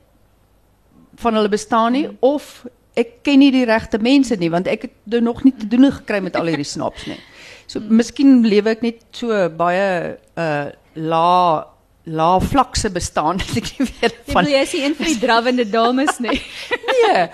van 1.19 1.35
hulle 1.35 1.51
bestaan 1.51 1.91
nie 1.99 2.07
of 2.19 2.63
ek 2.95 3.23
ken 3.27 3.39
nie 3.43 3.51
die 3.51 3.67
regte 3.67 3.99
mense 3.99 4.35
nie 4.39 4.49
want 4.49 4.67
ek 4.71 4.87
het 4.87 4.95
nou 5.03 5.21
nog 5.21 5.43
nie 5.43 5.53
te 5.53 5.67
doen 5.67 5.91
gekry 5.91 6.23
met 6.23 6.35
al 6.35 6.47
hierdie 6.47 6.71
snobs 6.75 7.05
nie. 7.11 7.19
So 7.67 7.79
miskien 7.79 8.47
lewe 8.47 8.71
ek 8.73 8.81
net 8.81 9.03
so 9.11 9.49
baie 9.49 10.15
uh 10.39 10.69
la 10.93 11.67
la 12.09 12.39
vlakse 12.39 12.89
bestaan 12.89 13.37
dat 13.41 13.57
ek 13.59 13.69
nie 13.77 13.87
weet 13.87 14.17
van 14.31 14.43
wil 14.43 14.53
jy 14.53 14.61
is 14.65 14.73
een 14.77 14.95
van 14.97 15.09
die 15.11 15.19
drawende 15.21 15.65
dames 15.69 16.19
nie. 16.23 16.39
nee. 16.93 17.25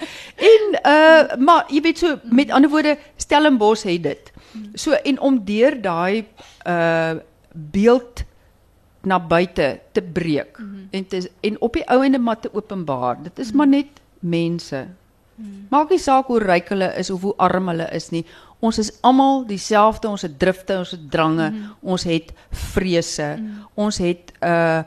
En 0.51 0.77
uh 0.81 1.37
maar 1.37 1.71
jy 1.71 1.81
weet 1.85 2.03
so 2.03 2.19
met 2.23 2.51
ander 2.51 2.69
woorde 2.69 2.97
Stellenbosch 3.17 3.85
het 3.87 4.03
dit. 4.03 4.31
So 4.73 4.91
en 4.91 5.19
om 5.19 5.39
deur 5.45 5.79
daai 5.81 6.25
uh 6.67 7.15
beeld 7.55 8.25
na 9.05 9.19
buite 9.19 9.79
te 9.93 10.01
breek 10.01 10.57
mm 10.59 10.65
-hmm. 10.65 10.87
en 10.91 11.07
te 11.07 11.31
en 11.41 11.61
op 11.61 11.73
die 11.73 11.87
ou 11.87 12.03
ende 12.03 12.19
maar 12.19 12.39
te 12.39 12.53
openbaar. 12.53 13.23
Dit 13.23 13.39
is 13.39 13.51
maar 13.51 13.67
net 13.67 14.01
mense. 14.19 14.87
Maak 15.69 15.89
nie 15.89 15.99
saak 15.99 16.29
hoe 16.31 16.39
ryk 16.39 16.69
hulle 16.71 16.93
is 16.95 17.09
of 17.09 17.21
hoe 17.21 17.33
arm 17.37 17.67
hulle 17.67 17.87
is 17.91 18.09
nie. 18.09 18.23
Ons 18.65 18.79
is 18.81 18.91
almal 19.05 19.43
dieselfde, 19.47 20.09
ons 20.09 20.25
het 20.25 20.37
drifte, 20.41 20.79
ons 20.81 20.91
het 20.95 21.09
drange, 21.11 21.49
mm 21.49 21.55
-hmm. 21.55 21.91
ons 21.93 22.03
het 22.03 22.33
vrese. 22.51 23.35
Mm 23.37 23.45
-hmm. 23.45 23.67
Ons 23.85 23.97
het 23.97 24.33
uh 24.41 24.81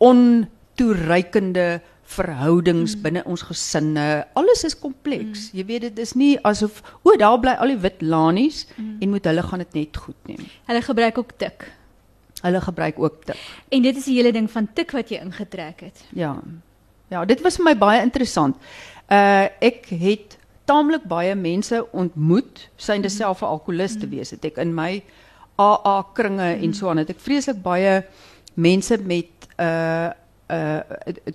ontoereikende 0.00 1.80
verhoudings 2.10 2.96
mm. 2.96 3.02
binne 3.04 3.22
ons 3.28 3.42
gesinne. 3.46 4.06
Alles 4.38 4.64
is 4.66 4.76
kompleks. 4.78 5.50
Mm. 5.50 5.58
Jy 5.58 5.64
weet 5.68 5.86
dit 5.88 6.00
is 6.02 6.14
nie 6.18 6.32
asof 6.46 6.80
o, 7.02 7.14
daar 7.20 7.38
bly 7.42 7.54
al 7.60 7.74
die 7.74 7.78
wit 7.82 8.02
lanies 8.02 8.64
mm. 8.74 8.96
en 9.04 9.12
met 9.14 9.28
hulle 9.30 9.44
gaan 9.46 9.62
dit 9.64 9.78
net 9.78 10.00
goed 10.06 10.18
nie. 10.30 10.40
Hulle 10.70 10.82
gebruik 10.86 11.20
ook 11.22 11.36
tik. 11.42 11.68
Hulle 12.40 12.64
gebruik 12.64 12.98
ook 12.98 13.22
tik. 13.28 13.44
En 13.68 13.86
dit 13.86 13.96
is 13.96 14.08
die 14.08 14.16
hele 14.16 14.32
ding 14.32 14.50
van 14.50 14.68
tik 14.74 14.96
wat 14.96 15.12
jy 15.12 15.20
ingetrek 15.20 15.86
het. 15.90 16.04
Ja. 16.16 16.34
Ja, 17.10 17.24
dit 17.26 17.42
was 17.44 17.58
vir 17.58 17.70
my 17.70 17.76
baie 17.78 18.02
interessant. 18.06 18.58
Uh 19.10 19.46
ek 19.60 19.90
het 20.00 20.39
taamlik 20.70 21.02
baie 21.10 21.34
mense 21.34 21.80
ontmoet, 21.92 22.68
synde 22.76 23.08
Mhm. 23.08 23.16
self 23.16 23.42
'n 23.42 23.44
alkoholist 23.50 24.00
te 24.00 24.08
wees. 24.08 24.30
Het 24.30 24.44
ek 24.44 24.56
in 24.58 24.74
my 24.74 25.02
AA 25.58 26.02
kringe 26.14 26.54
Mhm. 26.54 26.62
en 26.64 26.74
so 26.74 26.88
aan 26.88 26.96
het 27.02 27.10
ek 27.10 27.20
vreeslik 27.20 27.62
baie 27.62 28.04
mense 28.54 28.98
met 29.04 29.26
uh 29.58 30.10
uh 30.50 30.80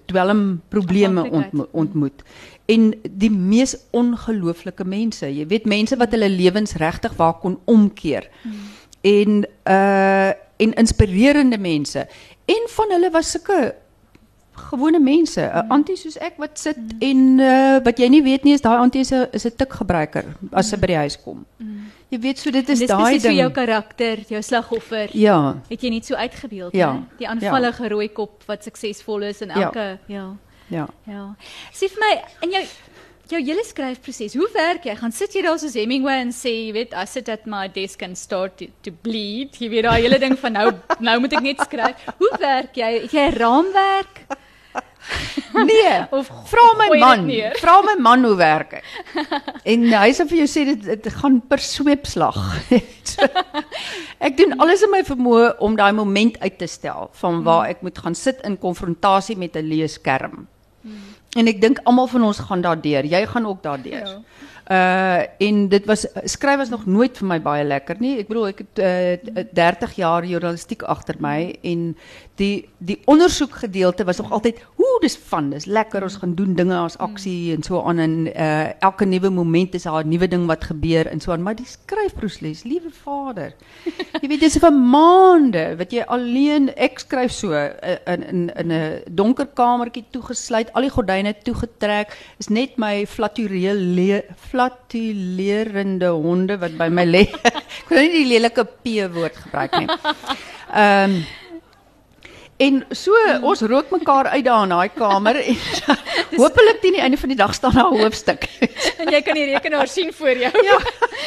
dwelmprobleme 0.06 1.22
Afhanklikheid. 1.22 1.54
ontmo 1.54 1.68
ontmoet. 1.72 2.24
En 2.66 2.94
die 3.12 3.32
mees 3.32 3.76
ongelooflike 3.92 4.84
mense, 4.86 5.26
jy 5.36 5.46
weet 5.48 5.66
mense 5.66 5.96
wat 5.98 6.12
hulle 6.12 6.30
lewens 6.30 6.74
regtig 6.74 7.14
waar 7.16 7.34
kon 7.40 7.60
omkeer. 7.66 8.30
En 9.02 9.46
uh 9.68 10.32
en 10.58 10.74
inspirerende 10.74 11.58
mense. 11.58 12.08
En 12.46 12.68
van 12.68 12.90
hulle 12.92 13.10
was 13.12 13.32
sulke 13.32 13.76
gewone 14.56 15.00
mense, 15.00 15.42
'n 15.42 15.70
antie 15.72 15.96
soos 15.96 16.18
ek 16.18 16.38
wat 16.38 16.58
sit 16.60 16.78
en 17.02 17.40
uh 17.40 17.80
wat 17.84 17.98
jy 18.00 18.08
nie 18.10 18.22
weet 18.24 18.44
nie 18.44 18.54
is 18.54 18.62
daai 18.62 18.78
antie 18.80 19.02
is 19.02 19.12
'n 19.12 19.28
is 19.34 19.46
'n 19.46 19.52
tikgebruiker 19.58 20.26
as 20.54 20.70
sy 20.70 20.78
by 20.78 20.88
die 20.88 20.96
huis 20.98 21.18
kom. 21.24 21.46
Jy 22.12 22.20
weet 22.22 22.38
so 22.40 22.52
dit 22.52 22.70
is 22.70 22.80
dis 22.80 22.88
daai 22.88 23.02
presies 23.04 23.24
hoe 23.24 23.30
ding. 23.32 23.40
jou 23.40 23.52
karakter, 23.52 24.18
jou 24.30 24.42
slagoffer, 24.42 25.10
Ja. 25.14 25.56
het 25.70 25.82
jy 25.82 25.90
net 25.90 26.06
so 26.06 26.16
uitgebeeld, 26.16 26.74
Ja, 26.74 26.94
né? 26.94 27.04
Die 27.18 27.28
aanvallige 27.28 27.88
rooi 27.90 28.08
kop 28.10 28.44
wat 28.48 28.64
suksesvol 28.64 29.24
is 29.24 29.42
en 29.42 29.50
Ja. 29.50 29.56
elke 29.62 30.00
ja. 30.08 30.36
Ja. 30.70 30.88
Ja. 31.08 31.36
Sê 31.74 31.88
vir 31.90 32.00
my 32.00 32.22
in 32.42 32.52
jou 32.52 32.64
jou 33.28 33.42
hele 33.44 33.64
skryfproses. 33.64 34.34
Hoe 34.36 34.48
werk 34.54 34.84
jy? 34.86 34.96
Gaan 34.96 35.12
sit 35.12 35.34
jy 35.34 35.42
daar 35.42 35.58
soos 35.60 35.74
Hemingway 35.74 36.22
en 36.22 36.30
sê, 36.32 36.50
jy 36.68 36.72
weet, 36.74 36.94
I 36.94 37.06
sit 37.06 37.28
at 37.30 37.46
my 37.48 37.68
desk 37.68 38.02
and 38.04 38.16
start 38.18 38.58
to, 38.58 38.66
to 38.84 38.92
bleed. 38.92 39.58
Jy 39.60 39.70
weet 39.70 39.84
daai 39.84 40.02
hele 40.02 40.20
ding 40.20 40.38
van 40.38 40.54
nou 40.54 40.72
nou 41.00 41.20
moet 41.20 41.34
ek 41.34 41.42
net 41.42 41.58
skryf. 41.60 41.96
Hoe 42.20 42.38
werk 42.40 42.76
jy? 42.76 43.02
Het 43.02 43.12
jy 43.12 43.28
'n 43.32 43.34
raamwerk? 43.38 44.26
Nee, 45.54 46.06
Of 46.18 46.30
vra 46.50 46.66
my 46.78 46.88
dit 46.92 47.00
man. 47.00 47.28
Vra 47.62 47.76
my 47.86 47.96
man 48.02 48.26
hoe 48.26 48.36
werk 48.40 48.78
hy. 48.78 48.82
En 49.76 49.86
hy 49.94 50.10
sê 50.18 50.26
vir 50.30 50.42
jou 50.44 50.48
sê 50.50 50.66
dit 50.72 50.88
dit 50.90 51.20
gaan 51.22 51.40
per 51.50 51.62
sweepslag. 51.64 52.40
so, 53.06 53.30
ek 54.28 54.38
doen 54.40 54.58
alles 54.64 54.84
in 54.86 54.94
my 54.94 55.04
vermoë 55.08 55.54
om 55.66 55.78
daai 55.78 55.94
moment 55.96 56.40
uit 56.42 56.58
te 56.60 56.70
stel 56.72 57.10
van 57.22 57.44
waar 57.48 57.70
ek 57.72 57.86
moet 57.86 57.98
gaan 58.02 58.18
sit 58.18 58.42
in 58.48 58.60
konfrontasie 58.60 59.38
met 59.38 59.56
'n 59.56 59.70
leeskerm. 59.70 60.48
En 61.36 61.52
ek 61.52 61.60
dink 61.62 61.82
almal 61.84 62.08
van 62.08 62.24
ons 62.24 62.40
gaan 62.48 62.62
daardeur. 62.64 63.06
Jy 63.06 63.26
gaan 63.28 63.46
ook 63.46 63.64
daardeur. 63.64 64.08
Ja. 64.08 64.20
Uh 64.66 65.48
en 65.48 65.68
dit 65.70 65.86
was 65.86 66.08
skryf 66.24 66.58
was 66.58 66.72
nog 66.74 66.86
nooit 66.90 67.18
vir 67.18 67.28
my 67.28 67.38
baie 67.42 67.64
lekker 67.64 68.00
nie. 68.00 68.16
Ek 68.18 68.28
bedoel 68.32 68.48
ek 68.48 68.64
het 68.64 68.80
uh, 68.82 69.44
30 69.54 69.94
jaar 70.00 70.26
journalistiek 70.26 70.82
agter 70.90 71.20
my 71.22 71.54
en 71.62 71.92
die 72.40 72.68
die 72.86 72.98
ondersoek 73.10 73.54
gedeelte 73.64 74.04
was 74.06 74.18
nog 74.20 74.32
altyd 74.36 74.60
hoe 74.76 74.98
dis 75.02 75.16
van, 75.30 75.50
dis 75.50 75.66
lekker 75.66 76.04
ons 76.06 76.18
gaan 76.22 76.36
doen 76.38 76.54
dinge 76.56 76.76
as 76.78 76.98
aksie 77.02 77.54
en 77.56 77.64
so 77.66 77.80
aan 77.82 78.02
en 78.04 78.16
uh 78.28 78.68
elke 78.84 79.06
nuwe 79.08 79.30
moment 79.34 79.76
is 79.76 79.88
daar 79.88 80.04
'n 80.04 80.10
nuwe 80.10 80.28
ding 80.28 80.46
wat 80.48 80.64
gebeur 80.64 81.08
en 81.08 81.20
so 81.20 81.32
aan, 81.32 81.44
maar 81.44 81.56
die 81.56 81.66
skryfproses, 81.66 82.64
liewe 82.64 82.92
Vader. 82.92 83.54
Jy 84.22 84.28
weet 84.28 84.40
dis 84.40 84.58
vir 84.58 84.74
maande 84.74 85.76
wat 85.78 85.92
jy 85.92 86.04
alleen 86.08 86.70
ek 86.76 87.00
skryf 87.00 87.32
so 87.32 87.54
uh, 87.54 87.98
in 88.06 88.24
in 88.24 88.50
in 88.56 88.72
'n 88.72 89.02
donker 89.10 89.48
kamertjie 89.48 90.06
toegesluit, 90.12 90.74
al 90.74 90.82
die 90.82 90.92
gordyne 90.92 91.34
toegetrek, 91.44 92.12
is 92.40 92.50
net 92.50 92.78
my 92.78 93.06
flaturele 93.06 94.24
flatulerende 94.50 96.10
honde 96.12 96.58
wat 96.58 96.78
by 96.78 96.90
my 96.90 97.06
lê. 97.06 97.24
ek 97.82 97.90
wil 97.90 98.00
nie 98.04 98.12
die 98.12 98.30
lelike 98.34 98.66
P 98.84 99.08
woord 99.14 99.36
gebruik 99.36 99.80
nie. 99.80 99.90
Ehm 100.76 101.12
um, 101.12 101.24
En 102.58 102.86
so 102.96 103.12
ons 103.44 103.62
rook 103.68 103.90
mekaar 103.92 104.28
uit 104.32 104.46
daar 104.46 104.64
in 104.64 104.70
daai 104.72 104.90
kamer 104.96 105.36
en 105.42 105.58
hopelik 106.42 106.78
teen 106.82 106.96
die 106.96 107.02
einde 107.04 107.18
van 107.20 107.30
die 107.34 107.38
dag 107.38 107.54
staan 107.54 107.74
daar 107.76 107.92
'n 107.92 108.00
hoofstuk. 108.00 108.48
En 109.02 109.12
jy 109.12 109.22
kan 109.22 109.36
die 109.36 109.46
rekenaar 109.52 109.88
sien 109.88 110.14
voor 110.14 110.38
jou. 110.38 110.64
Ja. 110.64 110.78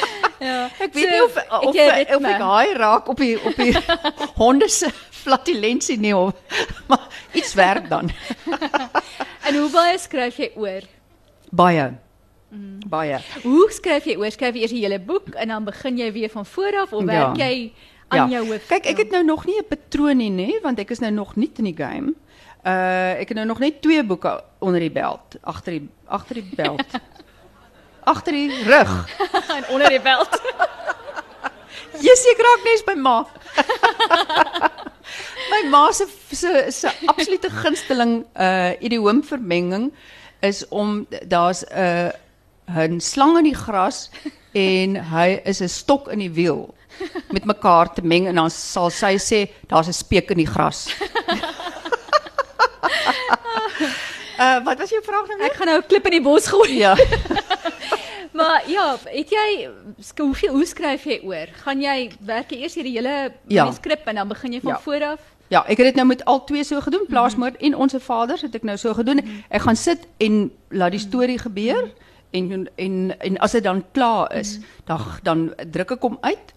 ja. 0.48 0.70
Ek 0.80 0.92
weet 0.94 1.10
nie 1.10 1.22
of 1.24 1.36
of, 1.36 1.74
jy 1.76 2.06
of, 2.16 2.24
ek 2.24 2.40
haai 2.40 2.72
raak 2.80 3.08
op 3.08 3.16
die 3.20 3.36
op 3.44 3.56
die 3.56 3.76
honde 4.40 4.68
se 4.68 4.88
flatulensie 5.10 5.98
nie 5.98 6.16
of 6.16 6.32
maar 6.86 7.06
iets 7.32 7.54
werk 7.54 7.88
dan. 7.88 8.10
En 9.44 9.54
hoe 9.56 9.70
baie 9.70 9.98
skryf 9.98 10.36
jy 10.36 10.50
oor? 10.56 10.82
Baie. 11.50 11.92
Baie. 12.88 13.18
Hoe 13.42 13.68
skryf 13.70 14.04
jy 14.08 14.16
oor? 14.16 14.30
Skryf 14.32 14.54
jy 14.56 14.60
eers 14.64 14.72
die 14.72 14.82
hele 14.84 14.98
boek 14.98 15.34
en 15.36 15.48
dan 15.48 15.64
begin 15.64 15.98
jy 15.98 16.12
weer 16.12 16.30
van 16.32 16.46
voor 16.46 16.80
af 16.82 16.92
of 16.92 17.04
Ja. 17.04 17.06
werk 17.06 17.36
jy 17.36 17.72
aan 18.08 18.30
jou 18.30 18.46
hoof? 18.46 18.66
Kyk, 18.66 18.86
ek 18.92 19.02
het 19.04 19.10
nou 19.10 19.24
nog 19.24 19.46
nie 19.46 19.58
'n 19.58 19.68
patroon 19.68 20.16
nie, 20.16 20.30
nê, 20.30 20.60
want 20.62 20.78
ek 20.78 20.90
is 20.90 20.98
nou 20.98 21.12
nog 21.12 21.36
nie 21.36 21.50
in 21.56 21.64
die 21.64 21.76
game. 21.76 22.14
Uh 22.64 23.20
ek 23.20 23.28
het 23.28 23.36
nou 23.36 23.46
nog 23.46 23.58
net 23.58 23.82
twee 23.82 24.04
boeke 24.04 24.42
onder 24.58 24.80
die 24.80 24.90
belt, 24.90 25.36
agter 25.42 25.72
die 25.72 25.88
agter 26.06 26.34
die 26.34 26.50
belt. 26.56 26.86
agter 28.12 28.32
die 28.32 28.62
rug. 28.64 29.08
en 29.56 29.64
onder 29.68 29.88
die 29.88 30.00
belt. 30.00 30.40
Jy 32.06 32.14
seker 32.14 32.44
raak 32.44 32.64
nes 32.64 32.84
by 32.86 32.94
ma. 32.94 33.26
my 35.50 35.68
ma 35.70 35.90
se 35.92 36.06
se 36.32 36.66
se 36.70 36.90
absolute 37.06 37.50
gunsteling 37.50 38.24
uh 38.36 38.72
idioomvermenging 38.80 39.92
is 40.40 40.68
om 40.68 41.06
daar's 41.26 41.64
'n 41.64 42.12
'n 42.68 43.00
slang 43.00 43.38
in 43.38 43.44
die 43.44 43.54
gras 43.54 44.10
en 44.52 44.96
hy 44.96 45.40
is 45.44 45.60
'n 45.60 45.68
stok 45.68 46.08
in 46.08 46.18
die 46.18 46.32
wiel 46.32 46.74
met 47.30 47.44
mekaar 47.44 47.92
te 47.94 48.02
meng 48.02 48.26
en 48.26 48.34
dan 48.34 48.50
sal 48.50 48.90
sy 48.90 49.14
sê 49.18 49.48
daar's 49.68 49.88
'n 49.88 49.92
speek 49.92 50.30
in 50.30 50.36
die 50.36 50.46
gras. 50.46 50.88
uh 54.38 54.58
wat 54.66 54.78
was 54.78 54.90
jou 54.90 55.02
vraag 55.04 55.26
nou 55.28 55.40
Ek 55.48 55.54
gaan 55.58 55.66
nou 55.66 55.78
'n 55.78 55.86
klip 55.88 56.04
in 56.06 56.12
die 56.18 56.22
bos 56.22 56.46
gooi. 56.46 56.78
Ja. 56.78 56.94
Maar 58.38 58.62
ja, 58.70 58.96
het 59.04 59.30
jy 59.30 59.68
hoeveel 60.18 60.52
hoe 60.52 60.64
skryf 60.66 61.04
jy 61.04 61.20
oor? 61.24 61.48
Gaan 61.64 61.80
jy 61.82 62.10
werk 62.20 62.50
jy 62.52 62.58
eers 62.62 62.74
hierdie 62.74 62.92
hele 62.94 63.32
Ja. 63.48 63.64
manuskrip 63.64 64.06
en 64.06 64.14
dan 64.14 64.28
begin 64.28 64.52
jy 64.52 64.60
van 64.60 64.72
Ja. 64.72 64.78
voor 64.80 65.02
af? 65.04 65.20
Ja, 65.48 65.62
ek 65.66 65.76
het 65.78 65.86
dit 65.86 65.94
nou 65.94 66.06
met 66.06 66.24
al 66.24 66.44
twee 66.44 66.64
so 66.64 66.80
gedoen, 66.80 67.06
plaasmoord 67.08 67.56
en 67.56 67.74
onsse 67.74 68.00
vaders 68.00 68.42
het 68.42 68.54
ek 68.54 68.62
nou 68.62 68.76
so 68.76 68.94
gedoen. 68.94 69.20
Ek 69.50 69.62
gaan 69.62 69.76
sit 69.76 70.06
en 70.18 70.50
laat 70.70 70.90
die 70.90 71.00
storie 71.00 71.38
gebeur 71.38 71.90
en 72.30 72.68
en 72.76 73.14
en 73.18 73.38
as 73.38 73.52
dit 73.52 73.64
dan 73.64 73.84
klaar 73.92 74.32
is, 74.36 74.58
dan 74.84 75.00
dan 75.22 75.54
druk 75.70 75.90
ek 75.90 76.02
hom 76.02 76.18
uit 76.20 76.52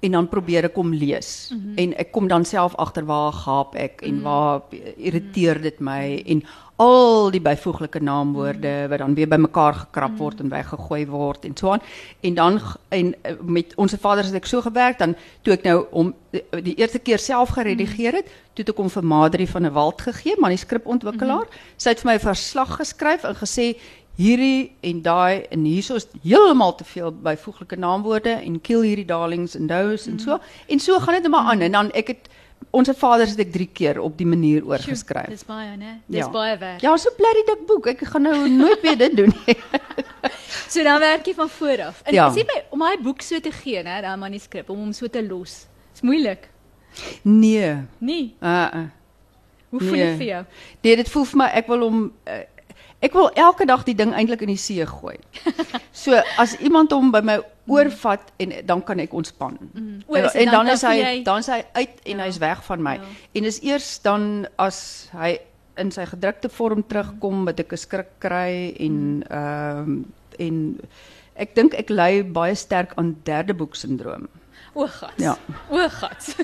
en 0.00 0.14
dan 0.14 0.28
probeer 0.30 0.68
ek 0.68 0.78
hom 0.78 0.92
lees. 0.94 1.50
En 1.76 1.94
ek 1.98 2.12
kom 2.14 2.28
dan 2.28 2.44
self 2.44 2.76
agter 2.78 3.04
waar 3.04 3.32
gaap 3.32 3.74
ek 3.74 4.02
en 4.06 4.22
waar 4.22 4.62
irriteer 4.96 5.60
dit 5.62 5.80
my 5.80 6.22
en 6.26 6.42
al 6.78 7.32
die 7.34 7.40
byvoeglike 7.42 7.98
naamwoorde 8.06 8.86
wat 8.92 9.00
dan 9.02 9.14
weer 9.18 9.26
bymekaar 9.26 9.74
gekrap 9.74 10.14
word 10.20 10.40
en 10.44 10.52
weggegooi 10.52 11.06
word 11.10 11.44
en 11.48 11.56
so 11.58 11.72
aan. 11.74 11.82
En 12.22 12.34
dan 12.34 12.60
en 12.94 13.14
eh, 13.22 13.34
met 13.42 13.74
onsse 13.74 13.98
vaders 13.98 14.30
het 14.30 14.38
ek 14.38 14.46
so 14.46 14.62
gewerk 14.62 14.98
dan 14.98 15.16
toe 15.42 15.56
ek 15.56 15.66
nou 15.66 15.86
om 15.90 16.14
die, 16.30 16.44
die 16.62 16.76
eerste 16.78 17.02
keer 17.02 17.18
self 17.18 17.56
geredigeer 17.58 18.20
het, 18.20 18.30
toe 18.54 18.62
het 18.62 18.70
ek 18.70 18.78
hom 18.78 18.90
vir 18.94 19.10
Madri 19.10 19.46
van 19.50 19.66
der 19.66 19.74
Walt 19.74 20.02
gegee, 20.06 20.38
manuskripontwikkelaar. 20.38 21.50
Sy 21.76 21.96
het 21.96 22.04
vir 22.04 22.12
my 22.12 22.16
'n 22.20 22.26
verslag 22.30 22.76
geskryf 22.78 23.26
en 23.26 23.34
gesê 23.34 23.74
hierdie 24.18 24.72
en 24.82 25.02
daai 25.04 25.44
en 25.54 25.64
hierso 25.68 25.94
is 26.00 26.08
heeltemal 26.24 26.74
te 26.78 26.84
veel 26.84 27.12
byvoeglike 27.22 27.76
naamwoorde 27.78 28.32
en 28.42 28.56
kill 28.66 28.82
hierdie 28.82 29.06
darlings 29.06 29.54
en 29.54 29.68
those 29.70 30.10
en 30.10 30.18
so. 30.18 30.40
En 30.66 30.80
so 30.82 30.98
gaan 30.98 31.14
dit 31.18 31.22
net 31.28 31.30
maar 31.32 31.52
aan 31.52 31.60
en 31.62 31.72
dan 31.76 31.90
ek 31.94 32.08
het 32.14 32.28
onsse 32.74 32.94
vaders 32.98 33.30
het 33.36 33.44
ek 33.46 33.52
3 33.54 33.68
keer 33.72 34.00
op 34.02 34.16
die 34.18 34.26
manier 34.26 34.64
oorgeskryf. 34.66 35.28
Dis 35.30 35.44
baie, 35.46 35.76
né? 35.78 35.92
Dis 36.10 36.24
Ja. 36.24 36.30
baie 36.34 36.56
werk. 36.58 36.80
Ja, 36.82 36.96
so 36.96 37.10
bly 37.16 37.30
dik 37.46 37.62
boek. 37.66 37.86
Ek 37.86 38.02
gaan 38.10 38.22
nou 38.26 38.48
nooit 38.50 38.80
weer 38.82 38.98
dit 38.98 39.16
doen 39.16 39.32
nie. 39.46 39.56
So 40.68 40.82
dan 40.84 40.98
werk 41.00 41.24
jy 41.26 41.32
van 41.34 41.48
voor 41.48 41.82
af. 41.86 42.02
En 42.04 42.14
Ja. 42.14 42.26
sê 42.34 42.42
my 42.44 42.58
om 42.70 42.78
daai 42.82 42.98
boek 43.02 43.22
so 43.22 43.38
te 43.40 43.50
gee, 43.52 43.82
né, 43.82 44.00
daai 44.02 44.16
manuskrip 44.16 44.68
om 44.70 44.78
hom 44.78 44.92
so 44.92 45.06
te 45.08 45.22
los. 45.22 45.66
Dis 45.92 46.02
moeilik. 46.02 46.48
Nee. 47.22 47.76
Nee. 47.98 48.34
Uh 48.42 48.68
uh. 48.74 48.84
Hoe 49.70 49.80
voel 49.80 49.90
Nee. 49.90 50.06
dit 50.06 50.16
vir 50.16 50.26
jou? 50.26 50.44
Nee, 50.82 50.96
dit 50.96 51.08
voel 51.10 51.24
vir 51.24 51.36
my 51.38 51.46
ek 51.54 51.66
wil 51.68 51.80
hom 51.86 52.12
uh, 52.26 52.38
ek 53.00 53.12
wil 53.12 53.30
elke 53.34 53.64
dag 53.66 53.84
die 53.84 53.94
ding 53.94 54.12
eintlik 54.12 54.40
in 54.42 54.48
die 54.48 54.56
see 54.56 54.84
gooi. 54.86 55.16
So 55.92 56.14
as 56.38 56.54
iemand 56.60 56.92
hom 56.92 57.10
by 57.10 57.20
my 57.20 57.38
oorvat 57.68 58.20
en 58.38 58.52
dan 58.66 58.82
kan 58.82 58.98
ek 59.00 59.12
ontspan. 59.12 59.58
Mm. 59.74 60.02
O, 60.06 60.14
En, 60.14 60.24
is 60.24 60.34
en 60.34 60.50
dan- 60.50 60.68
is 60.68 60.82
hy 60.82 60.94
jy- 60.98 61.22
dan 61.24 61.38
is 61.38 61.46
hy 61.46 61.64
uit 61.74 62.00
en 62.04 62.16
Ja. 62.18 62.24
hy's 62.24 62.38
weg 62.38 62.64
van 62.64 62.82
my. 62.82 62.94
Ja. 62.94 63.02
En 63.34 63.42
dis 63.42 63.60
eers 63.62 63.98
dan 64.02 64.46
as 64.58 65.08
hy 65.12 65.38
in 65.76 65.90
sy 65.90 66.04
gedrukte 66.06 66.48
vorm 66.48 66.82
terugkom 66.86 67.44
dat 67.44 67.60
ek 67.60 67.72
'n 67.72 67.76
skrik 67.76 68.08
kry 68.18 68.74
en 68.78 69.24
ehm 69.30 70.04
en 70.38 70.80
ek 71.36 71.54
dink 71.54 71.74
ek 71.74 71.90
ly 71.90 72.22
baie 72.24 72.54
sterk 72.54 72.92
aan 72.96 73.16
derde 73.24 73.54
boek 73.54 73.74
sindroom. 73.76 74.28
O, 74.74 74.86
gat. 74.86 75.12
Ja. 75.16 75.36
O, 75.70 75.88
gat. 75.88 76.36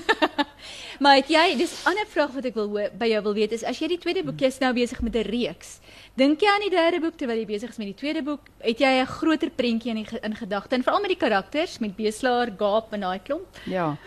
Maar 1.05 1.19
het 1.21 1.27
jy, 1.29 1.43
dis 1.59 1.71
'n 1.83 1.89
ander 1.91 2.07
vraag 2.09 2.31
wat 2.33 2.45
ek 2.49 2.55
wil 2.57 2.67
hoor- 2.73 2.89
by 2.97 3.05
jou 3.11 3.21
wil 3.23 3.33
weet 3.37 3.51
is 3.53 3.63
as 3.63 3.77
jy 3.79 3.87
die 3.93 3.97
tweede 4.01 4.23
boek 4.25 4.39
jy's 4.41 4.57
nou 4.59 4.73
besig 4.73 5.01
met 5.01 5.15
'n 5.15 5.21
reeks. 5.29 5.79
Dink 6.17 6.39
jy 6.41 6.47
aan 6.47 6.61
die 6.65 6.69
derde 6.73 6.99
boek 6.99 7.15
terwyl 7.17 7.37
jy 7.37 7.45
besig 7.45 7.69
is 7.69 7.77
met 7.77 7.87
die 7.87 7.93
tweede 8.01 8.23
boek? 8.23 8.39
Het 8.61 8.79
jy 8.79 9.01
'n 9.01 9.05
groter 9.05 9.49
prentjie 9.49 9.89
in 9.91 10.03
die, 10.03 10.19
in 10.23 10.35
gedagte 10.35 10.75
en 10.75 10.83
veral 10.83 10.99
met 11.01 11.09
die 11.09 11.17
karakters 11.17 11.77
met 11.79 11.95
Beslaar, 11.95 12.49
Gaap 12.57 12.93
en 12.93 12.99
daai 13.01 13.19
klomp? 13.23 13.45
Ja. 13.65 13.97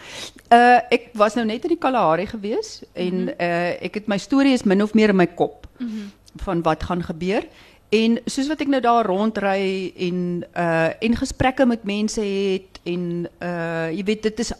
Uh 0.50 0.80
ek 0.90 1.10
was 1.14 1.34
nou 1.34 1.46
net 1.46 1.62
in 1.62 1.68
die 1.68 1.78
Kalahari 1.78 2.26
gewees 2.26 2.82
en 2.94 3.14
Mhm. 3.24 3.34
uh 3.40 3.70
ek 3.84 3.94
het 3.94 4.06
my 4.08 4.18
storie 4.18 4.52
is 4.52 4.64
min 4.64 4.82
of 4.82 4.94
meer 4.94 5.08
in 5.10 5.16
my 5.16 5.26
kop 5.26 5.66
van 6.36 6.62
wat 6.62 6.82
gaan 6.82 7.02
gebeur. 7.02 7.44
En 7.90 8.20
soos 8.26 8.48
wat 8.48 8.60
ek 8.60 8.68
nou 8.68 8.80
daar 8.80 9.06
rondry 9.06 9.92
en 9.96 10.44
uh 10.56 10.90
en 11.00 11.16
gesprekke 11.16 11.66
met 11.66 11.84
mense 11.84 12.20
het 12.20 12.80
en 12.84 13.28
uh 13.42 13.90
jy 13.92 14.04
weet 14.04 14.22
dit 14.22 14.40
is 14.40 14.52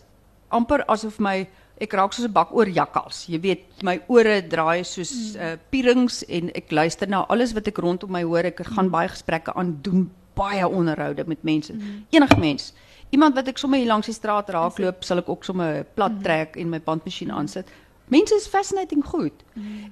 amper 0.50 0.84
asof 0.86 1.18
my 1.18 1.46
ek 1.80 1.92
raak 1.92 2.12
soos 2.12 2.26
'n 2.26 2.32
bak 2.32 2.52
oor 2.52 2.68
jakkals. 2.68 3.26
Jy 3.28 3.40
weet 3.40 3.82
my 3.82 4.00
ore 4.08 4.42
draai 4.42 4.84
soos 4.84 5.36
uh 5.36 5.56
pierings 5.70 6.24
en 6.28 6.50
ek 6.54 6.70
luister 6.70 7.08
na 7.08 7.24
alles 7.28 7.52
wat 7.52 7.68
ek 7.68 7.78
rondom 7.78 8.10
my 8.10 8.22
hoor. 8.22 8.44
Ek 8.44 8.60
gaan 8.66 8.90
baie 8.90 9.08
gesprekke 9.08 9.54
aan 9.54 9.78
doen, 9.82 10.10
baie 10.34 10.68
onderhoude 10.68 11.24
met 11.26 11.42
mense. 11.42 11.72
Enige 12.10 12.38
mens. 12.38 12.72
Iemand 13.10 13.34
wat 13.34 13.48
ek 13.48 13.58
sommer 13.58 13.78
hier 13.78 13.88
langs 13.88 14.06
die 14.06 14.14
straat 14.14 14.50
raakloop, 14.50 15.04
sal 15.04 15.18
ek 15.18 15.28
ook 15.28 15.44
sommer 15.44 15.84
plat 15.94 16.12
trek 16.22 16.56
en 16.56 16.68
my 16.70 16.80
bandmasjien 16.80 17.30
aansit. 17.30 17.66
Mense 18.08 18.34
is 18.34 18.46
fascinating 18.48 19.04
goed. 19.04 19.32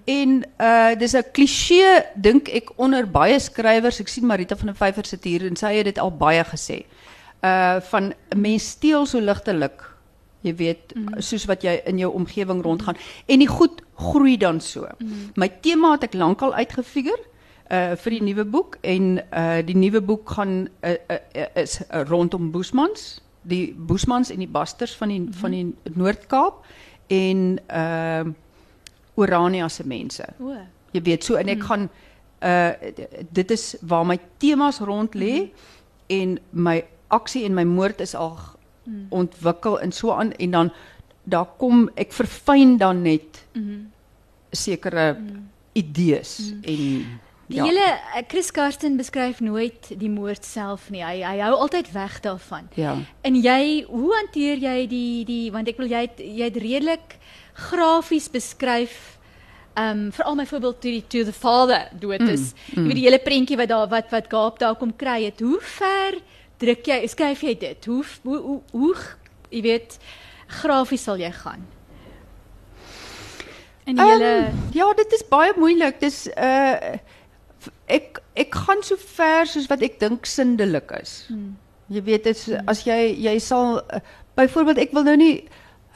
En 0.05 0.45
uh 0.61 0.95
dis 0.99 1.15
'n 1.15 1.25
kliseë 1.33 2.05
dink 2.17 2.49
ek 2.49 2.71
onder 2.77 3.07
baie 3.07 3.39
skrywers. 3.39 4.01
Ek 4.01 4.09
sien 4.09 4.27
Marita 4.27 4.57
van 4.57 4.67
der 4.67 4.75
Vyver 4.75 5.07
sit 5.07 5.25
hier 5.25 5.47
en 5.47 5.57
sy 5.57 5.75
het 5.75 5.85
dit 5.85 5.99
al 5.99 6.11
baie 6.11 6.45
gesê. 6.45 6.85
Uh 7.43 7.81
van 7.81 8.13
'n 8.35 8.41
mens 8.41 8.69
steel 8.69 9.07
so 9.07 9.21
ligtelik. 9.21 9.96
Jy 10.47 10.55
weet, 10.59 10.95
mm. 10.95 11.21
soos 11.25 11.47
wat 11.51 11.65
jy 11.67 11.75
in 11.91 11.99
jou 11.99 12.13
omgewing 12.15 12.63
rondgaan 12.63 12.99
en 13.27 13.43
die 13.43 13.51
goed 13.51 13.83
groei 13.99 14.37
dan 14.39 14.61
so. 14.63 14.87
Mm. 14.99 15.33
My 15.41 15.49
tema 15.65 15.97
het 15.97 16.07
ek 16.11 16.19
lankal 16.19 16.55
uitgefigure. 16.55 17.33
uh 17.67 17.97
vir 17.99 18.15
die 18.15 18.23
nuwe 18.23 18.45
boek 18.47 18.77
en 18.87 19.19
uh 19.19 19.59
die 19.67 19.75
nuwe 19.75 19.99
boek 20.01 20.31
gaan 20.37 20.69
uh, 20.87 20.91
uh, 21.11 21.17
uh, 21.35 21.47
is 21.59 21.81
uh, 21.83 22.05
rondom 22.07 22.53
Boesmans, 22.55 23.21
die 23.43 23.75
Boesmans 23.75 24.31
en 24.31 24.39
die 24.39 24.49
Basters 24.49 24.95
van 24.95 25.09
die 25.09 25.27
van 25.41 25.51
die 25.51 25.65
Noord-Kaap 25.95 26.63
en 27.11 27.59
uh 27.67 28.25
Orania 29.17 29.69
se 29.69 29.87
mense. 29.87 30.25
O. 30.39 30.55
Jy 30.93 31.03
weet 31.03 31.25
so 31.25 31.35
en 31.35 31.49
ek 31.49 31.65
gaan 31.67 31.89
uh 32.47 32.71
dit 33.35 33.51
is 33.51 33.75
waar 33.83 34.07
my 34.07 34.19
temas 34.39 34.79
rond 34.79 35.15
lê 35.19 35.49
en 36.07 36.39
my 36.51 36.85
aksie 37.09 37.45
en 37.45 37.55
my 37.55 37.65
moord 37.65 38.01
is 38.01 38.15
al 38.15 38.39
g- 38.87 39.07
ontwikkel 39.11 39.81
en 39.81 39.93
so 39.93 40.11
aan 40.15 40.33
en 40.33 40.51
dan 40.51 40.71
daar 41.25 41.47
kom 41.59 41.89
ek 41.97 42.13
verfyn 42.13 42.77
dan 42.79 43.03
net 43.03 43.45
sekere 44.53 45.17
idees 45.75 46.53
en 46.63 47.21
Die 47.47 47.61
hele 47.63 47.79
eh, 47.79 48.25
Chris 48.27 48.49
Karsten 48.51 48.97
beskryf 48.99 49.39
nooit 49.41 49.93
die 50.01 50.09
moord 50.11 50.43
self 50.45 50.89
nie. 50.91 50.99
Hy 51.07 51.21
hy 51.23 51.37
hou 51.45 51.53
altyd 51.63 51.93
weg 51.95 52.17
daarvan. 52.25 52.67
ja. 52.75 52.97
En 53.23 53.37
jy, 53.39 53.85
hoe 53.87 54.09
hanteer 54.17 54.59
jy 54.59 54.87
die 54.91 55.25
die 55.29 55.53
want 55.55 55.69
ek 55.71 55.79
wil 55.79 55.87
jy 55.87 56.01
het, 56.09 56.19
jy 56.19 56.43
het 56.49 56.57
redelik 56.59 57.15
grafies 57.55 58.27
beskryf 58.35 59.13
Ehm 59.77 60.07
um, 60.09 60.13
veral 60.13 60.37
byvoorbeeld 60.41 60.81
toe 60.81 60.91
die 60.91 61.05
to 61.07 61.23
the 61.29 61.33
father 61.37 61.87
dood 62.01 62.21
is. 62.33 62.53
Mm, 62.73 62.83
mm. 62.83 62.83
Jy 62.83 62.87
weet 62.89 62.97
die 62.97 63.05
hele 63.07 63.19
prentjie 63.23 63.57
wat 63.61 63.69
daar 63.69 63.89
wat 63.93 64.11
wat 64.11 64.27
Gaap 64.33 64.59
daar 64.59 64.75
kom 64.81 64.97
kry 64.97 65.25
het. 65.29 65.41
Hoe 65.45 65.59
ver 65.61 66.17
druk 66.63 66.87
jy 66.87 67.07
skryf 67.11 67.43
jy 67.43 67.55
dit? 67.61 67.89
Hoe 67.91 68.05
hoe 68.23 68.39
hoe, 68.39 68.61
hoe 68.73 68.95
jy 69.51 69.63
weet 69.63 69.99
grafies 70.61 71.07
sal 71.09 71.21
jy 71.21 71.31
gaan? 71.33 71.67
In 73.87 73.97
die 74.01 74.03
Um, 74.03 74.57
ja, 74.75 74.87
dit 74.99 75.13
is 75.13 75.23
baie 75.31 75.53
moeilik. 75.57 76.01
Dis 76.01 76.27
uh 76.37 76.97
ek 77.91 78.21
ek 78.39 78.55
gaan 78.55 78.83
so 78.83 78.99
ver 78.99 79.47
soos 79.47 79.67
wat 79.71 79.83
ek 79.83 80.01
dink 80.01 80.27
sindelik 80.27 80.91
is. 81.01 81.25
Hmm. 81.31 81.57
Jy 81.91 82.03
weet 82.03 82.27
dit 82.27 82.37
is 82.37 82.51
as 82.67 82.83
jy 82.87 83.15
jy 83.23 83.39
sal 83.43 83.81
uh, 83.81 84.01
byvoorbeeld 84.39 84.83
ek 84.83 84.95
wil 84.95 85.07
nou 85.07 85.17
nie 85.17 85.47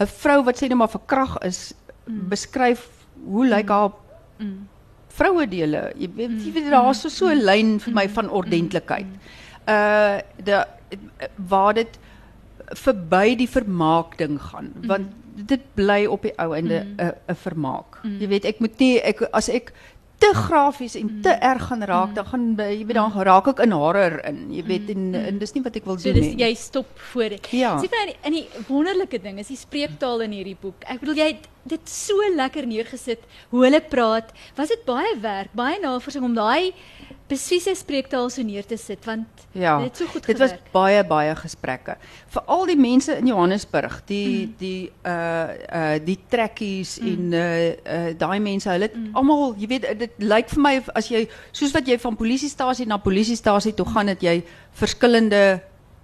'n 0.00 0.06
vrou 0.06 0.42
wat 0.46 0.58
sê 0.58 0.68
net 0.68 0.78
maar 0.78 0.90
verkrag 0.90 1.36
is 1.46 1.74
hmm. 2.06 2.28
beskryf 2.30 2.88
hoe 3.26 3.46
lyk 3.46 3.68
haar 3.68 3.92
mm, 4.38 4.68
vroue 5.08 5.46
dele. 5.46 5.90
Jy 5.98 6.08
weet 6.16 6.36
jy 6.44 6.52
weet 6.54 6.70
daar's 6.72 7.02
so 7.02 7.08
so 7.08 7.28
'n 7.28 7.44
lyn 7.44 7.78
vir 7.78 7.94
my 7.94 8.06
van 8.08 8.30
ordentlikheid. 8.30 9.10
Uh 9.70 10.18
de 10.44 10.64
waar 11.48 11.74
dit 11.74 11.98
verby 12.78 13.34
die 13.38 13.48
vermaak 13.50 14.18
ding 14.18 14.36
gaan 14.50 14.72
want 14.86 15.14
dit 15.50 15.62
bly 15.74 16.04
op 16.06 16.22
die 16.26 16.34
ou 16.38 16.52
einde 16.54 16.84
'n 16.84 17.14
'n 17.28 17.38
vermaak. 17.46 18.00
Jy 18.02 18.28
weet 18.28 18.44
ek 18.44 18.60
moet 18.60 18.78
nie 18.78 19.00
ek 19.00 19.22
as 19.32 19.48
ek 19.48 19.72
te 20.20 20.30
grafies 20.36 20.94
en 21.00 21.08
te 21.24 21.32
erg 21.32 21.62
gaan 21.70 21.82
raak 21.88 22.10
dan 22.14 22.26
gaan 22.28 22.42
jy 22.58 22.84
weet 22.84 22.98
dan 22.98 23.12
raak 23.12 23.46
ek 23.48 23.62
in 23.64 23.72
horror 23.72 24.20
in. 24.28 24.52
Jy 24.52 24.64
weet 24.68 24.90
en, 24.92 25.14
en 25.14 25.38
dis 25.40 25.54
nie 25.56 25.62
wat 25.64 25.76
ek 25.76 25.86
wil 25.88 25.98
so 25.98 26.12
doen 26.12 26.20
dis 26.20 26.34
nie. 26.34 26.44
jy 26.44 26.54
stop 26.54 26.90
voor 27.12 27.28
dit. 27.28 27.48
Ja. 27.56 27.78
Sien 27.80 27.92
maar 27.94 28.06
in 28.06 28.12
die, 28.12 28.18
in 28.28 28.32
die 28.32 28.64
wonderlike 28.68 29.20
ding 29.22 29.38
is 29.40 29.48
die 29.48 29.56
spreektaal 29.56 30.20
in 30.26 30.36
hierdie 30.36 30.56
boek. 30.60 30.84
Ek 30.84 31.00
bedoel 31.00 31.22
jy 31.22 31.28
het 31.32 31.48
dit 31.72 31.88
so 31.88 32.28
lekker 32.36 32.68
neergesit 32.68 33.24
hoe 33.50 33.64
hulle 33.64 33.80
praat. 33.80 34.32
Was 34.56 34.68
dit 34.68 34.84
baie 34.84 35.16
werk, 35.20 35.56
baie 35.56 35.80
navorsing 35.80 36.24
om 36.24 36.36
daai 36.36 36.72
presiese 37.30 37.74
spreektaal 37.78 38.28
so 38.32 38.42
neer 38.46 38.66
te 38.66 38.78
sit 38.80 39.06
want 39.08 39.46
Ja, 39.52 39.78
dit 39.80 39.90
het 39.90 40.00
so 40.02 40.10
goed 40.10 40.26
dit 40.26 40.38
was 40.38 40.52
gewerk. 40.52 40.72
baie 40.74 41.04
baie 41.06 41.34
gesprekke. 41.38 41.96
Veral 42.34 42.66
die 42.70 42.78
mense 42.78 43.16
in 43.18 43.30
Johannesburg, 43.30 44.00
die 44.10 44.46
mm. 44.46 44.52
die 44.58 44.90
uh 45.06 45.48
uh 45.80 45.96
die 46.04 46.18
trekkies 46.30 46.98
mm. 47.00 47.08
en 47.12 47.32
uh, 47.32 47.46
uh 47.70 48.12
daai 48.18 48.38
mense, 48.42 48.70
hulle 48.70 48.90
het 48.90 48.98
mm. 48.98 49.16
almal, 49.18 49.54
jy 49.58 49.70
weet, 49.70 49.88
dit 49.98 50.22
lyk 50.22 50.52
vir 50.54 50.62
my 50.66 50.74
as 50.94 51.10
jy 51.10 51.24
soos 51.50 51.74
wat 51.74 51.88
jy 51.88 51.98
van 52.02 52.18
polisiestasie 52.18 52.86
na 52.86 53.00
polisiestasie 53.02 53.74
toe 53.74 53.86
gaan, 53.90 54.12
het 54.14 54.22
jy 54.22 54.40
verskillende 54.78 55.60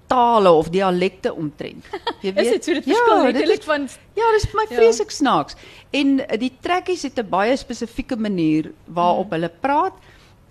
tale 0.07 0.51
of 0.51 0.69
dialekte 0.71 1.35
omtrent. 1.35 1.87
Jy 2.23 2.33
weet. 2.33 2.45
Is 2.45 2.51
dit 2.51 2.65
so 2.65 2.77
dit 2.79 2.85
verskil 2.87 3.23
dit 3.25 3.25
letterlik 3.27 3.65
is, 3.65 3.67
van 3.67 3.89
ja, 4.15 4.29
dis 4.37 4.45
vir 4.47 4.61
my 4.61 4.67
Ja. 4.69 4.77
vreeslik 4.77 5.11
snaaks. 5.11 5.57
En 5.91 6.21
die 6.39 6.53
trekkies 6.63 7.03
het 7.03 7.19
'n 7.19 7.29
baie 7.29 7.57
spesifieke 7.57 8.17
manier 8.17 8.71
waarop 8.87 9.35
hulle 9.35 9.51
praat. 9.51 9.99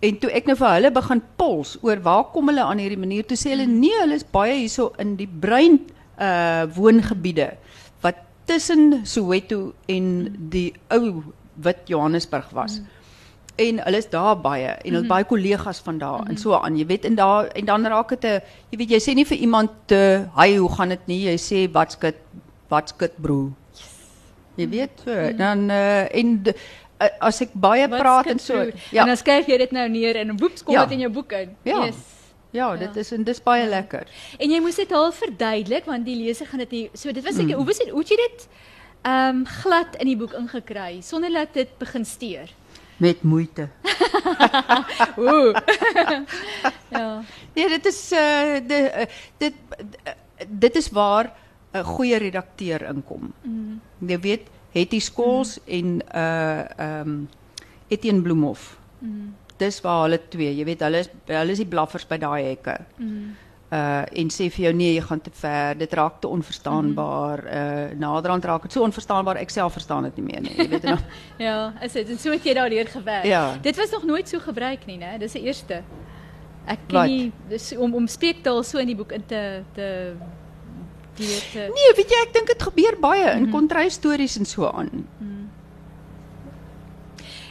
En 0.06 0.18
toe 0.22 0.30
ek 0.38 0.50
nou 0.50 0.56
vir 0.60 0.74
hulle 0.76 0.92
begin 0.94 1.22
pols 1.40 1.76
oor 1.86 2.02
waar 2.06 2.28
kom 2.34 2.52
hulle 2.52 2.64
aan 2.64 2.82
hierdie 2.82 3.00
manier, 3.00 3.26
toe 3.26 3.38
sê 3.40 3.54
hulle 3.56 3.68
nee, 3.70 3.96
hulle 4.02 4.18
is 4.20 4.28
baie 4.36 4.58
hierso 4.60 4.92
in 5.02 5.16
die 5.20 5.30
bruin 5.30 5.80
uh 6.16 6.64
woongebiede 6.76 7.50
wat 8.04 8.22
tussen 8.48 9.02
Soweto 9.04 9.74
en 9.92 10.06
die 10.52 10.70
ou 10.94 11.24
wit 11.66 11.90
Johannesburg 11.92 12.54
was. 12.56 12.80
En 13.60 13.82
hulle 13.84 14.00
is 14.00 14.08
daar 14.12 14.36
baie 14.40 14.70
en 14.70 14.92
hulle 14.92 15.04
mm. 15.04 15.12
baie 15.12 15.28
kollegas 15.28 15.82
van 15.84 16.00
daar 16.00 16.30
en 16.30 16.38
so 16.38 16.56
aan. 16.60 16.78
Jy 16.80 16.86
weet 16.92 17.10
en 17.10 17.20
daar 17.20 17.50
en 17.56 17.66
dan 17.72 17.88
raak 17.88 18.14
dit 18.16 18.26
'n 18.32 18.42
jy 18.72 18.78
weet 18.78 18.96
jy 18.96 19.02
sê 19.02 19.16
nie 19.16 19.28
vir 19.28 19.38
iemand 19.38 19.72
te 19.88 20.28
hy 20.36 20.56
hoe 20.56 20.72
gaan 20.78 20.90
dit 20.90 21.08
nie, 21.08 21.22
jy 21.32 21.38
sê 21.50 21.68
wat's 21.72 22.00
dit 22.00 22.16
wat's 22.70 22.94
dit 23.00 23.18
bro. 23.18 23.52
Jy 24.56 24.70
weet 24.70 25.04
so, 25.04 25.32
dan 25.36 25.70
uh, 25.70 26.08
en 26.16 26.44
de, 26.44 26.54
as 27.20 27.42
ek 27.42 27.50
baie 27.54 27.88
wat 27.88 28.00
praat 28.00 28.26
en 28.28 28.40
so 28.40 28.54
vroeg. 28.54 28.92
ja. 28.92 29.02
En 29.02 29.08
dan 29.08 29.18
skryf 29.18 29.46
jy 29.48 29.58
dit 29.58 29.72
nou 29.72 29.90
neer 29.90 30.16
en 30.16 30.38
woeps 30.38 30.64
kom 30.64 30.74
Ja. 30.74 30.84
dit 30.86 30.92
in 30.94 31.00
jou 31.00 31.12
boek 31.12 31.32
in. 31.32 31.56
Ja. 31.64 31.86
Yes. 31.86 31.96
Ja, 32.52 32.76
dit 32.76 32.96
is 32.96 33.12
en 33.12 33.24
dis 33.24 33.42
baie 33.44 33.68
lekker. 33.68 34.08
En 34.40 34.50
jy 34.50 34.60
moes 34.62 34.76
dit 34.76 34.92
al 34.92 35.12
verduidelik 35.12 35.86
want 35.86 36.06
die 36.06 36.16
leser 36.16 36.46
gaan 36.46 36.60
dit 36.60 36.72
nie 36.72 36.90
so 36.94 37.12
dit 37.12 37.24
was 37.24 37.36
ek 37.38 37.46
Mm. 37.48 37.54
hoe 37.54 37.66
was 37.66 37.78
dit 37.78 37.90
hoe 37.90 38.04
jy 38.04 38.16
dit 38.16 38.48
ehm 39.04 39.30
um, 39.30 39.46
glad 39.46 39.96
in 40.00 40.08
die 40.08 40.16
boek 40.18 40.34
ingekry 40.34 41.02
sonder 41.02 41.30
dat 41.34 41.54
dit 41.54 41.78
begin 41.78 42.06
steur. 42.06 42.50
Met 42.98 43.24
moeite. 43.24 43.70
Ooh. 45.18 45.54
ja. 46.96 47.22
Nee, 47.56 47.70
dit 47.70 47.86
is 47.86 48.12
uh 48.12 48.60
de, 48.68 48.80
uh, 49.00 49.06
dit 49.38 49.54
uh, 50.08 50.14
dit 50.48 50.76
is 50.76 50.90
waar 50.90 51.32
'n 51.74 51.84
goeie 51.84 52.18
redakteur 52.18 52.82
inkom. 52.90 53.34
Mm. 53.44 53.82
Jy 54.08 54.20
weet, 54.20 54.48
Hetty 54.76 55.00
Skols 55.00 55.58
mm. 55.64 55.72
en 55.78 56.02
uh 56.16 57.00
um, 57.00 57.18
Etienne 57.88 58.22
Bloemhof. 58.22 58.78
Mm. 59.00 59.34
Dis 59.58 59.80
waar 59.82 60.04
hulle 60.04 60.20
twee, 60.28 60.52
jy 60.58 60.66
weet, 60.68 60.84
hulle 60.84 61.04
is 61.06 61.10
hulle 61.30 61.56
is 61.56 61.62
die 61.64 61.70
blaffers 61.70 62.08
by 62.10 62.18
daai 62.20 62.52
hekke. 62.52 62.78
Mm. 63.00 63.36
Uh 63.74 64.04
en 64.22 64.32
sê 64.34 64.50
vir 64.54 64.68
jou 64.68 64.74
nee, 64.78 64.94
jy 64.94 65.04
gaan 65.08 65.22
te 65.24 65.32
ver. 65.34 65.78
Dit 65.80 65.94
raak 65.98 66.20
te 66.22 66.28
onverstaanbaar. 66.28 67.46
Uh 67.46 68.00
naderhand 68.02 68.46
raak 68.46 68.68
dit 68.68 68.76
so 68.76 68.84
onverstaanbaar 68.86 69.40
ek 69.42 69.54
self 69.54 69.78
verstaan 69.80 70.10
dit 70.10 70.20
nie 70.22 70.28
meer 70.28 70.44
nie. 70.46 70.56
Jy 70.60 70.68
weet 70.74 70.90
dan 70.90 71.00
Ja, 71.48 71.74
is 71.82 71.96
dit 71.96 72.12
en 72.12 72.20
so 72.20 72.36
het 72.36 72.46
jy 72.46 72.58
daardeur 72.58 72.92
gewerk. 72.98 73.30
Ja. 73.32 73.46
Dit 73.62 73.80
was 73.80 73.96
nog 73.96 74.04
nooit 74.04 74.30
so 74.30 74.44
gebruik 74.44 74.86
nie, 74.86 75.00
né? 75.02 75.16
Dis 75.22 75.38
die 75.38 75.46
eerste. 75.48 75.82
Ek 76.66 76.88
ken 76.90 76.98
Wat? 76.98 77.10
nie 77.10 77.32
dis 77.50 77.72
om 77.78 77.94
om 77.96 78.08
spreektaal 78.10 78.64
so 78.66 78.82
in 78.82 78.90
die 78.90 78.98
boek 78.98 79.14
in 79.16 79.26
te 79.30 79.42
te 79.78 79.88
deur 81.18 81.44
te 81.52 81.60
Nee, 81.74 81.92
weet 81.96 82.10
jy, 82.10 82.22
ek 82.28 82.34
dink 82.34 82.48
dit 82.48 82.64
gebeur 82.64 82.98
baie 83.00 83.32
in 83.38 83.50
kontrystories 83.52 84.38
en 84.38 84.46
so 84.46 84.68
aan. 84.68 84.90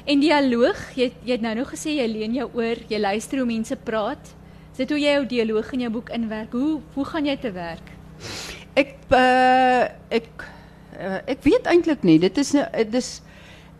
En 0.04 0.20
dialoog, 0.20 0.80
jy 0.98 1.12
jy 1.24 1.32
het 1.32 1.40
nou 1.44 1.54
nog 1.54 1.70
gesê 1.72 1.94
jy 1.96 2.06
leen 2.10 2.34
jou 2.36 2.48
oor, 2.52 2.76
jy 2.88 2.98
luister 3.00 3.40
hoe 3.40 3.46
mense 3.48 3.76
praat. 3.76 4.34
Is 4.74 4.82
dit 4.82 4.90
hoe 4.90 4.98
jy 5.00 5.14
jou 5.16 5.26
dialoog 5.30 5.70
in 5.72 5.80
jou 5.86 5.90
boek 5.94 6.10
inwerk? 6.12 6.52
Hoe 6.52 6.80
hoe 6.94 7.04
gaan 7.08 7.24
jy 7.30 7.36
te 7.40 7.52
werk? 7.54 7.92
Ek 8.76 8.96
uh 9.14 9.86
ek 10.12 10.28
uh, 10.98 11.20
ek 11.30 11.40
weet 11.46 11.70
eintlik 11.72 12.02
nie. 12.04 12.18
Dit 12.18 12.38
is 12.38 12.52
nou- 12.52 12.68
dit 12.76 12.94
is 13.00 13.22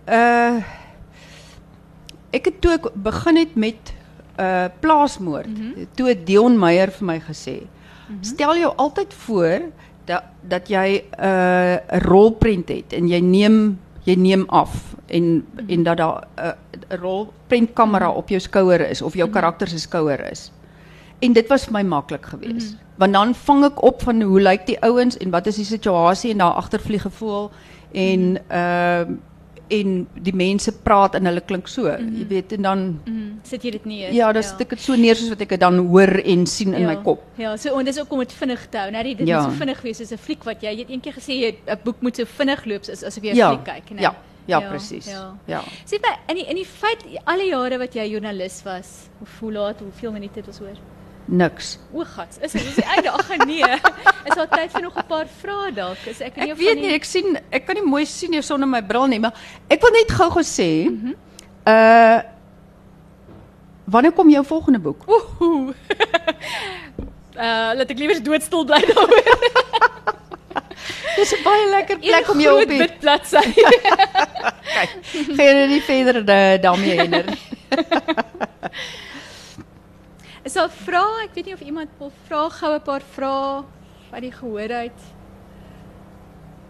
uh 0.09 0.63
ek 2.35 2.45
het 2.51 2.61
toe 2.61 2.73
ek 2.79 2.89
begin 2.95 3.37
het 3.37 3.55
met 3.55 3.93
uh 4.41 4.69
plaasmoord. 4.81 5.47
Mm 5.49 5.57
-hmm. 5.75 5.87
Toe 5.95 6.09
het 6.09 6.27
Dion 6.27 6.59
Meyer 6.59 6.91
vir 6.91 7.07
my 7.07 7.21
gesê, 7.21 7.61
mm 8.07 8.15
-hmm. 8.15 8.25
stel 8.25 8.57
jou 8.57 8.73
altyd 8.77 9.15
voor 9.15 9.61
dat 10.05 10.23
dat 10.41 10.69
jy 10.69 11.05
'n 11.19 11.25
uh, 11.25 11.75
'n 11.75 11.99
rolprent 11.99 12.69
het 12.69 12.93
en 12.93 13.09
jy 13.09 13.21
neem 13.21 13.79
jy 14.05 14.15
neem 14.15 14.45
af 14.49 14.95
en 15.07 15.23
-hmm. 15.23 15.69
en 15.69 15.83
dat 15.83 15.97
daar 15.97 16.27
'n 16.37 16.41
uh, 16.41 16.99
rolprentkamera 17.01 18.11
op 18.11 18.29
jou 18.29 18.41
skouer 18.41 18.89
is 18.91 19.03
of 19.03 19.15
jou 19.15 19.31
karakter 19.31 19.69
se 19.69 19.79
skouer 19.79 20.31
is. 20.31 20.53
En 21.19 21.33
dit 21.33 21.49
was 21.49 21.65
vir 21.65 21.73
my 21.73 21.83
maklik 21.83 22.27
geweest. 22.27 22.73
Mm. 22.73 22.79
Want 22.95 23.13
dan 23.13 23.35
vang 23.35 23.65
ek 23.65 23.83
op 23.83 24.03
van 24.03 24.23
hoe 24.23 24.41
lyk 24.41 24.67
die 24.67 24.81
ouens 24.83 25.17
en 25.17 25.31
wat 25.31 25.47
is 25.47 25.57
die 25.57 25.65
situasie 25.65 26.31
en 26.31 26.39
daar 26.39 26.53
agter 26.53 26.81
vlieg 26.81 27.03
gevoel 27.03 27.51
en 27.93 28.39
ehm 28.49 29.11
uh, 29.11 29.17
en 29.71 30.07
die 30.15 30.33
mense 30.35 30.73
praat 30.73 31.15
en 31.15 31.27
hulle 31.27 31.41
klink 31.41 31.69
so, 31.69 31.83
mm. 31.89 32.17
jy 32.19 32.27
weet 32.29 32.53
en 32.53 32.63
dan 32.63 33.01
Mm, 33.07 33.41
sit 33.43 33.63
jy 33.63 33.71
dit 33.71 33.85
neer? 33.85 34.13
ja, 34.13 34.33
dan 34.33 34.43
sit 34.43 34.61
ek 34.61 34.71
dit 34.71 34.81
so 34.81 34.95
neer 34.97 35.15
soos 35.17 35.29
wat 35.31 35.41
ek 35.41 35.49
dit 35.49 35.61
dan 35.61 35.79
hoor 35.89 36.21
en 36.25 36.47
sien 36.47 36.75
in 36.75 36.81
ja. 36.81 36.87
my 36.89 36.97
kop. 37.03 37.23
Ja, 37.39 37.57
so 37.57 37.79
en 37.79 37.85
dis 37.85 37.99
ook 38.01 38.13
om 38.13 38.19
dit 38.19 38.33
vinnig 38.33 38.67
te 38.71 38.79
hou. 38.79 38.91
Nou 38.91 39.03
dit 39.05 39.27
Ja. 39.27 39.41
moet 39.43 39.51
so 39.53 39.59
vinnig 39.59 39.81
wees 39.83 39.97
soos 39.99 40.13
'n 40.13 40.17
fliek 40.19 40.45
wat 40.45 40.61
jy 40.63 40.71
jy 40.71 40.79
het 40.79 40.91
eendag 40.91 41.15
gesê 41.15 41.33
jy 41.41 41.55
'n 41.67 41.79
boek 41.85 42.01
moet 42.03 42.17
so 42.17 42.25
vinnig 42.25 42.65
loop 42.67 42.85
soos 42.85 43.03
asof 43.05 43.23
jy 43.23 43.33
'n 43.33 43.37
Ja. 43.37 43.49
fliek 43.51 43.65
kyk, 43.65 43.97
né? 43.97 44.01
Ja, 44.03 44.15
ja, 44.47 44.61
presies. 44.61 45.07
Ja. 45.07 45.35
Ja. 45.47 45.63
Sê 45.87 45.99
my 46.03 46.17
in 46.29 46.37
die 46.37 46.45
in 46.51 46.57
die 46.57 46.65
feit 46.67 47.05
alle 47.27 47.45
jare 47.47 47.79
wat 47.79 47.95
jy 47.95 48.09
joernalis 48.11 48.63
was, 48.65 49.09
hoe 49.19 49.29
hoe 49.41 49.53
laat, 49.53 49.81
hoeveel 49.81 50.13
minute 50.13 50.39
het 50.41 50.47
ons 50.49 50.59
hoor? 50.59 50.77
Niks. 51.27 51.79
O 51.93 52.05
gats, 52.05 52.37
is 52.43 52.53
dit 52.53 52.63
is 52.63 52.75
die 52.75 52.85
einde? 52.85 53.11
Ag 53.11 53.29
nee. 53.47 53.65
Is 54.29 54.35
daar 54.37 54.49
tyd 54.49 54.71
vir 54.73 54.83
nog 54.83 54.97
'n 54.97 55.07
paar 55.09 55.27
vrae 55.41 55.73
dalk? 55.73 55.99
Is 56.07 56.21
ek 56.21 56.37
nie 56.37 56.51
Ek 56.53 56.59
weet 56.59 56.77
nie, 56.81 56.93
ek 56.95 57.05
sien 57.05 57.39
ek 57.51 57.67
kan 57.67 57.75
nie 57.77 57.83
mooi 57.85 58.05
sien 58.05 58.33
hier 58.33 58.43
sonder 58.43 58.69
my 58.69 58.83
bril 58.83 59.07
nie, 59.07 59.19
maar 59.19 59.33
ek 59.71 59.81
wil 59.81 59.91
net 59.91 60.11
gou-gou 60.13 60.43
sê, 60.43 60.85
Mhm. 60.91 61.15
uh 61.67 62.21
Wanneer 63.87 64.13
kom 64.13 64.31
jou 64.31 64.45
volgende 64.45 64.79
boek? 64.79 65.03
Ooh. 65.09 65.75
uh 67.37 67.73
laat 67.77 67.91
ek 67.91 67.99
liewer 67.99 68.23
doodstil 68.23 68.65
bly 68.65 68.81
daaroor. 68.81 69.23
Dis 71.17 71.33
'n 71.33 71.43
baie 71.45 71.69
lekker 71.71 71.99
plek 71.99 72.29
om 72.29 72.41
jou 72.41 72.63
op 72.63 72.69
die 72.69 72.79
wit 72.79 72.99
bladsy. 73.01 73.41
kyk. 74.75 74.91
Gaan 75.37 75.47
jy 75.47 75.53
nou 75.53 75.69
nie 75.69 75.81
verder 75.83 76.17
uh, 76.21 76.59
daarmee 76.63 76.97
hinder. 77.01 77.25
Is 80.45 80.53
daar 80.53 80.71
vrae? 80.71 81.25
Ek 81.25 81.35
weet 81.35 81.47
nie 81.47 81.55
of 81.55 81.61
iemand 81.65 81.89
wil 81.99 82.13
vra 82.29 82.49
gou 82.53 82.75
'n 82.75 82.81
paar 82.85 83.01
vrae 83.15 83.65
wat 84.11 84.21
die 84.21 84.33
gehoor 84.33 84.73
uit. 84.73 85.01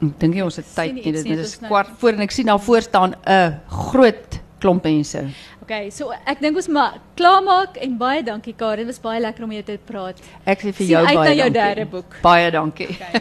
Ek 0.03 0.19
dink 0.21 0.35
ons 0.43 0.57
het 0.57 0.67
Sien 0.67 0.75
tyd 0.75 0.95
nie 0.95 1.13
Dit 1.13 1.27
is 1.27 1.61
nou- 1.61 1.69
kwart 1.71 1.89
voor 1.99 2.13
en 2.13 2.21
ek 2.21 2.31
sien 2.31 2.47
daar 2.47 2.61
voor 2.61 2.81
staan 2.83 3.15
'n 3.27 3.61
groot 3.69 4.41
klomp 4.61 4.83
mense. 4.85 5.25
Okay, 5.63 5.91
so 5.91 6.11
ek 6.27 6.41
dink 6.41 6.57
ons 6.57 6.69
maar 6.69 7.01
klaarmaak 7.17 7.77
en 7.77 7.97
baie 7.99 8.23
dankie 8.23 8.55
Karen, 8.55 8.77
dit 8.77 8.87
was 8.87 9.01
baie 9.01 9.21
lekker 9.21 9.45
om 9.45 9.51
jou 9.53 9.63
te 9.63 9.79
praat. 9.85 10.21
Ek 10.45 10.59
sê 10.61 10.63
vir 10.63 10.73
Sien 10.75 10.87
jou 10.87 11.07
uit 11.07 11.15
baie 11.17 11.29
na 11.29 11.35
jou 11.35 11.51
dankie. 11.51 11.75
derde 11.75 11.87
boek. 11.91 12.17
Baie 12.23 12.51
dankie. 12.51 12.89
Okay. 12.89 13.13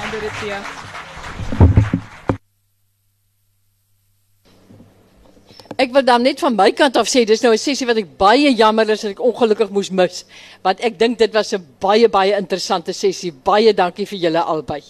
Dan 0.00 0.10
doen 0.10 0.20
dit 0.20 0.40
weer. 0.40 0.81
Ek 5.82 5.90
wil 5.90 6.04
dan 6.06 6.22
net 6.22 6.38
van 6.38 6.54
my 6.54 6.68
kant 6.78 6.94
af 7.00 7.08
sê 7.10 7.24
dis 7.26 7.40
nou 7.42 7.50
'n 7.52 7.58
sessie 7.58 7.86
wat 7.88 7.98
ek 7.98 8.10
baie 8.18 8.50
jammer 8.54 8.88
is 8.94 9.00
dat 9.02 9.12
ek 9.16 9.22
ongelukkig 9.28 9.70
moes 9.74 9.90
mis, 9.90 10.24
want 10.62 10.78
ek 10.80 10.98
dink 10.98 11.18
dit 11.18 11.32
was 11.34 11.52
'n 11.54 11.66
baie 11.80 12.08
baie 12.08 12.38
interessante 12.38 12.92
sessie. 12.92 13.32
Baie 13.32 13.74
dankie 13.74 14.06
vir 14.06 14.18
julle 14.18 14.42
albei. 14.54 14.82